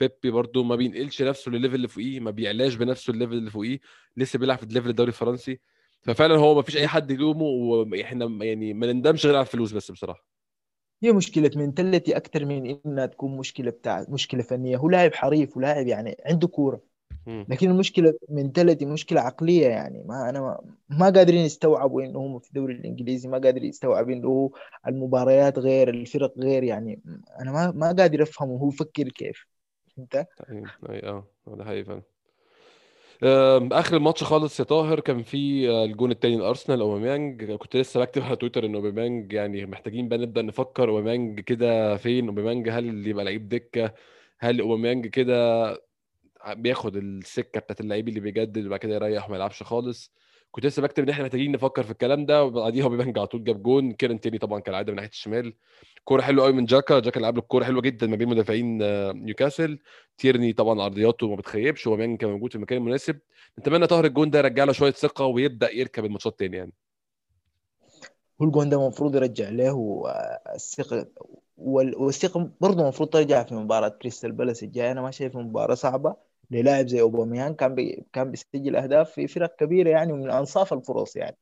بيبي 0.00 0.30
برضو 0.30 0.64
ما 0.64 0.76
بينقلش 0.76 1.22
نفسه 1.22 1.50
للل 1.52 1.60
level 1.60 1.74
اللي 1.74 1.88
فوقيه 1.88 2.20
ما 2.20 2.30
بيعلاش 2.30 2.74
بنفسه 2.74 3.10
ال 3.10 3.14
level 3.14 3.32
اللي 3.32 3.50
فوقيه 3.50 3.80
لسه 4.16 4.38
بيلعب 4.38 4.58
في 4.58 4.64
ال 4.64 4.68
level 4.68 4.88
الدوري 4.88 5.08
الفرنسي. 5.08 5.60
ففعلا 6.02 6.36
هو 6.36 6.54
ما 6.54 6.62
فيش 6.62 6.76
أي 6.76 6.88
حد 6.88 7.10
يلومه 7.10 7.42
وإحنا 7.42 8.44
يعني 8.44 8.74
ما 8.74 8.92
نندمش 8.92 9.26
غير 9.26 9.36
على 9.36 9.46
الفلوس 9.46 9.72
بس 9.72 9.90
بصراحة. 9.90 10.24
هي 11.02 11.12
مشكلة 11.12 11.50
mentality 11.56 12.16
أكثر 12.16 12.44
من 12.44 12.78
إنها 12.86 13.06
تكون 13.06 13.36
مشكلة 13.36 13.70
بتاع 13.70 14.06
مشكلة 14.08 14.42
فنية. 14.42 14.76
هو 14.76 14.88
لاعب 14.88 15.14
حريف 15.14 15.56
ولاعب 15.56 15.86
يعني 15.86 16.16
عنده 16.26 16.48
كورة. 16.48 16.80
لكن 17.26 17.70
المشكلة 17.70 18.14
منتاليتي 18.28 18.86
مشكلة 18.86 19.20
عقلية 19.20 19.66
يعني. 19.66 20.04
ما 20.06 20.30
أنا 20.30 20.40
ما, 20.40 20.60
ما 20.88 21.10
قادرين 21.10 21.44
يستوعبوا 21.44 22.02
إنه 22.02 22.18
هم 22.18 22.38
في 22.38 22.48
الدوري 22.48 22.74
الإنجليزي 22.74 23.28
ما 23.28 23.38
قادر 23.38 23.64
يستوعب 23.64 24.10
إنه 24.10 24.50
المباريات 24.86 25.58
غير 25.58 25.88
الفرق 25.88 26.38
غير 26.38 26.62
يعني. 26.62 27.02
أنا 27.40 27.52
ما 27.52 27.70
ما 27.70 27.86
قادر 27.86 28.22
أفهمه 28.22 28.58
هو 28.58 28.68
يفكر 28.68 29.08
كيف. 29.08 29.46
أنت. 29.98 30.26
طيب 30.48 30.66
أي 30.90 31.02
آه 31.08 31.26
ده 31.46 31.64
حقيقي 31.64 31.84
فعلا. 31.84 32.02
آخر 33.72 33.96
الماتش 33.96 34.24
خالص 34.24 34.60
يا 34.60 34.64
طاهر 34.64 35.00
كان 35.00 35.22
في 35.22 35.70
آه، 35.70 35.84
الجون 35.84 36.10
التاني 36.10 36.36
لأرسنال 36.36 36.80
أوباميانج. 36.80 37.44
كنت 37.52 37.76
لسه 37.76 38.00
بكتب 38.00 38.22
على 38.22 38.36
تويتر 38.36 38.66
إن 38.66 38.74
أوباميانج 38.74 39.32
يعني 39.32 39.66
محتاجين 39.66 40.08
بقى 40.08 40.18
نبدأ 40.18 40.42
نفكر 40.42 40.88
أوباميانج 40.88 41.40
كده 41.40 41.96
فين 41.96 42.28
أوباميانج 42.28 42.68
هل 42.68 43.06
يبقى 43.06 43.24
لعيب 43.24 43.48
دكة؟ 43.48 43.94
هل 44.38 44.60
أوباميانج 44.60 45.06
كده 45.06 45.68
بياخد 46.48 46.96
السكة 46.96 47.60
بتاعت 47.60 47.80
اللعيب 47.80 48.08
اللي 48.08 48.20
بيجدد 48.20 48.66
وبعد 48.66 48.78
كده 48.80 48.94
يريح 48.94 49.26
وما 49.26 49.36
يلعبش 49.36 49.62
خالص؟ 49.62 50.12
كنت 50.58 50.66
لسه 50.66 50.82
بكتب 50.82 51.02
إن 51.02 51.08
إحنا 51.08 51.24
محتاجين 51.24 51.52
نفكر 51.52 51.82
في 51.82 51.90
الكلام 51.90 52.26
ده 52.26 52.44
وبعديها 52.44 52.84
اوباميانج 52.84 53.18
على 53.18 53.26
طول 53.26 53.44
جاب 53.44 53.62
جون. 53.62 53.92
تيرني 53.92 54.38
طبعا 54.38 54.60
كالعاده 54.60 54.92
من 54.92 54.96
ناحية 54.96 55.08
الشمال. 55.08 55.54
كورة 56.04 56.22
حلوة 56.22 56.44
قوي 56.44 56.52
من 56.52 56.64
جاكا. 56.64 56.98
جاكا 57.00 57.20
لعب 57.20 57.34
له 57.34 57.40
الكوره 57.40 57.64
حلوة 57.64 57.82
جدا 57.82 58.06
ما 58.06 58.16
بين 58.16 58.28
مدافعين 58.28 58.82
آه، 58.82 59.12
نيوكاسل. 59.12 59.78
تيرني 60.18 60.52
طبعا 60.52 60.82
عرضياته 60.82 61.28
ما 61.28 61.36
بتخيبش 61.36 61.86
وأوباميانج 61.86 62.18
كان 62.18 62.30
موجود 62.30 62.50
في 62.50 62.56
المكان 62.56 62.78
المناسب. 62.78 63.18
نتمنى 63.58 63.86
طاهر 63.86 64.04
الجون 64.04 64.30
ده 64.30 64.38
يرجع 64.38 64.64
له 64.64 64.72
شوية 64.72 64.90
ثقة 64.92 65.24
ويبدأ 65.26 65.70
يركب 65.74 66.04
الماتشات 66.04 66.38
تاني 66.38 66.56
يعني. 66.56 66.72
هو 68.42 68.46
الجون 68.46 68.68
ده 68.68 68.76
المفروض 68.76 69.16
يرجع 69.16 69.48
له 69.48 70.02
آه، 70.06 70.54
الثقة 70.54 71.06
وال- 71.56 71.96
والثقة 71.96 72.50
برضه 72.60 72.82
المفروض 72.82 73.08
ترجع 73.08 73.42
في 73.42 73.54
مباراة 73.54 73.88
كريستال 73.88 74.32
بالاس 74.32 74.62
الجاية. 74.62 74.92
أنا 74.92 75.02
ما 75.02 75.10
شايف 75.10 75.36
مباراة 75.36 75.74
صعبة. 75.74 76.27
للاعب 76.50 76.86
زي 76.86 77.00
أوباميان 77.00 77.54
كان 77.54 77.74
بي 77.74 78.06
كان 78.12 78.30
بيسجل 78.30 78.76
أهداف 78.76 79.10
في 79.10 79.26
فرق 79.28 79.56
كبيرة 79.56 79.90
يعني 79.90 80.12
ومن 80.12 80.30
أنصاف 80.30 80.72
الفرص 80.72 81.16
يعني. 81.16 81.36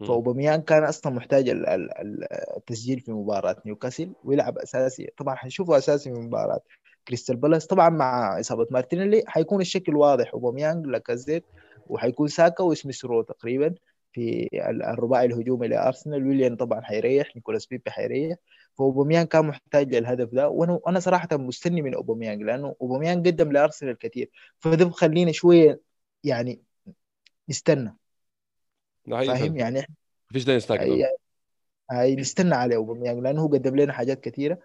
مم. 0.00 0.06
فأوباميان 0.06 0.62
كان 0.62 0.84
أصلا 0.84 1.12
محتاج 1.12 1.48
ال- 1.48 1.66
ال- 1.66 1.98
ال- 1.98 2.56
التسجيل 2.56 3.00
في 3.00 3.12
مباراة 3.12 3.56
نيوكاسل 3.66 4.12
ويلعب 4.24 4.58
أساسي. 4.58 5.10
طبعا 5.16 5.34
حنشوفه 5.34 5.78
أساسي 5.78 6.14
في 6.14 6.20
مباراة. 6.20 6.60
كريستال 7.08 7.36
بالاس 7.36 7.66
طبعا 7.66 7.88
مع 7.88 8.40
إصابة 8.40 8.66
مارتينيلي 8.70 9.22
حيكون 9.26 9.60
الشكل 9.60 9.96
واضح. 9.96 10.30
أوباميان 10.34 10.82
لاكازيت 10.82 11.44
وحيكون 11.86 12.28
ساكا 12.28 12.64
وسميث 12.64 13.04
رو 13.04 13.22
تقريبا. 13.22 13.74
في 14.16 14.48
ال- 14.54 14.82
الرباعي 14.82 15.26
الهجومي 15.26 15.68
لارسنال 15.68 16.26
ويليان 16.26 16.56
طبعا 16.56 16.80
حيريح 16.80 17.36
نيكولاس 17.36 17.66
بيبي 17.66 17.90
حيريح. 17.90 18.36
فاوباميان 18.78 19.26
كان 19.26 19.44
محتاج 19.46 19.94
للهدف 19.94 20.34
ده. 20.34 20.48
وأنا 20.48 20.80
أنا 20.88 21.00
صراحة 21.00 21.28
مستني 21.32 21.82
من 21.82 21.94
أوباميانج 21.94 22.46
لأنه 22.46 22.74
اوباميان 22.80 23.22
قدم 23.22 23.52
لأرسنال 23.52 23.98
كثير. 23.98 24.30
فده 24.58 24.84
بخلينا 24.84 25.32
شوية 25.32 25.80
يعني 26.24 26.60
نستنى. 27.48 27.96
فاهم 29.26 29.56
يعني؟ 29.56 29.86
مفيش 30.30 30.44
داعي 30.44 30.56
نستعجل. 30.56 31.04
هاي 31.90 32.16
نستنى 32.16 32.54
على 32.54 32.76
اوباميان 32.76 33.22
لأنه 33.22 33.42
هو 33.42 33.48
قدم 33.48 33.76
لنا 33.76 33.92
حاجات 33.92 34.20
كثيرة. 34.20 34.58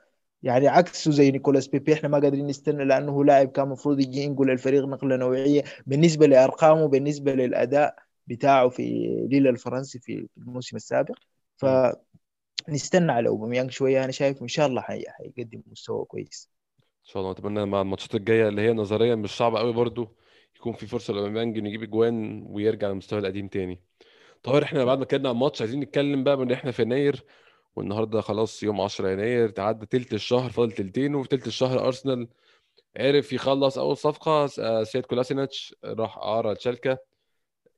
يعني 0.44 0.68
عكسه 0.68 1.12
زي 1.12 1.32
نيكولاس 1.32 1.68
بيبي 1.68 1.94
إحنا 1.94 2.10
ما 2.10 2.20
قادرين 2.20 2.48
نستنى 2.48 2.86
لأنه 2.86 3.12
هو 3.12 3.24
لاعب 3.24 3.48
كان 3.48 3.66
المفروض 3.66 4.00
يجي 4.00 4.20
ينقل 4.20 4.50
الفريق 4.52 4.86
نقلة 4.86 5.16
نوعية 5.16 5.64
بالنسبة 5.86 6.28
لأرقامه 6.28 6.88
بالنسبة 6.88 7.34
للأداء. 7.34 7.96
بتاعه 8.32 8.70
في 8.70 8.84
ليل 9.32 9.48
الفرنسي 9.48 10.00
في 10.00 10.28
الموسم 10.38 10.76
السابق. 10.76 11.16
فنستنى 11.58 13.12
على 13.12 13.30
أوباميانج 13.30 13.72
شوية. 13.72 14.04
أنا 14.04 14.12
شايف 14.12 14.42
إن 14.42 14.48
شاء 14.48 14.68
الله 14.68 14.82
حي... 14.82 15.04
حيقدم 15.08 15.62
مستوى 15.72 16.06
كويس. 16.06 16.50
إن 16.80 17.06
شاء 17.06 17.22
الله. 17.22 17.32
أتمنى 17.32 17.66
مع 17.66 17.82
الماتشات 17.82 18.16
الجاية 18.16 18.48
اللي 18.48 18.62
هي 18.62 18.74
نظريا 18.74 19.16
مش 19.16 19.38
صعبة 19.38 19.60
قوي 19.60 19.74
برضو 19.74 20.16
يكون 20.56 20.74
في 20.74 20.88
فرصة 20.88 21.14
لأوباميانج 21.14 21.58
إنه 21.58 21.68
يجيب 21.70 21.84
اجوان 21.84 22.46
ويرجع 22.50 22.88
للمستوى 22.88 23.20
القديم 23.20 23.48
تاني. 23.48 23.82
طاهر 24.44 24.64
إحنا 24.64 24.86
بعد 24.86 24.98
ما 24.98 25.04
اتكلمنا 25.04 25.30
عن 25.30 25.36
الماتش 25.36 25.62
عايزين 25.62 25.80
نتكلم 25.80 26.24
بقى 26.24 26.38
من 26.38 26.52
إحنا 26.52 26.72
في 26.72 26.82
يناير 26.82 27.24
والنهاردة 27.76 28.22
خلاص 28.22 28.64
يوم 28.64 28.82
10 28.82 29.10
يناير 29.10 29.50
تعدى 29.50 29.86
تلت 29.86 30.14
الشهر 30.14 30.50
فاضل 30.50 30.72
تلتين 30.72 31.16
وفي 31.16 31.30
تلت 31.30 31.48
الشهر 31.48 31.86
أرسنال 31.86 32.28
عرف 32.98 33.34
يخلص 33.34 33.78
أول 33.78 33.98
صفقة 33.98 34.50
آه، 34.60 34.84
سيد 34.84 35.06
كولاسينيتش 35.06 35.76
راح 35.86 36.18
إعارة 36.18 36.54
شالكه 36.54 36.98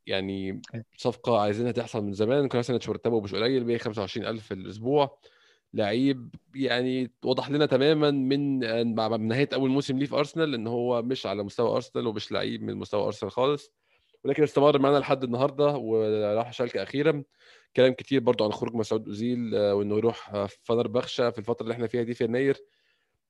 يعني 0.07 0.61
صفقة 0.97 1.39
عايزينها 1.39 1.71
تحصل 1.71 2.03
من 2.03 2.13
زمان. 2.13 2.47
كولاسينيتش 2.47 2.89
مرتبه 2.89 3.21
مش 3.21 3.35
قليل 3.35 3.79
125000 3.79 4.47
في 4.47 4.53
الأسبوع. 4.53 5.17
لعيب 5.73 6.35
يعني 6.55 7.11
وضح 7.25 7.49
لنا 7.49 7.65
تماما 7.65 8.11
من 8.11 8.59
من 9.11 9.27
نهاية 9.27 9.49
أول 9.53 9.69
موسم 9.69 9.97
ليه 9.97 10.05
في 10.05 10.15
أرسنال 10.15 10.53
إن 10.53 10.67
هو 10.67 11.01
مش 11.01 11.25
على 11.25 11.43
مستوى 11.43 11.75
أرسنال 11.75 12.07
ومش 12.07 12.31
لعيب 12.31 12.63
من 12.63 12.75
مستوى 12.75 13.05
أرسنال 13.05 13.31
خالص. 13.31 13.71
ولكن 14.23 14.43
استمر 14.43 14.79
معنا 14.79 14.97
لحد 14.97 15.23
النهارده 15.23 15.67
وراح 15.77 16.53
شالكة 16.53 16.83
أخيرا. 16.83 17.23
كلام 17.75 17.93
كتير 17.93 18.19
برضو 18.19 18.43
عن 18.43 18.51
خروج 18.51 18.75
مسعود 18.75 19.07
أوزيل 19.07 19.55
آه، 19.55 19.75
وإنه 19.75 19.97
يروح 19.97 20.33
آه، 20.33 20.49
فنربخشة 20.63 21.29
في 21.29 21.39
الفترة 21.39 21.63
اللي 21.63 21.73
إحنا 21.73 21.87
فيها 21.87 22.03
دي 22.03 22.13
في 22.13 22.23
يناير. 22.23 22.57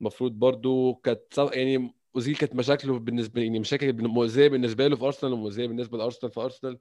المفروض 0.02 0.32
برضو 0.32 0.96
كانت 0.96 1.38
يعني 1.54 1.96
أوزيل 2.16 2.36
كانت 2.36 2.56
مشاكله 2.56 3.00
بالنسبة 3.00 3.42
يعني 3.42 3.60
مشاكل 3.60 3.94
مؤذية 4.08 4.48
بالنسبة 4.48 4.88
له 4.88 4.96
في 4.96 5.06
أرسنال 5.06 5.34
ومؤذية 5.34 5.68
بالنسبة 5.68 5.98
لأرسنال 5.98 6.32
في 6.34 6.40
أرسنال. 6.40 6.80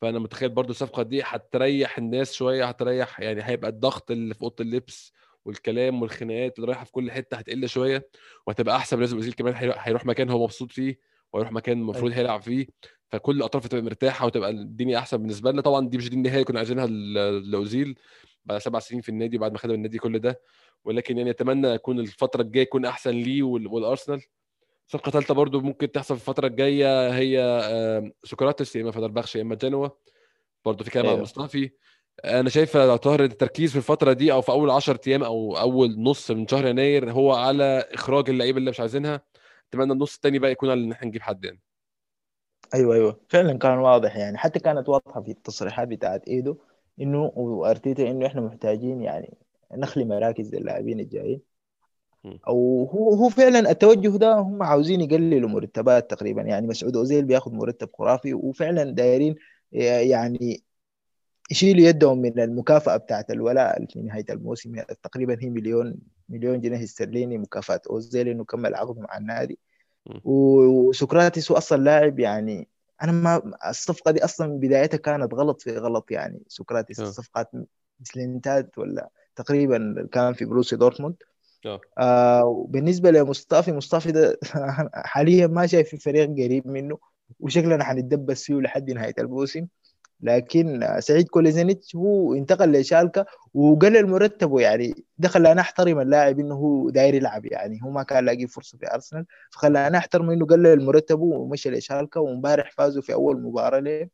فأنا 0.00 0.18
متخيل 0.18 0.48
برضو 0.48 0.70
الصفقة 0.70 1.02
دي 1.02 1.22
هتريح 1.24 1.98
الناس 1.98 2.32
شوية 2.32 2.64
هتريح 2.64 3.20
يعني 3.20 3.42
هيبقى 3.44 3.70
الضغط 3.70 4.10
اللي 4.10 4.34
في 4.34 4.42
أوضة 4.42 4.54
اللبس 4.60 5.12
والكلام 5.44 6.02
والخناقات 6.02 6.56
اللي 6.58 6.66
رايحة 6.68 6.84
في 6.84 6.92
كل 6.92 7.10
حتة 7.10 7.36
هتقل 7.36 7.68
شوية 7.68 8.08
وهتبقى 8.46 8.76
أحسن 8.76 8.96
بالنسبة 8.96 9.14
لأوزيل 9.16 9.32
كمان 9.32 9.54
هيروح 9.78 10.06
مكان 10.06 10.30
هو 10.30 10.42
مبسوط 10.44 10.72
فيه 10.72 10.98
ويروح 11.32 11.52
مكان 11.52 11.78
المفروض 11.78 12.04
أيوة. 12.12 12.18
هيلعب 12.18 12.42
فيه. 12.42 12.66
فكل 13.08 13.36
الأطراف 13.36 13.68
تبقى 13.68 13.82
مرتاحة 13.84 14.26
وتبقى 14.26 14.50
الدنيا 14.50 14.98
أحسن 14.98 15.16
بالنسبة 15.16 15.52
لنا. 15.52 15.62
طبعا 15.62 15.88
دي 15.88 15.98
مش 15.98 16.08
دي 16.08 16.16
النهاية 16.16 16.34
اللي 16.34 16.44
كنا 16.44 16.58
عايزينها 16.58 16.86
لأوزيل 17.40 17.98
بعد 18.44 18.60
سبع 18.60 18.78
سنين 18.78 19.00
في 19.00 19.08
النادي 19.08 19.36
وبعد 19.36 19.52
ما 19.52 19.58
خدم 19.58 19.74
النادي 19.74 19.98
كل 19.98 20.18
ده. 20.18 20.40
ولكن 20.84 21.18
يعني 21.18 21.30
أتمنى 21.30 21.68
يكون 21.68 22.00
الفترة 22.00 22.42
الجاية 22.42 22.62
يكون 22.62 22.84
أحسن 22.86 23.10
ليه 23.10 23.42
وال- 23.42 23.66
والأرسنال. 23.66 24.22
صفقة 24.88 25.10
ثالثه 25.10 25.34
برضو 25.34 25.60
ممكن 25.60 25.92
تحصل 25.92 26.16
في 26.16 26.20
الفترة 26.28 26.46
الجاية 26.46 27.08
هي 27.10 27.40
آم، 27.40 28.12
سقراطس 28.24 28.76
يا 28.76 28.82
إما 28.82 28.90
فنربخش 28.90 29.36
يا 29.36 29.42
إما 29.42 29.54
جنوا. 29.54 29.88
برضو 30.64 30.84
في 30.84 30.90
كلام 30.90 31.06
عن 31.06 31.10
أيوه. 31.12 31.22
مصطفي. 31.22 31.70
أنا 32.24 32.50
شايف 32.50 32.74
يا 32.74 32.96
طاهر 32.96 33.24
التركيز 33.24 33.70
في 33.70 33.76
الفترة 33.76 34.12
دي 34.12 34.32
أو 34.32 34.40
في 34.42 34.52
أول 34.52 34.70
10 34.70 35.00
أيام 35.06 35.22
أو 35.24 35.58
أول 35.58 36.00
نص 36.02 36.30
من 36.30 36.48
شهر 36.48 36.66
يناير 36.66 37.12
هو 37.12 37.32
على 37.32 37.84
إخراج 37.94 38.30
اللعيبة 38.30 38.58
اللي 38.58 38.70
مش 38.70 38.80
عايزينها. 38.80 39.22
أتمنى 39.70 39.92
النص 39.92 40.14
الثاني 40.14 40.38
بقى 40.38 40.50
يكون 40.50 40.70
على 40.70 40.80
إن 40.80 40.92
إحنا 40.92 41.08
نجيب 41.08 41.22
حد 41.22 41.44
يعني. 41.44 41.60
أيوه 42.74 42.94
أيوه. 42.94 43.20
فعلا 43.28 43.58
كان 43.58 43.78
واضح 43.78 44.16
يعني. 44.16 44.38
حتى 44.38 44.58
كانت 44.60 44.88
واضحة 44.88 45.22
في 45.22 45.30
التصريحات 45.30 45.88
بتاعت 45.88 46.28
إيدو 46.28 46.56
إنه 47.00 47.32
وأرتيتا 47.36 48.10
إنه 48.10 48.26
إحنا 48.26 48.40
محتاجين 48.40 49.02
يعني 49.02 49.36
نخلي 49.76 50.04
مراكز 50.04 50.54
اللاعبين 50.54 51.00
الجايين. 51.00 51.40
أو 52.26 52.84
هو 52.92 53.14
هو 53.14 53.28
فعلا 53.28 53.70
التوجه 53.70 54.08
ده 54.08 54.34
هم 54.34 54.62
عاوزين 54.62 55.00
يقللوا 55.00 55.48
مرتبات 55.48 56.10
تقريبا. 56.10 56.42
يعني 56.42 56.66
مسعود 56.66 56.96
أوزيل 56.96 57.24
بياخذ 57.24 57.52
مرتب 57.52 57.88
خرافي 57.94 58.34
وفعلا 58.34 58.84
دايرين 58.90 59.34
يعني 59.72 60.62
يشيلوا 61.50 61.88
يدهم 61.88 62.18
من 62.18 62.40
المكافأة 62.40 62.96
بتاعت 62.96 63.30
الولاء 63.30 63.86
في 63.86 64.02
نهاية 64.02 64.24
الموسم. 64.30 64.82
تقريبا 65.02 65.36
هي 65.40 65.50
مليون 65.50 65.94
مليون 66.28 66.60
جنيه 66.60 66.84
استرليني 66.84 67.38
مكافأة 67.38 67.80
أوزيل 67.90 68.28
إنه 68.28 68.44
كمل 68.44 68.74
عقده 68.74 69.00
مع 69.00 69.18
النادي. 69.18 69.58
هو 71.52 71.58
أصلا 71.58 71.82
لاعب 71.82 72.18
يعني 72.18 72.68
أنا 73.02 73.12
ما 73.12 73.52
الصفقة 73.68 74.10
دي 74.10 74.24
أصلا 74.24 74.58
بدايتها 74.58 74.98
كانت 74.98 75.34
غلط 75.34 75.62
في 75.62 75.78
غلط. 75.78 76.10
يعني 76.10 76.42
سوكراتيس 76.48 77.00
آه. 77.00 77.04
الصفقات 77.04 77.50
مثل 78.00 78.20
انتات 78.20 78.78
ولا 78.78 79.08
تقريبا 79.36 80.08
كان 80.12 80.32
في 80.32 80.44
بروسيا 80.44 80.76
دورتموند. 80.76 81.14
آه. 81.98 82.44
وبالنسبة 82.44 83.10
لموستافي 83.10 83.72
موستافي 83.72 84.12
ده 84.12 84.38
حاليا 84.94 85.46
ما 85.46 85.66
شايف 85.66 85.88
في 85.88 85.98
فريق 85.98 86.30
قريب 86.30 86.66
منه 86.66 86.98
وشكلنا 87.40 87.84
حنتدبس 87.84 88.44
فيه 88.44 88.54
لحد 88.54 88.90
نهاية 88.90 89.14
الموسم. 89.18 89.66
لكن 90.20 90.96
سعيد 91.00 91.28
كوليزينيتش 91.28 91.96
هو 91.96 92.34
انتقل 92.34 92.72
لشالكا 92.72 93.24
وقلل 93.54 94.06
مرتبه 94.06 94.60
يعني 94.60 94.94
ده 95.18 95.28
خلاني 95.28 95.60
أحترم 95.60 96.00
اللاعب 96.00 96.40
إنه 96.40 96.54
هو 96.54 96.90
داير 96.90 97.14
يلعب 97.14 97.46
يعني 97.46 97.80
هو 97.84 97.90
ما 97.90 98.02
كان 98.02 98.24
لاقي 98.24 98.46
فرصة 98.46 98.78
في 98.78 98.94
أرسنال. 98.94 99.26
فخلاني 99.50 99.98
أحترم 99.98 100.30
إنه 100.30 100.46
قلل 100.46 100.84
مرتبه 100.84 101.22
ومشى 101.24 101.70
لشالكا 101.70 102.20
وامبارح 102.20 102.70
فازوا 102.72 103.02
في 103.02 103.12
أول 103.14 103.42
مباراة 103.42 103.80
له 103.80 104.08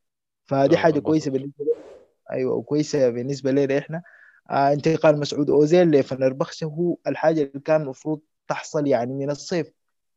فدي 0.44 0.76
حاجة 0.76 0.98
كويسة 1.00 1.30
4-0 1.30 1.30
بالنسبة 1.30 1.64
له. 1.64 1.76
أيوه 2.32 2.54
وكويسة 2.54 3.08
بالنسبة 3.10 3.50
لنا 3.50 3.78
إحنا. 3.78 3.96
آه 3.96 4.02
انتقال 4.50 5.20
مسعود 5.20 5.50
أوزيل 5.50 5.90
لفنربخشة 5.90 6.64
هو 6.64 6.96
الحاجة 7.06 7.42
اللي 7.42 7.60
كان 7.64 7.82
المفروض 7.82 8.20
تحصل 8.48 8.86
يعني 8.86 9.14
من 9.14 9.30
الصيف. 9.30 9.70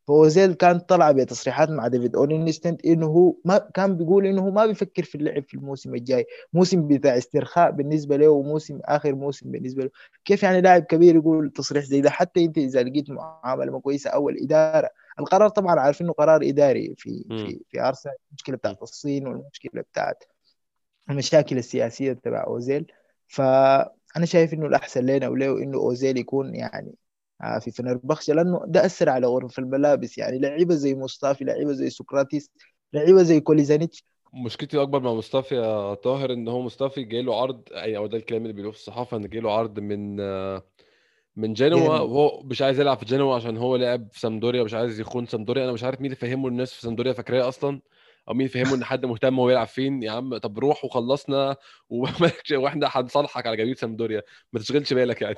فأوزيل 0.08 0.54
كان 0.54 0.80
طلع 0.80 1.12
بتصريحات 1.12 1.70
مع 1.70 1.88
ديفيد 1.88 2.16
أورنستين 2.16 2.86
إنه 2.86 3.06
هو 3.06 3.36
ما 3.46 3.58
كان 3.58 3.98
بيقول 3.98 4.26
إنه 4.26 4.42
هو 4.42 4.52
ما 4.52 4.66
بيفكر 4.66 5.04
في 5.04 5.16
اللعب 5.16 5.44
في 5.44 5.54
الموسم 5.54 5.96
الجاي. 5.96 6.26
موسم 6.54 6.88
بتاع 6.88 7.18
استرخاء 7.18 7.72
بالنسبة 7.72 8.18
له 8.18 8.28
وموسم 8.28 8.80
آخر 8.86 9.16
موسم 9.16 9.52
بالنسبة 9.52 9.84
له. 9.84 9.90
كيف 10.26 10.44
يعني 10.44 10.62
لاعب 10.62 10.84
كبير 10.84 11.16
يقول 11.16 11.52
تصريح 11.52 11.84
زي 11.84 12.02
ده؟ 12.02 12.10
حتى 12.10 12.46
انت 12.46 12.58
إذا 12.58 12.84
لقيت 12.84 13.10
معاملة 13.10 13.72
ما 13.72 13.80
كويسة 13.80 14.10
أو 14.10 14.30
الاداره 14.30 14.90
القرار 15.20 15.50
طبعا 15.50 15.80
عارف 15.80 16.02
إنه 16.02 16.14
قرار 16.14 16.42
إداري 16.44 16.96
في. 16.98 17.26
في 17.30 17.60
في 17.70 17.82
أرسنال. 17.82 18.16
المشكلة. 18.30 18.58
بتاعت 18.58 18.82
الصين 18.82 19.28
والمشكلة 19.28 19.82
بتاعت 19.82 20.24
المشاكل 21.10 21.58
السياسية 21.58 22.14
تبع 22.14 22.44
أوزيل. 22.48 22.92
فانا 24.14 24.26
شايف 24.26 24.54
إنه 24.54 24.66
الأحسن 24.66 25.06
لنا 25.06 25.28
وله 25.28 25.58
انه 25.64 25.78
أوزيل 25.78 26.18
يكون 26.18 26.56
يعني 26.56 26.96
آه، 27.42 27.60
في 27.60 27.72
فنربخشة 27.72 28.34
لأنه 28.34 28.62
ده 28.68 28.86
أثر 28.86 29.10
على 29.10 29.28
غرف 29.28 29.60
الملابس. 29.60 30.18
يعني 30.18 30.40
لعيبة 30.40 30.76
زي 30.76 30.96
مصطفى 30.96 31.44
لعيبة 31.44 31.74
زي 31.74 31.90
سقراطيس 31.90 32.52
لعيبة 32.94 33.24
زي 33.24 33.40
كوليزانيتش. 33.40 34.04
مشكلتي 34.34 34.78
الأكبر 34.78 35.00
مع 35.00 35.14
مصطفى 35.14 35.56
يا 35.56 35.94
طاهر 35.94 36.34
إن 36.34 36.48
هو 36.48 36.62
مصطفى 36.62 37.04
جاي 37.04 37.22
له 37.22 37.42
عرض 37.42 37.62
أي 37.72 37.98
أو 37.98 38.08
ده 38.08 38.18
الكلام 38.18 38.42
اللي 38.42 38.54
بيقولوه 38.54 38.72
في 38.72 38.78
الصحافة 38.78 39.18
إن 39.18 39.30
جاي 39.30 39.42
له 39.42 39.52
عرض 39.52 39.80
من 39.80 40.18
آه، 40.20 40.64
من 41.36 41.54
جنوا. 41.54 41.80
جنوا. 41.80 42.00
وهو 42.00 42.42
مش 42.44 42.62
عايز 42.62 42.80
يلعب 42.80 42.98
في 42.98 43.06
جنوا 43.06 43.36
عشان 43.36 43.58
هو 43.58 43.76
لعب 43.76 44.08
في 44.12 44.20
سامدوريا 44.20 44.62
ومش 44.62 44.74
عايز 44.74 45.00
يخون 45.00 45.26
سامدوريا. 45.26 45.64
أنا 45.64 45.72
مش 45.74 45.84
عارف 45.84 46.02
مين 46.02 46.06
اللي 46.06 46.16
فهمه 46.16 46.48
الناس 46.48 46.74
في 46.74 46.82
سامدوريا 46.82 47.14
فاكراه 47.14 47.48
أصلا. 47.48 47.82
أو 48.30 48.34
مين 48.34 48.48
فهمه 48.48 48.76
إن 48.76 48.84
حد 48.84 49.06
مهتم 49.06 49.40
هو 49.40 49.50
يلعب 49.50 49.68
فين؟ 49.68 50.04
يا 50.04 50.12
عم 50.12 50.38
طب 50.38 50.60
روح 50.60 50.86
وخلصنا 50.86 51.56
وإحنا 52.54 52.90
هنصالحك 52.92 53.48
على 53.48 53.58
جميع 53.58 53.74
سامدوريا 53.74 54.22
ما 54.54 54.60
تشغلش 54.60 54.94
بالك 54.94 55.22
يعني. 55.22 55.36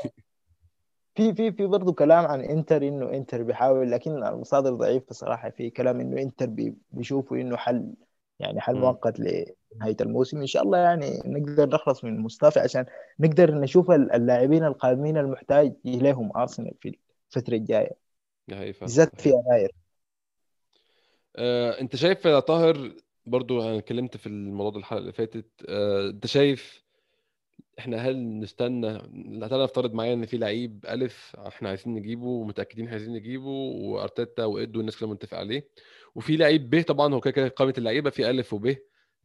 في 1.15 1.33
في 1.33 1.51
في 1.51 1.65
برضه 1.65 1.93
كلام 1.93 2.25
عن 2.25 2.41
إنتر 2.41 2.81
إنه 2.87 3.09
إنتر 3.13 3.43
بيحاول 3.43 3.91
لكن 3.91 4.23
المصادر 4.23 4.73
ضعيفه 4.73 5.13
صراحة 5.13 5.49
في 5.49 5.69
كلام 5.69 5.99
إنه 5.99 6.21
إنتر 6.21 6.45
بي- 6.45 6.75
بيشوفوا 6.91 7.37
إنه 7.37 7.57
حل 7.57 7.93
يعني 8.39 8.61
حل. 8.61 8.75
مؤقت 8.75 9.19
لنهاية 9.19 9.97
الموسم. 10.01 10.37
إن 10.37 10.47
شاء 10.47 10.63
الله 10.63 10.77
يعني 10.77 11.21
نقدر 11.25 11.69
نخلص 11.69 12.03
من 12.03 12.19
مصطفى 12.19 12.59
عشان 12.59 12.85
نقدر 13.19 13.55
نشوف 13.55 13.91
اللاعبين 13.91 14.63
القادمين 14.65 15.17
المحتاج 15.17 15.73
لهم 15.85 16.37
ارسنال 16.37 16.73
في 16.81 16.97
الفترة 17.35 17.55
الجاية. 17.55 17.91
بالذات 18.47 19.21
في 19.21 19.29
يناير. 19.29 19.71
آه، 21.39 21.81
انت 21.81 21.95
شايف 21.95 22.25
يا 22.25 22.39
طاهر 22.39 22.93
برضو 23.25 23.61
أنا 23.61 23.77
اتكلمت 23.77 24.17
في 24.17 24.27
الموضوع 24.27 24.71
ده 24.71 24.77
الحلقة 24.79 24.99
اللي 24.99 25.11
فاتت 25.13 25.49
آه، 25.69 26.09
انت 26.09 26.27
شايف 26.27 26.83
إحنا 27.79 27.97
هل 27.97 28.39
نستنى 28.39 28.97
تعالى 29.49 29.63
نفترض 29.63 29.93
معايا 29.93 30.13
ان 30.13 30.25
في 30.25 30.37
لعيب 30.37 30.85
ألف 30.89 31.35
إحنا 31.35 31.69
عايزين 31.69 31.93
نجيبه 31.93 32.25
ومتأكدين 32.25 32.87
عايزين 32.89 33.13
نجيبه 33.13 33.47
وأرتيتا 33.49 34.45
وايدو 34.45 34.79
الناس 34.79 34.97
كلها 34.97 35.09
متفق 35.11 35.37
عليه 35.37 35.69
وفي 36.15 36.37
لعيب 36.37 36.69
ب 36.69 36.81
طبعا 36.83 37.13
هو 37.13 37.19
كده 37.21 37.31
كده 37.31 37.47
قائمة 37.47 37.73
اللعيبة 37.77 38.09
في 38.09 38.29
ألف 38.29 38.53
وب 38.53 38.75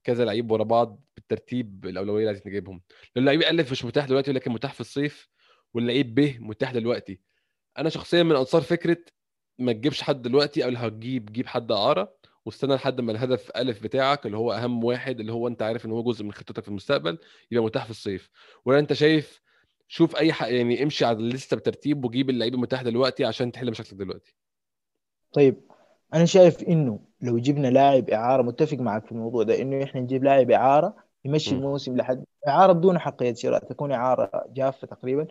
كذا 0.04 0.24
لعيب 0.24 0.50
ورا 0.50 0.64
بعض 0.64 1.00
بالترتيب 1.16 1.86
الأولوية 1.86 2.18
اللي 2.18 2.28
عايزين 2.28 2.42
نجيبهم. 2.46 2.82
لو 3.16 3.20
اللعيب 3.20 3.42
ألف 3.42 3.70
مش 3.72 3.84
متاح 3.84 4.06
دلوقتي 4.06 4.30
ولكن 4.30 4.52
متاح 4.52 4.72
في 4.72 4.80
الصيف 4.80 5.28
واللعيب 5.74 6.14
ب 6.14 6.36
متاح 6.40 6.72
دلوقتي 6.72 7.20
أنا 7.78 7.88
شخصيا 7.88 8.22
من 8.22 8.36
أنصار 8.36 8.62
فكرة 8.62 8.98
ما 9.58 9.72
تجيبش 9.72 10.02
حد 10.02 10.22
دلوقتي 10.22 10.70
لو 10.70 10.78
هتجيب 10.78 11.32
جيب 11.32 11.46
حد 11.46 11.72
أعارة 11.72 12.14
واستنى 12.46 12.74
لحد 12.74 13.00
ما 13.00 13.12
الهدف 13.12 13.50
ألف 13.56 13.82
بتاعك 13.82 14.26
اللي 14.26 14.36
هو 14.36 14.52
أهم 14.52 14.84
واحد 14.84 15.20
اللي 15.20 15.32
هو 15.32 15.48
أنت 15.48 15.62
عارف 15.62 15.86
إن 15.86 15.90
هو 15.90 16.02
جزء 16.02 16.24
من 16.24 16.32
خطتك 16.32 16.62
في 16.62 16.68
المستقبل 16.68 17.18
يبقى 17.50 17.64
متاح 17.64 17.84
في 17.84 17.90
الصيف. 17.90 18.30
ولا 18.64 18.78
أنت 18.78 18.92
شايف 18.92 19.40
شوف 19.88 20.16
أي 20.16 20.32
حق 20.32 20.52
يعني 20.52 20.82
امشي 20.82 21.04
على 21.04 21.16
الليستة 21.16 21.56
بترتيب 21.56 22.04
وجيب 22.04 22.30
اللعيب 22.30 22.54
المتاح 22.54 22.82
دلوقتي 22.82 23.24
عشان 23.24 23.52
تحل 23.52 23.70
مشاكلك 23.70 23.94
دلوقتي. 23.94 24.34
طيب 25.32 25.60
أنا 26.14 26.24
شايف 26.24 26.62
إنه 26.62 27.00
لو 27.20 27.38
جبنا 27.38 27.68
لاعب 27.68 28.10
إعارة 28.10 28.42
متفق 28.42 28.78
معك 28.78 29.06
في 29.06 29.12
الموضوع 29.12 29.42
ده 29.42 29.62
إنه 29.62 29.84
إحنا 29.84 30.00
نجيب 30.00 30.24
لاعب 30.24 30.50
إعارة 30.50 30.96
يمشي. 31.24 31.54
الموسم 31.54 31.96
لحد 31.96 32.24
إعارة 32.48 32.72
بدون 32.72 32.98
حقيه 32.98 33.34
شراء 33.34 33.64
تكون 33.64 33.92
إعارة 33.92 34.44
جافة 34.48 34.86
تقريبا. 34.86 35.26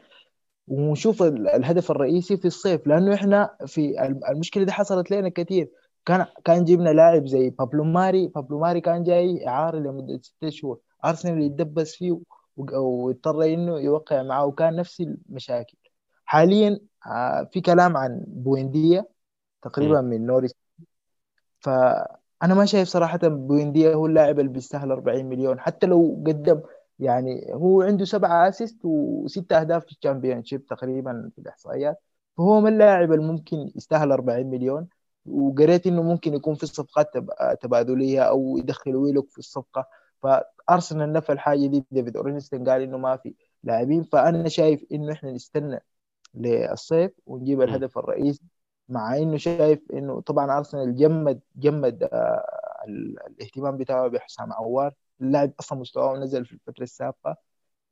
ونشوف 0.68 1.24
ال- 1.24 1.48
الهدف 1.48 1.92
الرئيسي 1.92 2.38
في 2.38 2.46
الصيف 2.46 2.88
لأنه 2.88 3.14
إحنا 3.14 3.56
في 3.68 4.06
الم- 4.06 4.20
المشكلة 4.30 4.64
دي 4.64 4.72
حصلت 4.72 5.12
لنا 5.12 5.30
كثير 5.30 5.70
كان 6.06 6.26
كان 6.46 6.64
جبنا 6.66 6.90
لاعب 6.90 7.28
زي 7.28 7.50
بابلو 7.50 7.84
ماري 7.84 8.28
بابلو 8.28 8.60
ماري 8.60 8.82
كان 8.82 9.04
جاي 9.04 9.48
إعارة 9.48 9.78
لمدة 9.78 10.20
ستة 10.22 10.50
شهور. 10.50 10.80
أرسنال 11.06 11.42
يتدبس 11.42 11.96
فيه 11.96 12.20
واضطر 12.58 13.44
إنه 13.44 13.80
يوقع 13.80 14.24
معه 14.24 14.46
وكان 14.46 14.76
نفس 14.76 15.02
المشاكل. 15.02 15.78
حاليا 16.26 16.80
آه، 17.08 17.50
في 17.52 17.62
كلام 17.62 17.98
عن 17.98 18.24
بوينديا 18.28 19.06
تقريبا 19.62 20.02
من 20.02 20.26
نوريتش. 20.26 20.56
فأنا 21.60 22.54
ما 22.56 22.66
شايف 22.66 22.88
صراحة 22.88 23.20
بوينديا 23.24 23.94
هو 23.96 24.06
اللاعب 24.06 24.40
اللي 24.40 24.52
بيستاهل 24.52 24.92
40 24.92 25.26
مليون. 25.26 25.60
حتى 25.60 25.88
لو 25.88 26.24
قدم 26.28 26.62
يعني 27.00 27.54
هو 27.54 27.82
عنده 27.82 28.06
سبعة 28.06 28.50
assist 28.50 28.78
وستة 28.86 29.60
أهداف 29.62 29.86
في 29.86 29.92
ال 29.92 30.44
Championship 30.44 30.66
تقريبا 30.66 31.32
في 31.36 31.42
الإحصائيات. 31.42 32.02
فهو 32.38 32.62
من 32.62 32.74
اللاعب 32.74 33.12
اللي 33.14 33.26
ممكن 33.26 33.72
يستاهل 33.76 34.12
40 34.12 34.48
مليون. 34.48 34.88
وقريت 35.26 35.88
إنه 35.88 36.02
ممكن 36.04 36.34
يكون 36.34 36.56
في 36.56 36.66
صفقات 36.66 37.14
تب- 37.14 37.58
تبادلية 37.62 38.22
أو 38.22 38.58
يدخلوا 38.58 39.04
ويلوك 39.04 39.30
في 39.30 39.38
الصفقة. 39.38 39.88
فأرسنال 40.22 41.14
نفى 41.14 41.32
الحاجة 41.32 41.68
دي. 41.68 41.86
ديفيد 41.92 42.18
أورنستين 42.18 42.70
قال 42.70 42.82
إنه 42.82 42.98
ما 42.98 43.18
في 43.18 43.34
لاعبين. 43.64 44.04
فأنا 44.04 44.50
شايف 44.50 44.86
إنه 44.92 45.12
إحنا 45.14 45.32
نستنى 45.32 45.80
للصيف 46.36 47.12
ونجيب. 47.26 47.62
الهدف 47.62 47.98
الرئيسي. 47.98 48.42
مع 48.90 49.18
إنه 49.18 49.38
شايف 49.38 49.80
إنه 49.94 50.22
طبعا 50.22 50.58
أرسنال 50.58 50.96
جمد 50.96 51.40
جمد 51.56 52.04
آه، 52.04 52.46
الاهتمام 52.88 53.78
بتاعه 53.78 54.08
بحسام 54.08 54.54
عوار. 54.54 54.94
اللاعب 55.24 55.52
أصلا 55.60 55.80
مستواه 55.80 56.18
نزل 56.18 56.46
في 56.46 56.54
الفترة 56.54 56.84
السابقة 56.84 57.38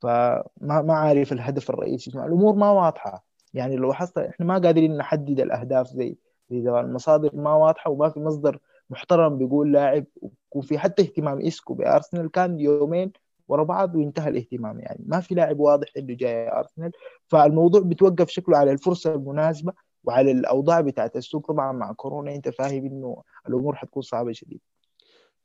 فما 0.02 0.42
ما 0.82 0.94
عارف 0.94 1.32
الهدف 1.32 1.70
الرئيسي 1.70 2.10
الأمور 2.10 2.54
ما 2.54 2.70
واضحة. 2.70 3.24
يعني 3.54 3.76
لو 3.76 3.88
لاحظت 3.88 4.18
إحنا 4.18 4.46
ما 4.46 4.58
قادرين 4.58 4.96
نحدد 4.96 5.40
الأهداف 5.40 5.86
زي 5.86 6.16
اذا 6.50 6.80
المصادر 6.80 7.36
ما 7.36 7.54
واضحة 7.54 7.90
وما 7.90 8.08
في 8.08 8.20
مصدر 8.20 8.58
محترم 8.90 9.38
بيقول 9.38 9.72
لاعب 9.72 10.04
ويكون 10.22 10.62
في 10.62 10.78
حتى 10.78 11.02
اهتمام 11.02 11.40
اسكو 11.46 11.74
بأرسنال 11.74 12.30
كان 12.30 12.60
يومين 12.60 13.12
ورا 13.48 13.64
بعض 13.64 13.96
وانتهى 13.96 14.28
الاهتمام. 14.28 14.80
يعني 14.80 15.04
ما 15.06 15.20
في 15.20 15.34
لاعب 15.34 15.60
واضح 15.60 15.88
إنه 15.96 16.14
جاي 16.14 16.52
أرسنال. 16.52 16.92
فالموضوع 17.28 17.80
بتوقف 17.80 18.28
شكله 18.28 18.58
على 18.58 18.72
الفرصة 18.72 19.14
المناسبة 19.14 19.72
وعلى 20.04 20.30
الأوضاع 20.32 20.80
بتاعت 20.80 21.16
السوق. 21.16 21.46
طبعا 21.48 21.72
مع 21.72 21.92
كورونا 21.92 22.34
أنت 22.34 22.48
فاهم 22.48 22.86
إنه 22.86 23.22
الأمور 23.48 23.74
حتكون 23.76 24.02
صعبة 24.02 24.32
شديد. 24.32 24.60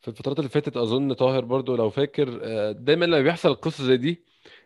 في 0.01 0.07
الفترات 0.07 0.39
اللي 0.39 0.49
فاتت 0.49 0.77
أظن 0.77 1.13
طاهر 1.13 1.45
برضو 1.45 1.75
لو 1.75 1.89
فاكر 1.89 2.39
آه، 2.43 2.71
دايما 2.71 3.05
لما 3.05 3.21
بيحصل 3.21 3.49
القصة 3.51 3.83
زي 3.83 3.97
دي 3.97 4.23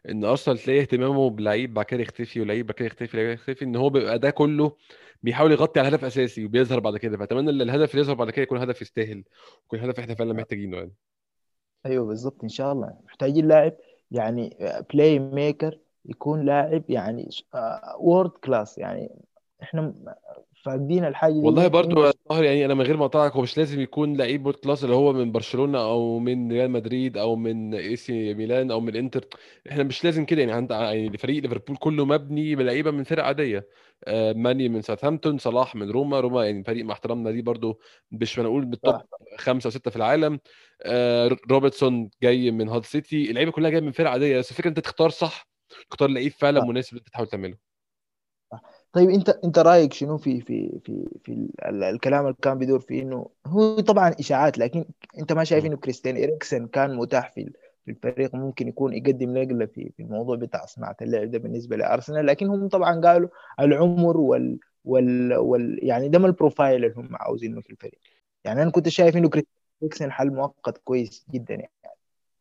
إن 0.09 0.23
أرسنال 0.25 0.57
تلاقي 0.57 0.81
اهتمامه 0.81 1.29
بلعيب 1.29 1.73
بعد 1.73 1.85
كده 1.85 2.01
يختفي 2.01 2.41
ولعيب 2.41 2.65
بعد 2.65 2.75
كده 2.75 2.85
يختفي 2.85 3.17
لعيب 3.17 3.29
يختفي 3.29 3.65
إن 3.65 3.75
هو 3.75 3.89
بيبقى 3.89 4.19
ده 4.19 4.29
كله 4.29 4.77
بيحاول 5.23 5.51
يغطي 5.51 5.79
على 5.79 5.89
هدف 5.89 6.03
أساسي 6.05 6.45
وبيظهر 6.45 6.79
بعد 6.79 6.97
كده. 6.97 7.17
فأتمنى 7.17 7.49
إن 7.49 7.61
الهدف 7.61 7.91
اللي 7.91 8.01
يظهر 8.01 8.15
بعد 8.15 8.29
كده 8.29 8.43
يكون 8.43 8.57
هدف 8.57 8.81
يستاهل 8.81 9.23
يكون 9.65 9.79
هدف 9.79 9.99
إحنا 9.99 10.15
فعلا 10.15 10.33
محتاجينه 10.33 10.77
يعني. 10.77 10.93
أيوه 11.85 12.05
بالضبط 12.05 12.43
إن 12.43 12.49
شاء 12.49 12.71
الله 12.71 12.97
محتاجين 13.05 13.47
لاعب 13.47 13.73
يعني 14.11 14.57
playmaker 14.93 15.79
يكون 16.05 16.45
لاعب 16.45 16.83
يعني 16.89 17.29
world 17.99 18.29
class 18.29 18.77
يعني 18.77 19.09
إحنا 19.63 19.93
فاقدين 20.65 21.05
الحاجة 21.05 21.31
دي 21.33 21.39
والله 21.45 21.67
برضو 21.67 22.05
يا 22.05 22.13
طاهر 22.29 22.43
يعني 22.43 22.65
أنا 22.65 22.73
من 22.73 22.81
غير 22.81 22.97
ما 22.97 23.05
اقطعك 23.05 23.31
هو 23.31 23.41
مش 23.41 23.57
لازم 23.57 23.81
يكون 23.81 24.17
لعيب 24.17 24.51
class 24.51 24.83
اللي 24.83 24.95
هو 24.95 25.13
من 25.13 25.31
برشلونة 25.31 25.79
أو 25.79 26.19
من 26.19 26.51
ريال 26.51 26.71
مدريد 26.71 27.17
أو 27.17 27.35
من 27.35 27.73
إي 27.75 27.95
سي 27.95 28.33
ميلان 28.33 28.71
أو 28.71 28.79
من 28.79 28.95
إنتر. 28.95 29.25
إحنا 29.69 29.83
مش 29.83 30.03
لازم 30.03 30.25
كده 30.25 30.39
يعني 30.39 30.51
عند 30.51 30.71
يعني 30.71 31.17
فريق 31.17 31.41
ليفربول 31.43 31.77
كله 31.77 32.05
مبني 32.05 32.55
بلعيبة 32.55 32.91
من 32.91 33.03
فرق 33.03 33.23
عادية. 33.23 33.67
آه 34.07 34.33
ماني 34.33 34.69
من 34.69 34.81
ساوثهامبتون 34.81 35.37
صلاح 35.37 35.75
من 35.75 35.89
روما 35.91 36.19
روما 36.19 36.45
يعني 36.45 36.63
فريق 36.63 36.85
مع 36.85 36.93
احترامنا 36.93 37.29
ليه 37.29 37.41
برضو 37.41 37.79
مش 38.11 38.39
بنقول 38.39 38.65
بال 38.65 38.77
top 38.77 38.95
خمسة 39.37 39.67
أو 39.67 39.71
ستة 39.71 39.91
في 39.91 39.97
العالم. 39.97 40.39
آه 40.83 41.37
روبرتسون 41.51 42.09
جاي 42.23 42.51
من 42.51 42.69
هال 42.69 42.85
سيتي. 42.85 43.29
اللعيبة 43.29 43.51
كلها 43.51 43.69
جاية 43.69 43.81
من 43.81 43.91
فرق 43.91 44.09
عادية 44.09 44.37
بس 44.39 44.51
الفكرة 44.51 44.69
أنت 44.69 44.79
تختار 44.79 45.09
صح 45.09 45.47
تختار 45.89 46.09
لعيب 46.09 46.31
فعلا 46.31 46.65
مناسب 46.65 46.97
أنت 46.97 47.09
تحاول 47.09 47.27
تعمله. 47.27 47.70
طيب 48.93 49.09
انت 49.09 49.29
انت 49.29 49.59
رأيك 49.59 49.93
شنو 49.93 50.17
في 50.17 50.41
في 50.41 50.79
في 50.85 51.05
في 51.23 51.31
ال- 51.33 51.65
ال- 51.65 51.83
الكلام 51.83 52.25
اللي 52.25 52.35
كان 52.41 52.57
بيدور 52.57 52.79
فيه 52.79 53.01
إنه 53.01 53.29
هو 53.47 53.79
طبعا 53.79 54.15
إشاعات 54.19 54.57
لكن 54.57 54.85
انت 55.19 55.33
ما 55.33 55.43
شايف. 55.43 55.65
إنه 55.65 55.77
كريستيان 55.77 56.17
إريكسن 56.17 56.67
كان 56.67 56.95
متاح 56.95 57.31
في 57.31 57.41
ال- 57.41 57.53
في 57.85 57.91
الفريق 57.91 58.35
ممكن 58.35 58.67
يكون 58.67 58.93
يقدم 58.93 59.37
نقلة 59.37 59.65
في 59.65 59.91
في 59.97 60.03
الموضوع 60.03 60.35
بتاع 60.35 60.65
صناعة 60.65 60.95
اللعب 61.01 61.31
ده 61.31 61.37
بالنسبة 61.39 61.77
لأرسنال 61.77 62.25
لكن 62.25 62.47
هم 62.47 62.67
طبعا 62.67 63.01
قالوا 63.01 63.29
العمر 63.59 64.17
وال 64.17 64.59
وال, 64.85 65.33
وال 65.37 65.79
يعني 65.83 66.09
ده 66.09 66.17
ال 66.17 66.24
profile 66.25 66.75
اللي 66.85 66.93
هم 66.97 67.15
عاوزينه 67.15 67.61
في 67.61 67.69
الفريق 67.69 67.99
يعني 68.43 68.61
أنا 68.63 68.71
كنت 68.71 68.89
شايف 68.89 69.17
إنه 69.17 69.29
كريستيان 69.29 69.55
إريكسن 69.83 70.11
حل 70.11 70.29
مؤقت 70.33 70.77
كويس 70.77 71.25
جدا 71.31 71.53
يعني 71.53 71.71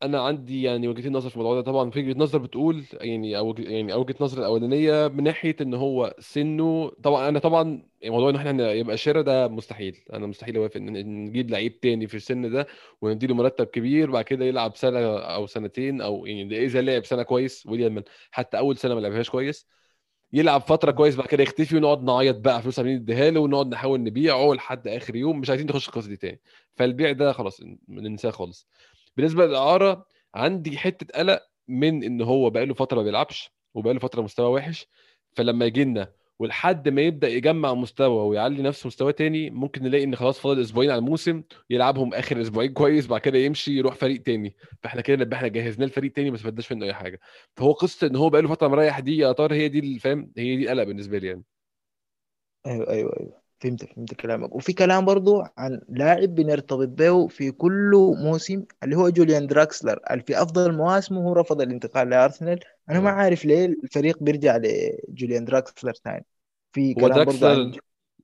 أنا 0.03 0.21
عندي 0.21 0.63
يعني 0.63 0.87
وجهتين 0.87 1.13
نظر 1.13 1.29
في 1.29 1.35
الموضوع 1.35 1.55
ده. 1.55 1.61
طبعا 1.61 1.89
في 1.91 1.99
وجهه 1.99 2.19
نظر 2.19 2.37
بتقول 2.37 2.83
يعني 2.93 3.37
أو 3.37 3.55
يعني 3.59 3.93
وجهة 3.93 4.15
نظر 4.21 4.37
الأولانية 4.39 5.07
من 5.07 5.23
ناحية 5.23 5.55
إن 5.61 5.73
هو 5.73 6.15
سنه 6.19 6.89
طبعا 7.03 7.29
أنا 7.29 7.39
طبعا 7.39 7.83
موضوع 8.05 8.29
إن 8.29 8.35
إحنا 8.35 8.71
يبقى 8.71 8.97
شراء 8.97 9.23
ده 9.23 9.47
مستحيل. 9.47 9.97
أنا 10.13 10.27
مستحيل 10.27 10.55
أوافق 10.57 10.75
إن 10.77 10.93
نجيب 11.25 11.49
لعيب 11.51 11.79
تاني 11.79 12.07
في 12.07 12.17
السن 12.17 12.51
ده 12.51 12.67
ونديله 13.01 13.35
مرتب 13.35 13.65
كبير 13.65 14.09
وبعد 14.09 14.23
كده 14.25 14.45
يلعب 14.45 14.75
سنة 14.75 14.99
أو 15.19 15.47
سنتين 15.47 16.01
أو 16.01 16.25
يعني 16.25 16.65
إذا 16.65 16.81
لعب 16.81 17.05
سنة 17.05 17.23
كويس 17.23 17.65
ويليام 17.65 18.03
حتى 18.31 18.57
أول 18.57 18.77
سنة 18.77 18.95
ما 18.95 18.99
لعبهاش 18.99 19.29
كويس 19.29 19.67
يلعب 20.33 20.61
فترة 20.61 20.91
كويس 20.91 21.15
بعد 21.15 21.27
كده 21.27 21.43
يختفي 21.43 21.77
ونقعد 21.77 22.03
نعيط 22.03 22.37
بقى 22.39 22.61
فلوس 22.61 22.79
عاملين 22.79 22.97
نديها 22.97 23.29
له 23.31 23.39
ونقعد 23.39 23.67
نحاول 23.67 24.03
نبيعه 24.03 24.53
لحد 24.53 24.87
آخر 24.87 25.15
يوم 25.15 25.39
مش 25.39 25.49
عايزين 25.49 25.67
نخش 25.67 25.87
القصة 25.89 26.07
دي 26.09 26.17
تاني. 26.17 26.41
فالبيع 26.75 27.11
ده 27.11 27.31
خلاص 27.33 27.61
ننساه 27.89 28.29
خالص. 28.31 28.67
بالنسبة 29.17 29.45
للإعارة 29.45 30.05
عندي 30.35 30.77
حتة 30.77 31.19
قلق 31.19 31.41
من 31.67 32.03
إن 32.03 32.21
هو 32.21 32.49
بقاله 32.49 32.73
فترة 32.73 32.97
ما 32.97 33.03
بيلعبش 33.03 33.51
وبقاله 33.73 33.99
فترة 33.99 34.21
مستوى 34.21 34.51
وحش. 34.51 34.87
فلما 35.35 35.65
يجي 35.65 35.83
لنا 35.83 36.13
ولحد 36.39 36.89
ما 36.89 37.01
يبدأ 37.01 37.27
يجمع 37.27 37.73
مستوى 37.73 38.27
ويعلي 38.27 38.61
نفسه 38.63 38.87
مستوى 38.87 39.13
تاني 39.13 39.49
ممكن 39.49 39.83
نلاقي 39.83 40.03
إن 40.03 40.15
خلاص 40.15 40.39
فاضل 40.39 40.61
أسبوعين 40.61 40.91
على 40.91 40.99
الموسم 40.99 41.43
يلعبهم 41.69 42.13
آخر 42.13 42.41
أسبوعين 42.41 42.73
كويس 42.73 43.07
بعد 43.07 43.21
كده 43.21 43.37
يمشي 43.37 43.71
يروح 43.77 43.95
فريق 43.95 44.21
تاني. 44.21 44.55
فإحنا 44.83 45.01
كده 45.01 45.17
نبقى 45.17 45.37
إحنا 45.37 45.47
جهزناه 45.47 45.85
لفريق 45.87 46.11
تاني 46.11 46.29
ما 46.29 46.35
استفدناش 46.35 46.71
منه 46.71 46.85
أي 46.85 46.93
حاجة. 46.93 47.19
فهو 47.55 47.71
قصة 47.71 48.07
إن 48.07 48.15
هو 48.15 48.29
بقاله 48.29 48.49
فترة 48.49 48.67
مريح 48.67 48.99
دي 48.99 49.17
يا 49.17 49.31
طار 49.31 49.53
هي 49.53 49.67
دي 49.69 49.99
فاهم؟ 49.99 50.31
هي 50.37 50.55
دي 50.57 50.67
قلق 50.69 50.83
بالنسبة 50.83 51.17
لي 51.17 51.27
يعني. 51.27 51.43
أيوه 52.65 52.89
أيوه 52.89 53.13
أيوه. 53.19 53.40
فهمت 53.61 53.85
فهمت 53.85 54.13
كلامك. 54.13 54.55
وفي 54.55 54.73
كلام 54.73 55.05
برضو 55.05 55.43
عن 55.57 55.81
لاعب 55.89 56.35
بنرتبط 56.35 56.87
به 56.87 57.27
في 57.27 57.51
كل 57.51 57.91
موسم 58.23 58.65
اللي 58.83 58.95
هو 58.97 59.09
جوليان 59.09 59.47
دراكسلر. 59.47 59.99
اللي 60.11 60.23
في 60.23 60.41
أفضل 60.41 60.73
مواسمه 60.77 61.21
هو 61.21 61.33
رفض 61.33 61.61
الانتقال 61.61 62.09
لأرسنال. 62.09 62.59
أنا 62.89 62.99
ما 62.99 63.09
عارف 63.09 63.45
ليه 63.45 63.65
الفريق 63.65 64.23
بيرجع 64.23 64.57
لجوليان 64.57 65.45
دراكسلر 65.45 65.93
ثاني. 66.03 66.25
في 66.73 66.93
كلام 66.95 67.23
برضو 67.23 67.47
عن 67.47 67.59
دراكسلر 67.59 67.79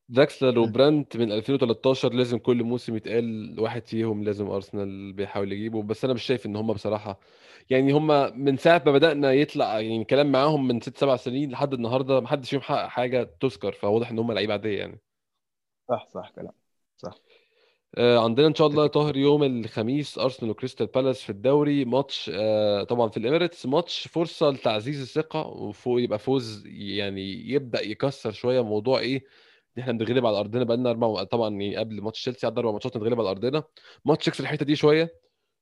دراكسلر 0.10 0.60
م. 0.60 0.60
وبرانت 0.60 1.18
من 1.18 1.32
2013 1.32 2.14
لازم 2.14 2.38
كل 2.38 2.64
موسم 2.64 2.96
يتقال 2.96 3.56
واحد 3.60 3.88
فيهم 3.88 4.24
لازم 4.24 4.48
أرسنال 4.48 5.14
بيحاول 5.14 5.52
يجيبه. 5.54 5.84
بس 5.84 6.06
أنا 6.06 6.14
مش 6.14 6.24
شايف 6.24 6.46
إن 6.46 6.56
هم 6.56 6.74
بصراحة 6.74 7.20
يعني 7.70 7.92
هم 7.94 8.08
من 8.46 8.58
ساعة 8.58 8.84
ما 8.86 8.92
بدأنا 8.92 9.34
يطلع 9.34 9.80
يعني 9.82 10.06
كلام 10.06 10.32
معاهم 10.32 10.68
من 10.68 10.82
ست 10.82 10.98
سبع 10.98 11.16
سنين 11.16 11.52
لحد 11.52 11.74
النهارده 11.74 12.20
ما 12.22 12.28
حدش 12.28 12.50
فيهم 12.50 12.62
حقق 12.62 12.88
حاجة 12.88 13.24
تذكر. 13.42 13.72
فواضح 13.74 14.12
إن 14.12 14.20
هم 14.20 14.32
لعيبة 14.32 14.54
عادية 14.54 14.80
يعني. 14.80 15.02
صح 15.90 16.08
صح 16.14 16.30
كلام. 16.36 16.52
صح. 16.98 17.16
آه، 17.98 18.20
عندنا 18.24 18.48
إن 18.48 18.56
شاء 18.56 18.68
الله 18.68 18.88
طاهر 18.88 19.18
يوم 19.18 19.44
الخميس 19.44 20.18
أرسنال 20.20 20.52
وكريستال 20.52 20.88
بالاس 20.88 21.22
في 21.24 21.30
الدوري. 21.30 21.86
ماتش 21.86 22.32
آه، 22.34 22.84
طبعا 22.84 23.10
في 23.10 23.18
الإمارات 23.18 23.66
ماتش 23.66 24.08
فرصة 24.08 24.50
لتعزيز 24.50 25.02
الثقة 25.02 25.48
وفوق 25.48 26.02
يبقى 26.02 26.20
فوز 26.20 26.64
يعني 26.68 27.50
يبدأ 27.52 27.82
يكسر 27.82 28.32
شوية 28.32 28.62
موضوع 28.64 29.00
إيه؟ 29.00 29.18
إن 29.78 29.82
إحنا 29.82 29.94
بنتغلب 29.94 30.26
على 30.26 30.40
أرضنا 30.40 30.64
بقالنا 30.64 30.90
أربع 30.90 31.24
طبعا 31.24 31.50
يعني 31.50 31.78
قبل 31.78 32.02
ماتش 32.02 32.22
تشيلسي 32.22 32.48
عدى 32.48 32.60
أربع 32.60 32.72
ماتشات 32.72 32.98
نتغلب 32.98 33.20
على 33.20 33.30
أرضنا. 33.30 33.64
ماتش 34.06 34.28
يكسر 34.28 34.44
الحتة 34.44 34.66
دي 34.66 34.76
شوية. 34.76 35.14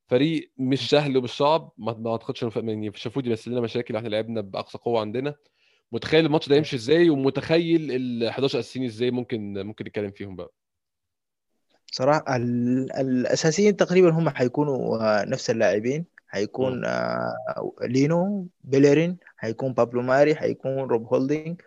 فريق 0.07 0.51
مش 0.57 0.89
سهل 0.89 1.17
ومش 1.17 1.29
صعب. 1.37 1.71
ما 1.77 2.11
أعتقدش 2.11 2.43
يعني 2.43 2.91
شافوه 2.95 3.23
بس 3.23 3.47
لنا 3.47 3.61
مشاكل 3.61 3.95
إحنا 3.95 4.07
لعبنا 4.09 4.41
بأقصى 4.41 4.77
قوة 4.77 5.01
عندنا. 5.01 5.35
متخيل 5.91 6.25
الماتش 6.25 6.49
ده 6.49 6.55
يمشي 6.55 6.75
إزاي 6.75 7.09
ومتخيل 7.09 7.91
ال 7.91 8.29
11 8.29 8.59
أساسيين 8.59 8.85
إزاي 8.85 9.11
ممكن 9.11 9.53
ممكن 9.65 9.85
نتكلم 9.85 10.11
فيهم 10.11 10.35
بقى. 10.35 10.51
صراحة 11.91 12.35
ال- 12.35 12.91
الأساسيين 12.91 13.75
تقريبا 13.75 14.09
هم 14.09 14.29
حيكونوا 14.29 14.97
آه، 14.97 15.25
نفس 15.25 15.49
اللاعبين. 15.49 15.99
مم. 15.99 16.05
حيكون 16.27 16.85
آه، 16.85 17.33
لينو 17.81 18.47
بيلرين 18.63 19.17
حيكون 19.37 19.73
بابلو 19.73 20.01
ماري 20.01 20.35
حيكون 20.35 20.77
روب 20.79 21.13
هولدينج. 21.13 21.61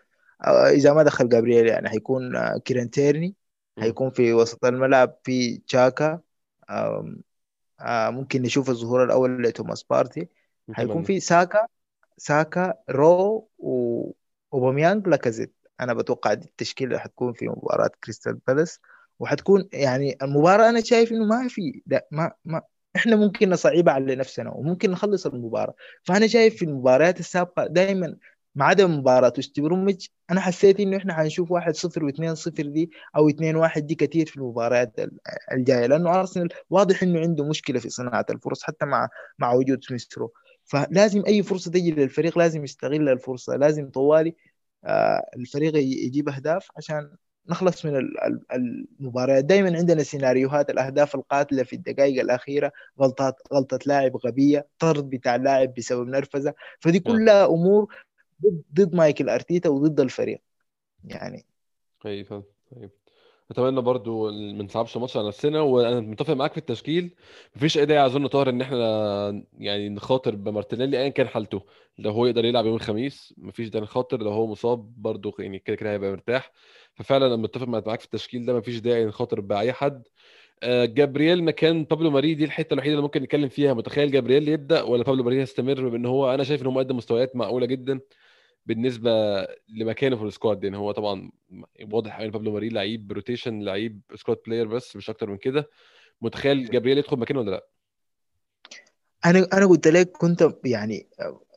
آه، 0.44 0.68
إذا 0.68 0.92
ما 0.92 1.02
دخل 1.02 1.28
جابرييل 1.28 1.66
يعني 1.66 1.88
حيكون 1.88 2.36
آه، 2.36 2.58
كيران 2.58 2.90
تيرني. 2.90 3.34
مم. 3.76 3.82
حيكون 3.82 4.10
في 4.10 4.32
وسط 4.32 4.64
الملعب 4.64 5.16
في 5.24 5.56
تشاكا. 5.58 6.20
آه، 6.70 8.10
ممكن 8.10 8.42
نشوف 8.42 8.70
الظهور 8.70 9.04
الأول 9.04 9.42
لتوماس 9.42 9.82
بارتي. 9.82 10.28
نتمنى. 10.70 11.04
في 11.04 11.20
ساكا. 11.20 11.66
ساكا 12.18 12.74
رو 12.90 13.48
و- 13.58 14.12
وأوباميانج 14.52 15.08
لاكازيت. 15.08 15.54
أنا 15.80 15.94
بتوقع 15.94 16.34
دي 16.34 16.46
التشكيلة 16.46 16.88
اللي 16.90 17.00
حتكون 17.00 17.32
في 17.32 17.48
مباراة 17.48 17.90
كريستال 18.04 18.34
بالاس. 18.46 18.80
وحتكون 19.18 19.68
يعني 19.72 20.16
المباراة 20.22 20.68
أنا 20.68 20.80
شايف 20.80 21.12
إنه 21.12 21.24
ما 21.24 21.48
في 21.48 21.82
لا 21.86 22.06
ما 22.10 22.32
ما 22.44 22.62
إحنا 22.96 23.16
ممكن 23.16 23.50
نصعبها 23.50 23.92
على 23.94 24.14
نفسنا 24.16 24.50
وممكن 24.50 24.90
نخلص 24.90 25.26
المباراة. 25.26 25.74
فأنا 26.04 26.26
شايف 26.26 26.56
في 26.56 26.64
المباريات 26.64 27.20
السابقة 27.20 27.66
دائما 27.66 28.16
ما 28.54 28.64
عدا 28.64 28.86
مباراة 28.86 29.32
وست 29.38 29.60
بروميتش 29.60 30.10
أنا 30.30 30.40
حسيت 30.40 30.80
إنه 30.80 30.96
إحنا 30.96 31.14
حنشوف 31.14 31.52
1-0 31.52 32.10
و2-0 32.10 32.50
دي 32.60 32.90
أو 33.16 33.28
2-1 33.28 33.78
دي 33.78 33.94
كثير 33.94 34.26
في 34.26 34.36
المباريات 34.36 34.98
ال- 34.98 35.18
الجاية. 35.52 35.86
لأنه 35.86 36.20
أرسنال 36.20 36.48
واضح 36.70 37.02
إنه 37.02 37.20
عنده 37.20 37.44
مشكلة 37.44 37.80
في 37.80 37.88
صناعة 37.90 38.26
الفرص 38.30 38.62
حتى 38.62 38.86
مع 38.86 39.08
مع 39.38 39.52
وجود 39.52 39.84
سميثرو 39.84 40.32
فلازم 40.68 41.22
أي 41.26 41.42
فرصة 41.42 41.70
تجي 41.70 41.90
للفريق 41.90 42.38
لازم 42.38 42.64
يستغل 42.64 43.08
الفرصة 43.08 43.56
لازم 43.56 43.90
طوالي 43.90 44.34
آه، 44.84 45.30
الفريق 45.36 45.76
يجيب 45.76 46.28
أهداف 46.28 46.68
عشان 46.76 47.16
نخلص 47.48 47.86
من 47.86 47.96
ال- 47.96 48.20
ال- 48.24 48.86
المباريات 49.00 49.44
دائما 49.44 49.76
عندنا 49.76 50.02
سيناريوهات 50.02 50.70
الأهداف 50.70 51.14
القاتلة 51.14 51.62
في 51.62 51.72
الدقائق 51.76 52.20
الأخيرة 52.20 52.72
غلطات 53.00 53.34
غلطة 53.52 53.78
لاعب 53.86 54.16
غبية 54.16 54.66
طرد 54.78 55.10
بتاع 55.10 55.36
لاعب 55.36 55.74
بسبب 55.74 56.08
نرفزة. 56.08 56.54
فدي 56.80 56.98
آه 56.98 57.00
كلها 57.00 57.46
أمور 57.46 57.94
ضد 58.74 58.94
مايكل 58.94 59.28
أرتيتا 59.28 59.68
وضد 59.68 60.00
الفريق. 60.00 60.40
يعني 61.04 61.46
فاهم 62.24 62.44
طيب. 62.70 62.90
اتمنى 63.50 63.80
برضو 63.80 64.30
ما 64.30 64.64
نصعبش 64.64 64.96
الماتش 64.96 65.16
على 65.16 65.28
نفسنا 65.28 65.60
وأنا 65.60 66.00
متفق 66.00 66.34
معاك 66.34 66.52
في 66.52 66.58
التشكيل. 66.58 67.14
مفيش 67.56 67.78
اي 67.78 67.86
داعي 67.86 68.06
أظن 68.06 68.26
طاهر 68.26 68.48
إن 68.48 68.60
إحنا 68.60 69.42
يعني 69.58 69.88
نخاطر 69.88 70.34
بمارتينيلي 70.36 70.98
ايا 71.02 71.08
كان 71.08 71.28
حالته. 71.28 71.62
لو 71.98 72.10
هو 72.10 72.26
يقدر 72.26 72.44
يلعب 72.44 72.66
يوم 72.66 72.74
الخميس 72.74 73.34
مفيش 73.38 73.68
داعي 73.68 73.84
نخاطر. 73.84 74.22
لو 74.22 74.30
هو 74.30 74.46
مصاب 74.46 75.02
برضو 75.02 75.34
يعني 75.38 75.58
كده 75.58 75.76
كده 75.76 75.92
هيبقى 75.92 76.10
مرتاح. 76.10 76.52
ففعلا 76.94 77.26
أنا 77.26 77.36
متفق 77.36 77.68
معاك 77.68 78.00
في 78.00 78.06
التشكيل 78.06 78.46
ده. 78.46 78.56
مفيش 78.58 78.78
داعي 78.80 79.04
نخاطر 79.04 79.40
بأي 79.40 79.72
حد. 79.72 80.08
آه، 80.62 80.84
جابرييل 80.84 81.44
مكان 81.44 81.84
بابلو 81.84 82.10
ماري 82.10 82.34
دي 82.34 82.44
الحتة 82.44 82.74
الوحيدة 82.74 82.92
اللي 82.94 83.02
ممكن 83.02 83.22
نتكلم 83.22 83.48
فيها. 83.48 83.74
متخيل 83.74 84.10
جابرييل 84.10 84.48
يبدأ 84.48 84.82
ولا 84.82 85.02
بابلو 85.04 85.24
ماري 85.24 85.36
يستمر؟ 85.38 85.88
بأن 85.88 86.06
هو 86.06 86.34
أنا 86.34 86.44
شايف 86.44 86.62
إن 86.62 86.66
هو 86.66 86.72
مقدم 86.72 86.96
مستويات 86.96 87.36
معقولة 87.36 87.66
جدا. 87.66 88.00
بالنسبة 88.68 89.10
لمكانه 89.68 90.16
في 90.16 90.22
ال 90.22 90.29
squad 90.29 90.64
يعني 90.64 90.76
هو 90.76 90.92
طبعا 90.92 91.30
واضح 91.92 92.20
إن 92.20 92.30
بابلو 92.30 92.52
ماري 92.52 92.68
لعيب 92.68 93.12
rotation 93.12 93.62
لعيب 93.62 94.00
squad 94.14 94.38
player 94.46 94.66
بس 94.66 94.96
مش 94.96 95.10
أكتر 95.10 95.30
من 95.30 95.36
كده. 95.36 95.70
متخيل 96.20 96.70
جابرييل 96.70 96.98
يدخل 96.98 97.16
مكانه 97.16 97.40
ولا 97.40 97.50
لأ؟ 97.50 97.66
أنا 99.26 99.48
أنا 99.52 99.66
قلت 99.66 99.88
لك 99.88 100.10
كنت 100.10 100.50
يعني 100.64 101.06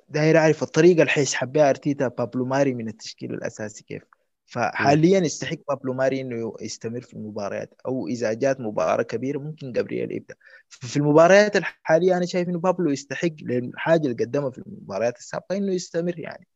داير 0.09 0.38
أعرف 0.38 0.64
الطريقة 0.64 0.99
اللي 1.01 1.12
حيسحب 1.12 1.51
بها 1.51 1.70
أرتيتا 1.70 2.07
بابلو 2.07 2.45
ماري 2.45 2.74
من 2.74 2.88
التشكيل 2.88 3.34
الأساسي 3.34 3.84
كيف. 3.84 4.03
فحاليا 4.45 5.20
يستحق 5.20 5.57
بابلو 5.70 5.93
ماري 5.93 6.22
إنه 6.22 6.53
يستمر 6.62 7.01
في 7.01 7.14
المباريات 7.14 7.74
أو 7.86 8.07
إذا 8.07 8.34
جات 8.34 8.59
مباراة 8.59 9.03
كبيرة 9.03 9.39
ممكن 9.39 9.72
جابرييل 9.72 10.12
يبدأ. 10.12 10.36
في 10.70 10.97
المباريات 10.97 11.55
الحالية 11.55 12.18
أنا 12.18 12.26
شايف 12.26 12.49
إنه 12.49 12.59
بابلو 12.59 12.91
يستحق 12.91 13.36
للحاجه 13.41 14.01
اللي 14.07 14.24
قدمها 14.24 14.49
في 14.49 14.57
المباريات 14.57 15.18
السابقة 15.18 15.57
إنه 15.57 15.74
يستمر 15.74 16.20
يعني. 16.20 16.47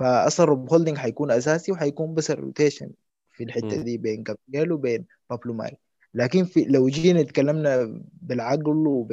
فاصلا 0.00 0.46
روب 0.46 0.70
هولدنج 0.72 0.96
حيكون 0.96 1.30
أساسي 1.30 1.72
وحيكون 1.72 2.14
بس 2.14 2.30
ال 2.30 2.37
rotation 2.37 2.90
في 3.32 3.44
الحتة 3.44 3.82
دي 3.82 3.98
بين 3.98 4.22
جابرييل 4.22 4.72
وبين 4.72 5.06
بابلو 5.30 5.54
ماري 5.54 5.76
لكن 6.14 6.44
في 6.44 6.64
لو 6.64 6.88
جينا 6.88 7.22
تكلمنا 7.22 8.00
بالعقل 8.22 8.86
وب 8.86 9.12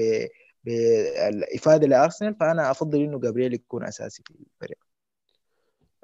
بالافاده 0.64 1.88
لأرسنال 1.88 2.36
فأنا 2.36 2.72
أفضل 2.72 3.02
إنه 3.02 3.20
جابرييل 3.20 3.54
يكون 3.54 3.84
أساسي 3.84 4.24
في 4.26 4.32
الفريق. 4.32 4.78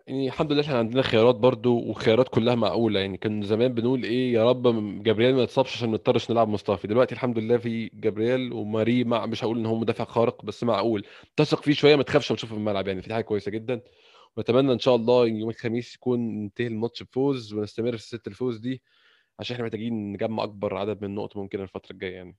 يعني 0.07 0.27
الحمد 0.27 0.51
لله 0.51 0.61
إحنا 0.61 0.77
عندنا 0.77 1.01
خيارات 1.01 1.35
برضو 1.35 1.89
وخيارات 1.89 2.29
كلها 2.29 2.55
معقولة. 2.55 2.99
يعني 2.99 3.17
كان 3.17 3.43
زمان 3.43 3.73
بنقول 3.73 4.03
إيه 4.03 4.33
يا 4.33 4.49
رب 4.49 4.63
جابرييل 5.03 5.35
ما 5.35 5.43
يتصابش 5.43 5.75
عشان 5.75 5.89
ما 5.89 5.93
نضطرش 5.93 6.31
نلعب 6.31 6.47
مصطفى 6.47 6.87
دلوقتي 6.87 7.15
الحمد 7.15 7.39
لله 7.39 7.57
في 7.57 7.91
جابرييل 7.93 8.53
وماري 8.53 9.03
مع 9.03 9.25
مش 9.25 9.43
هقول 9.43 9.57
إن 9.59 9.65
هو 9.65 9.75
مدافع 9.75 10.03
خارق 10.05 10.45
بس 10.45 10.63
معقول. 10.63 11.05
تثق 11.37 11.61
فيه 11.61 11.73
شوية 11.73 11.95
ما 11.95 12.03
تخافش 12.03 12.31
وتشوفه 12.31 12.53
في 12.53 12.59
الملعب. 12.59 12.87
يعني 12.87 13.01
في 13.01 13.13
حاجة 13.13 13.23
كويسة 13.23 13.51
جدا. 13.51 13.81
واتمنى 14.37 14.73
إن 14.73 14.79
شاء 14.79 14.95
الله 14.95 15.27
يوم 15.27 15.49
الخميس 15.49 15.95
يكون 15.95 16.19
انتهي 16.43 16.67
الماتش 16.67 17.03
بفوز 17.03 17.53
ونستمر 17.53 17.97
في 17.97 18.03
ست 18.03 18.27
الفوز 18.27 18.57
دي 18.59 18.81
عشان 19.39 19.53
إحنا 19.55 19.65
محتاجين 19.65 20.11
نجمع 20.13 20.43
أكبر 20.43 20.77
عدد 20.77 21.01
من 21.01 21.09
النقط 21.09 21.37
ممكن 21.37 21.61
الفترة 21.61 21.91
الجاية 21.91 22.13
يعني. 22.15 22.37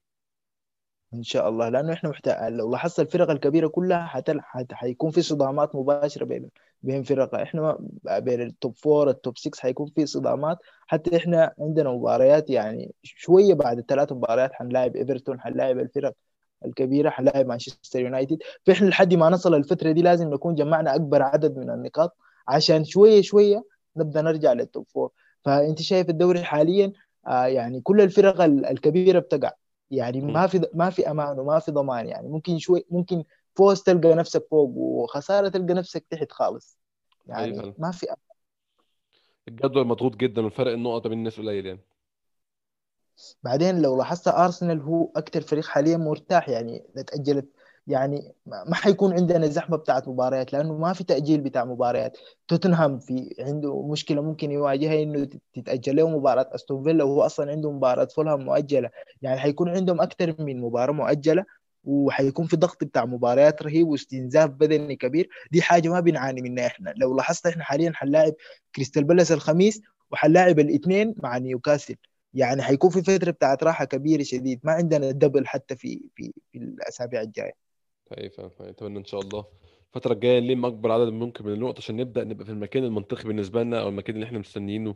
إن 1.15 1.23
شاء 1.23 1.49
الله 1.49 1.69
لأنه 1.69 1.93
إحنا 1.93 2.11
محتاج 2.11 2.53
لو 2.53 2.71
لاحظت 2.73 3.01
الفرق 3.01 3.31
الكبيرة 3.31 3.69
كلها 3.69 4.07
حتل... 4.07 4.41
حت... 4.41 4.73
حيكون 4.73 5.11
في 5.11 5.23
صدامات 5.23 5.77
مباشرة 5.77 6.25
بين 6.25 6.51
بين 6.83 7.03
فرق 7.03 7.35
إحنا 7.35 7.79
بين 8.05 8.41
ال 8.43 8.51
top 8.51 8.77
four 8.77 9.11
ال 9.11 9.18
top 9.18 9.39
6 9.39 9.61
حيكون 9.61 9.87
في 9.95 10.07
صدامات. 10.07 10.59
حتى 10.87 11.17
إحنا 11.17 11.55
عندنا 11.61 11.91
مباريات 11.91 12.51
يعني 12.51 12.95
شوية 13.03 13.55
بعد 13.55 13.79
الثلاث 13.79 14.13
مباريات 14.13 14.53
حنلاعب 14.53 14.97
ايفرتون 14.97 15.41
حنلاعب 15.41 15.79
الفرق 15.79 16.15
الكبيرة 16.65 17.11
حنلاعب 17.11 17.47
مانشستر 17.47 18.01
يونايتد. 18.01 18.39
فإحنا 18.67 18.89
لحد 18.89 19.15
ما 19.15 19.31
نصل 19.31 19.55
الفترة 19.55 19.93
دي 19.93 20.03
لازم 20.03 20.31
نكون 20.31 20.55
جمعنا 20.55 20.95
أكبر 20.95 21.23
عدد 21.23 21.59
من 21.59 21.71
النقاط 21.71 22.17
عشان 22.49 22.85
شوية 22.85 23.23
شوية 23.23 23.65
نبدأ 23.97 24.23
نرجع 24.23 24.53
لل 24.53 24.66
top 24.66 24.87
four 24.89 25.11
فأنت 25.45 25.83
شايف 25.83 26.09
الدوري 26.11 26.43
حاليا 26.43 26.93
آه 27.27 27.47
يعني 27.47 27.81
كل 27.81 28.01
الفرق 28.01 28.41
الكبيرة 28.43 29.19
بتقع. 29.19 29.53
يعني 29.91 30.21
ما 30.21 30.47
في 30.47 30.67
ما 30.75 30.91
في 30.91 31.11
أمان 31.11 31.39
وما 31.39 31.59
في 31.59 31.73
ضمان. 31.73 32.09
يعني 32.09 32.29
ممكن 32.29 32.59
شوي 32.59 32.85
ممكن 32.91 33.25
فوز 33.55 33.83
تلقى 33.83 34.15
نفسك 34.15 34.47
فوق 34.51 34.71
وخسارة 34.77 35.49
تلقى 35.49 35.75
نفسك 35.75 36.05
تحت 36.11 36.33
خالص. 36.33 36.79
يعني 37.27 37.45
أيوة. 37.45 37.75
ما 37.79 37.91
في 37.91 38.07
أمان. 38.07 38.17
الجدول 39.49 39.87
مضغوط 39.87 40.17
جدا 40.17 40.43
والفرق 40.43 40.73
النقط 40.73 41.07
بين 41.07 41.19
الناس 41.19 41.41
قليل 41.41 41.67
يعني. 41.67 41.81
بعدين 43.43 43.83
لو 43.83 43.97
لاحظت 43.97 44.29
ارسنال 44.29 44.81
هو 44.81 45.11
أكثر 45.17 45.41
فريق 45.41 45.65
حاليا 45.65 45.97
مرتاح 45.97 46.49
يعني 46.49 46.85
تأجلت 47.07 47.49
يعني 47.87 48.33
ما 48.47 48.75
حيكون 48.75 49.13
عندنا 49.13 49.47
زحمة 49.47 49.77
بتاعت 49.77 50.09
مباريات 50.09 50.53
لأنه 50.53 50.79
ما 50.79 50.93
في 50.93 51.05
تأجيل 51.05 51.41
بتاع 51.41 51.65
مباريات. 51.65 52.19
توتنهام 52.49 52.99
في 52.99 53.35
عنده 53.41 53.83
مشكلة 53.83 54.23
ممكن 54.23 54.51
يواجهها 54.51 55.03
إنه 55.03 55.29
تتأجل 55.55 55.97
له 55.97 56.09
مباراة 56.09 56.51
استون 56.55 56.85
فيلا 56.85 57.05
وهو 57.05 57.23
أصلا 57.23 57.51
عنده 57.51 57.73
مباراة 57.73 58.05
فولهام 58.05 58.41
مؤجلة. 58.45 58.91
يعني 59.23 59.39
حيكون 59.39 59.69
عندهم 59.69 60.01
أكثر 60.01 60.35
من 60.39 60.61
مباراة 60.61 60.93
مؤجلة 60.93 61.45
وحيكون 61.85 62.47
في 62.47 62.57
ضغط 62.57 62.85
بتاع 62.85 63.05
مباريات 63.05 63.63
رهيب 63.63 63.89
واستنزاف 63.89 64.51
بدني 64.51 64.97
كبير. 64.97 65.29
دي 65.53 65.63
حاجة 65.63 65.89
ما 65.89 66.01
بنعاني 66.01 66.43
منها 66.43 66.67
إحنا. 66.67 66.95
لو 66.97 67.17
لاحظت 67.17 67.47
إحنا 67.47 67.65
حاليا 67.65 67.93
حنلاعب 67.95 68.33
كريستال 68.75 69.05
بالاس 69.05 69.33
الخميس 69.33 69.81
وحنلاعب 70.11 70.59
الاثنين 70.59 71.15
مع 71.23 71.39
نيوكاسل 71.39 71.97
يعني 72.35 72.63
حيكون 72.63 72.91
في 72.91 73.03
فتره 73.03 73.31
بتاعت 73.31 73.65
راحة 73.65 73.85
كبيرة 73.85 74.23
شديد. 74.23 74.61
ما 74.65 74.73
عندنا 74.73 75.11
double 75.11 75.47
حتى 75.47 75.77
في 75.77 76.01
في 76.15 76.33
في 76.53 76.59
الأسابيع 76.59 77.23
الجاية. 77.23 77.53
طيب 78.11 78.33
أتمنى 78.61 78.99
إن 78.99 79.05
شاء 79.05 79.21
الله. 79.21 79.45
الفترة 79.89 80.13
الجاية 80.13 80.41
نلم 80.41 80.67
أكبر 80.67 80.93
عدد 80.93 81.09
ممكن 81.09 81.45
من 81.47 81.53
النقط 81.53 81.79
عشان 81.79 81.97
نبدأ 81.97 82.25
نبقى 82.25 82.45
في 82.45 82.51
المكان 82.51 82.85
المنطقي 82.85 83.25
بالنسبة 83.25 83.63
لنا 83.63 83.81
أو 83.81 83.89
المكان 83.89 84.15
اللي 84.15 84.27
إحنا 84.27 84.39
مستنيينه 84.39 84.95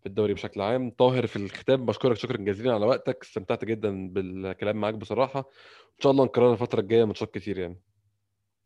في 0.00 0.06
الدوري 0.06 0.34
بشكل 0.34 0.60
عام. 0.60 0.90
طاهر 0.90 1.26
في 1.26 1.36
الختام 1.36 1.86
بشكرك 1.86 2.16
شكرا 2.16 2.36
جزيلا 2.36 2.74
على 2.74 2.86
وقتك. 2.86 3.22
استمتعت 3.22 3.64
جدا 3.64 4.08
بالكلام 4.08 4.76
معاك 4.76 4.94
بصراحة. 4.94 5.40
إن 5.96 6.02
شاء 6.02 6.12
الله 6.12 6.24
نكررها 6.24 6.52
الفترة 6.52 6.80
الجاية 6.80 7.04
ماتشات 7.04 7.34
كتير 7.34 7.58
يعني. 7.58 7.80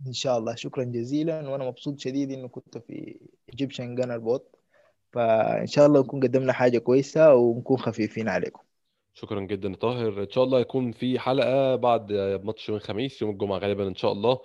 إن 0.07 0.13
شاء 0.13 0.39
الله. 0.39 0.55
شكرا 0.55 0.85
جزيلا. 0.85 1.49
وأنا 1.49 1.65
مبسوط 1.65 1.99
شديد 1.99 2.33
انه 2.33 2.49
كنت 2.49 2.79
في 2.79 3.17
Egyptian 3.49 3.95
Gooner 3.95 4.19
Pod 4.19 4.55
فإن 5.15 5.67
شاء 5.67 5.87
الله 5.87 6.01
نكون 6.01 6.21
قدمنا 6.21 6.53
حاجة 6.53 6.79
كويسة 6.79 7.35
ونكون 7.35 7.79
خفيفين 7.79 8.29
عليكم. 8.29 8.63
شكرا 9.15 9.41
جدا 9.41 9.75
طاهر. 9.75 10.23
إن 10.23 10.31
شاء 10.31 10.45
الله 10.45 10.61
يكون 10.61 10.93
في 10.93 11.19
حلقة 11.19 11.77
بعد 11.77 12.13
ماتش 12.45 12.69
يوم 12.69 12.79
الخميس 12.79 13.23
يوم 13.23 13.31
الجمعة 13.31 13.59
غالبا 13.59 13.89
إن 13.89 13.95
شاء 13.95 14.13
الله 14.13 14.41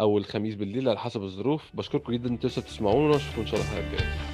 أو 0.00 0.18
الخميس 0.18 0.54
بالليل 0.54 0.88
على 0.88 0.98
حسب 0.98 1.22
الظروف. 1.22 1.76
بشكركم 1.76 2.12
جدا 2.12 2.28
إن 2.28 2.32
أنتوا 2.32 2.48
تسمعونا 2.50 3.12
وأشوفكم 3.12 3.40
إن 3.40 3.46
شاء 3.46 3.60
الله 3.60 3.72
الحلقة 3.72 3.92
الجايه 3.92 4.31